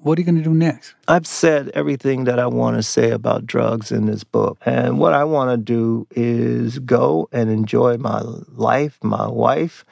What 0.00 0.16
are 0.16 0.20
you 0.20 0.26
going 0.26 0.38
to 0.38 0.44
do 0.44 0.54
next? 0.54 0.94
I've 1.08 1.26
said 1.26 1.70
everything 1.74 2.24
that 2.24 2.38
I 2.38 2.46
want 2.46 2.76
to 2.76 2.84
say 2.84 3.10
about 3.10 3.46
drugs 3.46 3.90
in 3.90 4.06
this 4.06 4.22
book. 4.22 4.58
And 4.64 5.00
what 5.00 5.12
I 5.12 5.24
want 5.24 5.50
to 5.50 5.56
do 5.56 6.06
is 6.12 6.78
go 6.78 7.28
and 7.32 7.50
enjoy 7.50 7.96
my 7.96 8.20
life, 8.20 8.98
my 9.02 9.26
wife, 9.26 9.84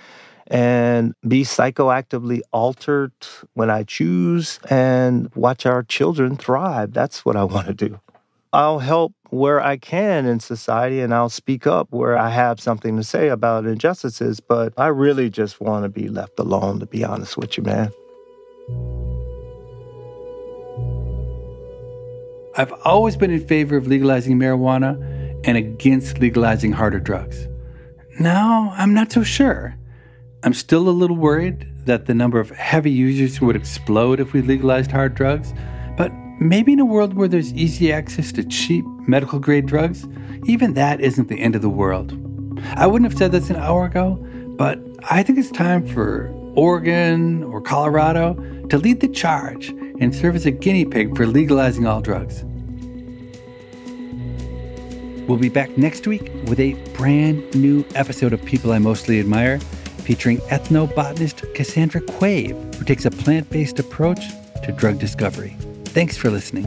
and 0.49 1.14
be 1.26 1.42
psychoactively 1.42 2.40
altered 2.53 3.12
when 3.55 3.70
I 3.70 3.82
choose 3.82 4.59
and 4.70 5.30
watch 5.34 5.66
our 5.66 5.82
children 5.82 6.36
thrive. 6.36 6.92
That's 6.92 7.24
what 7.24 7.36
I 7.36 7.44
want 7.55 7.66
to 7.66 7.74
do. 7.74 8.01
I'll 8.53 8.78
help 8.78 9.12
where 9.30 9.61
I 9.61 9.76
can 9.76 10.24
in 10.24 10.40
society 10.40 11.01
and 11.01 11.12
I'll 11.12 11.28
speak 11.28 11.66
up 11.66 11.88
where 11.90 12.16
I 12.16 12.30
have 12.30 12.61
something 12.61 12.97
to 12.97 13.05
say 13.05 13.28
about 13.28 13.66
injustices, 13.66 14.40
but 14.40 14.72
I 14.76 14.86
really 14.86 15.28
just 15.30 15.61
want 15.61 15.84
to 15.84 15.88
be 15.88 16.09
left 16.09 16.38
alone, 16.38 16.80
to 16.80 16.86
be 16.86 17.05
honest 17.05 17.36
with 17.36 17.57
you, 17.57 17.64
man. 17.64 17.90
I've 22.57 22.72
always 22.84 23.16
been 23.16 23.30
in 23.30 23.47
favor 23.47 23.76
of 23.76 23.86
legalizing 23.86 24.38
marijuana 24.38 24.97
and 25.44 25.59
against 25.59 26.18
legalizing 26.18 26.72
harder 26.72 27.01
drugs. 27.01 27.49
Now, 28.18 28.72
I'm 28.76 28.94
not 28.94 29.12
so 29.12 29.22
sure. 29.22 29.76
I'm 30.47 30.55
still 30.55 30.88
a 30.88 30.90
little 30.90 31.16
worried 31.16 31.66
that 31.86 32.07
the 32.07 32.14
number 32.14 32.38
of 32.38 32.51
heavy 32.51 32.92
users 32.92 33.40
would 33.40 33.57
explode 33.57 34.20
if 34.20 34.32
we 34.32 34.42
legalized 34.42 34.92
hard 34.92 35.16
drugs, 35.16 35.53
but 35.97 36.12
maybe 36.38 36.72
in 36.72 36.78
a 36.78 36.84
world 36.84 37.14
where 37.14 37.26
there's 37.26 37.53
easy 37.55 37.92
access 37.92 38.30
to 38.30 38.44
cheap 38.44 38.84
medical 39.09 39.40
grade 39.40 39.66
drugs, 39.66 40.07
even 40.44 40.74
that 40.74 41.01
isn't 41.01 41.26
the 41.26 41.40
end 41.40 41.57
of 41.57 41.62
the 41.62 41.68
world. 41.68 42.12
I 42.76 42.86
wouldn't 42.86 43.11
have 43.11 43.18
said 43.18 43.32
this 43.32 43.51
an 43.51 43.57
hour 43.57 43.86
ago, 43.86 44.24
but 44.57 44.78
I 45.11 45.24
think 45.24 45.40
it's 45.40 45.51
time 45.51 45.84
for 45.84 46.30
Oregon 46.55 47.42
or 47.42 47.61
Colorado 47.61 48.34
to 48.68 48.78
lead 48.78 49.01
the 49.01 49.09
charge 49.09 49.70
and 49.99 50.14
serve 50.14 50.36
as 50.36 50.47
a 50.47 50.53
guinea 50.53 50.84
pig 50.84 51.16
for 51.16 51.26
legalizing 51.26 51.88
all 51.88 52.01
drugs. 52.01 52.44
We'll 55.26 55.38
be 55.38 55.49
back 55.49 55.76
next 55.76 56.07
week 56.07 56.30
with 56.44 56.61
a 56.61 56.74
brand 56.92 57.53
new 57.57 57.84
episode 57.97 58.32
of 58.32 58.44
People 58.44 58.70
I 58.70 58.78
Mostly 58.78 59.18
Admire 59.18 59.59
featuring 60.07 60.38
ethnobotanist 60.48 61.52
Cassandra 61.52 62.00
Quave, 62.00 62.57
who 62.76 62.84
takes 62.84 63.04
a 63.04 63.11
plant 63.11 63.50
based 63.50 63.80
approach 63.80 64.20
to 64.64 64.72
drug 64.72 64.98
discovery. 64.98 65.57
Thanks 65.86 66.16
for 66.16 66.30
listening. 66.30 66.64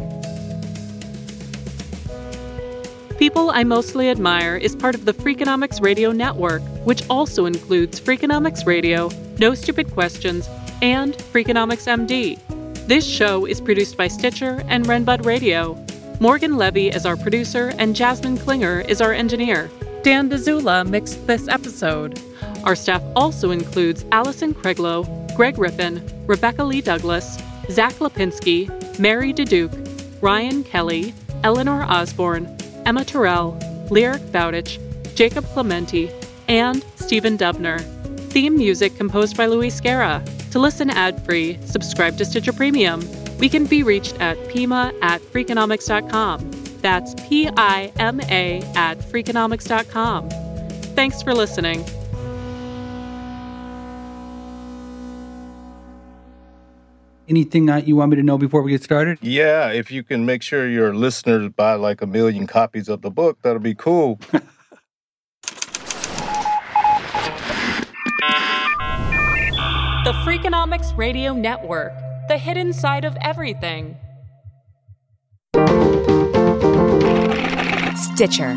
People 3.18 3.50
I 3.50 3.64
Mostly 3.64 4.10
Admire 4.10 4.56
is 4.56 4.76
part 4.76 4.96
of 4.96 5.06
the 5.06 5.14
Freakonomics 5.14 5.82
Radio 5.82 6.12
Network, 6.12 6.62
which 6.86 7.08
also 7.10 7.46
includes 7.46 8.00
Freakonomics 8.00 8.66
Radio, 8.66 9.10
No 9.40 9.54
Stupid 9.54 9.92
Questions, 9.92 10.48
and 10.82 11.14
Freakonomics 11.14 11.88
MD. 11.88 12.40
This 12.88 13.06
show 13.06 13.46
is 13.46 13.62
produced 13.62 13.98
by 13.98 14.08
Stitcher 14.08 14.64
and 14.68 14.86
Renbud 14.86 15.26
Radio. 15.26 15.76
Morgan 16.20 16.58
Levy 16.58 16.88
is 16.88 17.06
our 17.06 17.16
producer, 17.16 17.74
and 17.78 17.96
Jasmine 17.96 18.38
Klinger 18.38 18.82
is 18.82 19.02
our 19.02 19.14
engineer. 19.14 19.70
Dan 20.02 20.30
Dzula 20.30 20.88
mixed 20.88 21.28
this 21.28 21.48
episode. 21.48 22.22
Our 22.64 22.76
staff 22.76 23.04
also 23.16 23.52
includes 23.52 24.06
Allison 24.12 24.54
Craiglow, 24.54 25.36
Greg 25.36 25.58
Rippin, 25.58 26.02
Rebecca 26.26 26.64
Lee 26.64 26.82
Douglas, 26.82 27.38
Zach 27.70 27.94
Lipinski, 27.96 28.70
Mary 29.00 29.34
DeDuke, 29.34 30.22
Ryan 30.22 30.64
Kelly, 30.64 31.14
Eleanor 31.44 31.84
Osborne, 31.84 32.58
Emma 32.86 33.04
Terrell, 33.04 33.58
Lyric 33.90 34.32
Bowditch, 34.32 34.80
Jacob 35.16 35.46
Clementi, 35.48 36.10
and 36.48 36.84
Stephen 36.96 37.38
Dubner. 37.38 37.80
Theme 38.32 38.56
music 38.58 38.96
composed 38.96 39.36
by 39.36 39.48
Luis 39.48 39.80
Guerra. 39.82 40.24
To 40.52 40.60
listen 40.60 40.90
ad-free, 40.90 41.60
subscribe 41.66 42.18
to 42.18 42.26
Stitcher 42.26 42.54
Premium. 42.54 43.02
We 43.38 43.50
can 43.50 43.66
be 43.66 43.84
reached 43.84 44.20
at 44.20 44.38
pima 44.50 44.94
at 45.02 45.22
freakonomics.com. 45.22 46.59
That's 46.82 47.14
P-I-M-A 47.28 48.62
at 48.76 49.00
freakonomics.com. 49.00 50.30
Thanks 50.30 51.22
for 51.22 51.34
listening. 51.34 51.86
Anything 57.28 57.68
that 57.68 57.88
you 57.88 57.96
want 57.96 58.10
me 58.10 58.18
to 58.18 58.24
know 58.24 58.40
before 58.40 58.64
we 58.64 58.72
get 58.72 58.84
started? 58.84 59.20
Yeah, 59.22 59.70
if 59.70 59.92
you 59.92 60.02
can 60.02 60.26
make 60.26 60.42
sure 60.42 60.68
your 60.68 60.96
listeners 60.96 61.50
buy 61.56 61.76
like 61.76 62.02
a 62.02 62.08
million 62.08 62.48
copies 62.48 62.90
of 62.90 63.04
the 63.04 63.12
book, 63.12 63.38
that'll 63.44 63.60
be 63.60 63.76
cool. 63.76 64.20
The 70.10 70.14
Freakonomics 70.26 70.98
Radio 70.98 71.34
Network, 71.34 71.94
the 72.30 72.38
hidden 72.40 72.74
side 72.74 73.06
of 73.06 73.16
everything. 73.22 73.96
Stitcher. 78.00 78.56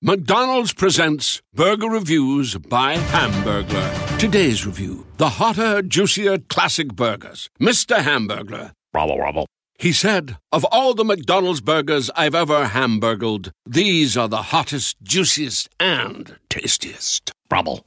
McDonald's 0.00 0.72
presents 0.72 1.42
Burger 1.52 1.90
Reviews 1.90 2.56
by 2.56 2.96
Hamburglar. 2.96 4.18
Today's 4.18 4.64
review 4.64 5.06
the 5.18 5.28
hotter, 5.28 5.82
juicier 5.82 6.38
classic 6.38 6.94
burgers. 6.94 7.50
Mr. 7.60 7.98
Hamburglar. 7.98 8.72
Rubble, 8.94 9.18
rubble. 9.18 9.46
He 9.78 9.92
said, 9.92 10.38
Of 10.50 10.64
all 10.72 10.94
the 10.94 11.04
McDonald's 11.04 11.60
burgers 11.60 12.10
I've 12.16 12.34
ever 12.34 12.68
hamburgled, 12.68 13.52
these 13.66 14.16
are 14.16 14.28
the 14.28 14.42
hottest, 14.42 14.96
juiciest, 15.02 15.68
and 15.78 16.36
tastiest. 16.48 17.32
Rubble. 17.50 17.84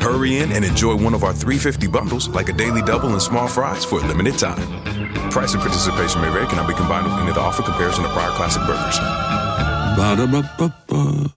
Hurry 0.00 0.38
in 0.38 0.52
and 0.52 0.64
enjoy 0.64 0.96
one 0.96 1.14
of 1.14 1.24
our 1.24 1.32
350 1.32 1.86
bundles, 1.86 2.28
like 2.28 2.48
a 2.48 2.52
daily 2.52 2.82
double 2.82 3.10
and 3.10 3.22
small 3.22 3.48
fries, 3.48 3.84
for 3.84 4.00
a 4.00 4.06
limited 4.06 4.38
time. 4.38 5.11
Price 5.32 5.54
and 5.54 5.62
participation 5.62 6.20
may 6.20 6.30
vary, 6.30 6.46
cannot 6.46 6.68
be 6.68 6.74
combined 6.74 7.06
with 7.06 7.14
any 7.14 7.30
other 7.30 7.40
offer 7.40 7.62
comparison 7.62 8.04
to 8.04 8.10
prior 8.10 8.30
classic 8.32 8.62
burgers. 8.66 8.98
Ba-da-ba-ba-ba. 9.96 11.32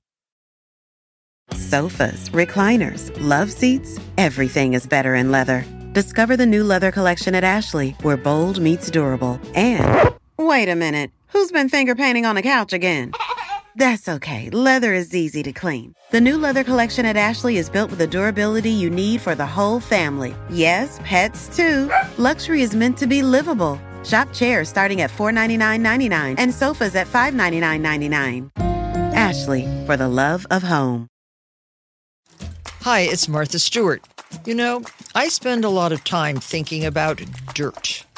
Sofas, 1.55 2.29
recliners, 2.31 3.09
love 3.21 3.49
seats, 3.53 3.97
everything 4.17 4.73
is 4.73 4.85
better 4.85 5.15
in 5.15 5.31
leather. 5.31 5.63
Discover 5.93 6.35
the 6.35 6.45
new 6.45 6.65
leather 6.65 6.91
collection 6.91 7.35
at 7.35 7.45
Ashley, 7.45 7.91
where 8.01 8.17
bold 8.17 8.59
meets 8.59 8.91
durable. 8.91 9.39
And 9.55 10.13
wait 10.37 10.67
a 10.67 10.75
minute, 10.75 11.11
who's 11.29 11.53
been 11.53 11.69
finger 11.69 11.95
painting 11.95 12.25
on 12.25 12.35
the 12.35 12.41
couch 12.41 12.73
again? 12.73 13.13
That's 13.77 14.07
okay, 14.07 14.49
leather 14.51 14.93
is 14.93 15.13
easy 15.13 15.43
to 15.43 15.51
clean. 15.51 15.95
The 16.11 16.21
new 16.21 16.37
leather 16.37 16.63
collection 16.63 17.05
at 17.05 17.17
Ashley 17.17 17.57
is 17.57 17.69
built 17.69 17.89
with 17.89 17.99
the 17.99 18.07
durability 18.07 18.69
you 18.71 18.89
need 18.89 19.19
for 19.19 19.35
the 19.35 19.45
whole 19.45 19.81
family. 19.81 20.33
Yes, 20.49 20.97
pets 21.03 21.53
too. 21.53 21.91
Luxury 22.17 22.61
is 22.61 22.73
meant 22.73 22.97
to 22.99 23.07
be 23.07 23.21
livable. 23.21 23.77
Shop 24.05 24.31
chairs 24.31 24.69
starting 24.69 25.01
at 25.01 25.11
$499.99 25.11 26.35
and 26.37 26.53
sofas 26.53 26.95
at 26.95 27.07
$599.99. 27.07 28.49
Ashley, 29.13 29.67
for 29.85 29.97
the 29.97 30.07
love 30.07 30.45
of 30.49 30.63
home. 30.63 31.07
Hi, 32.81 33.01
it's 33.01 33.27
Martha 33.27 33.59
Stewart. 33.59 34.01
You 34.45 34.55
know, 34.55 34.83
I 35.15 35.27
spend 35.27 35.65
a 35.65 35.69
lot 35.69 35.91
of 35.91 36.03
time 36.05 36.37
thinking 36.37 36.85
about 36.85 37.21
dirt. 37.53 38.04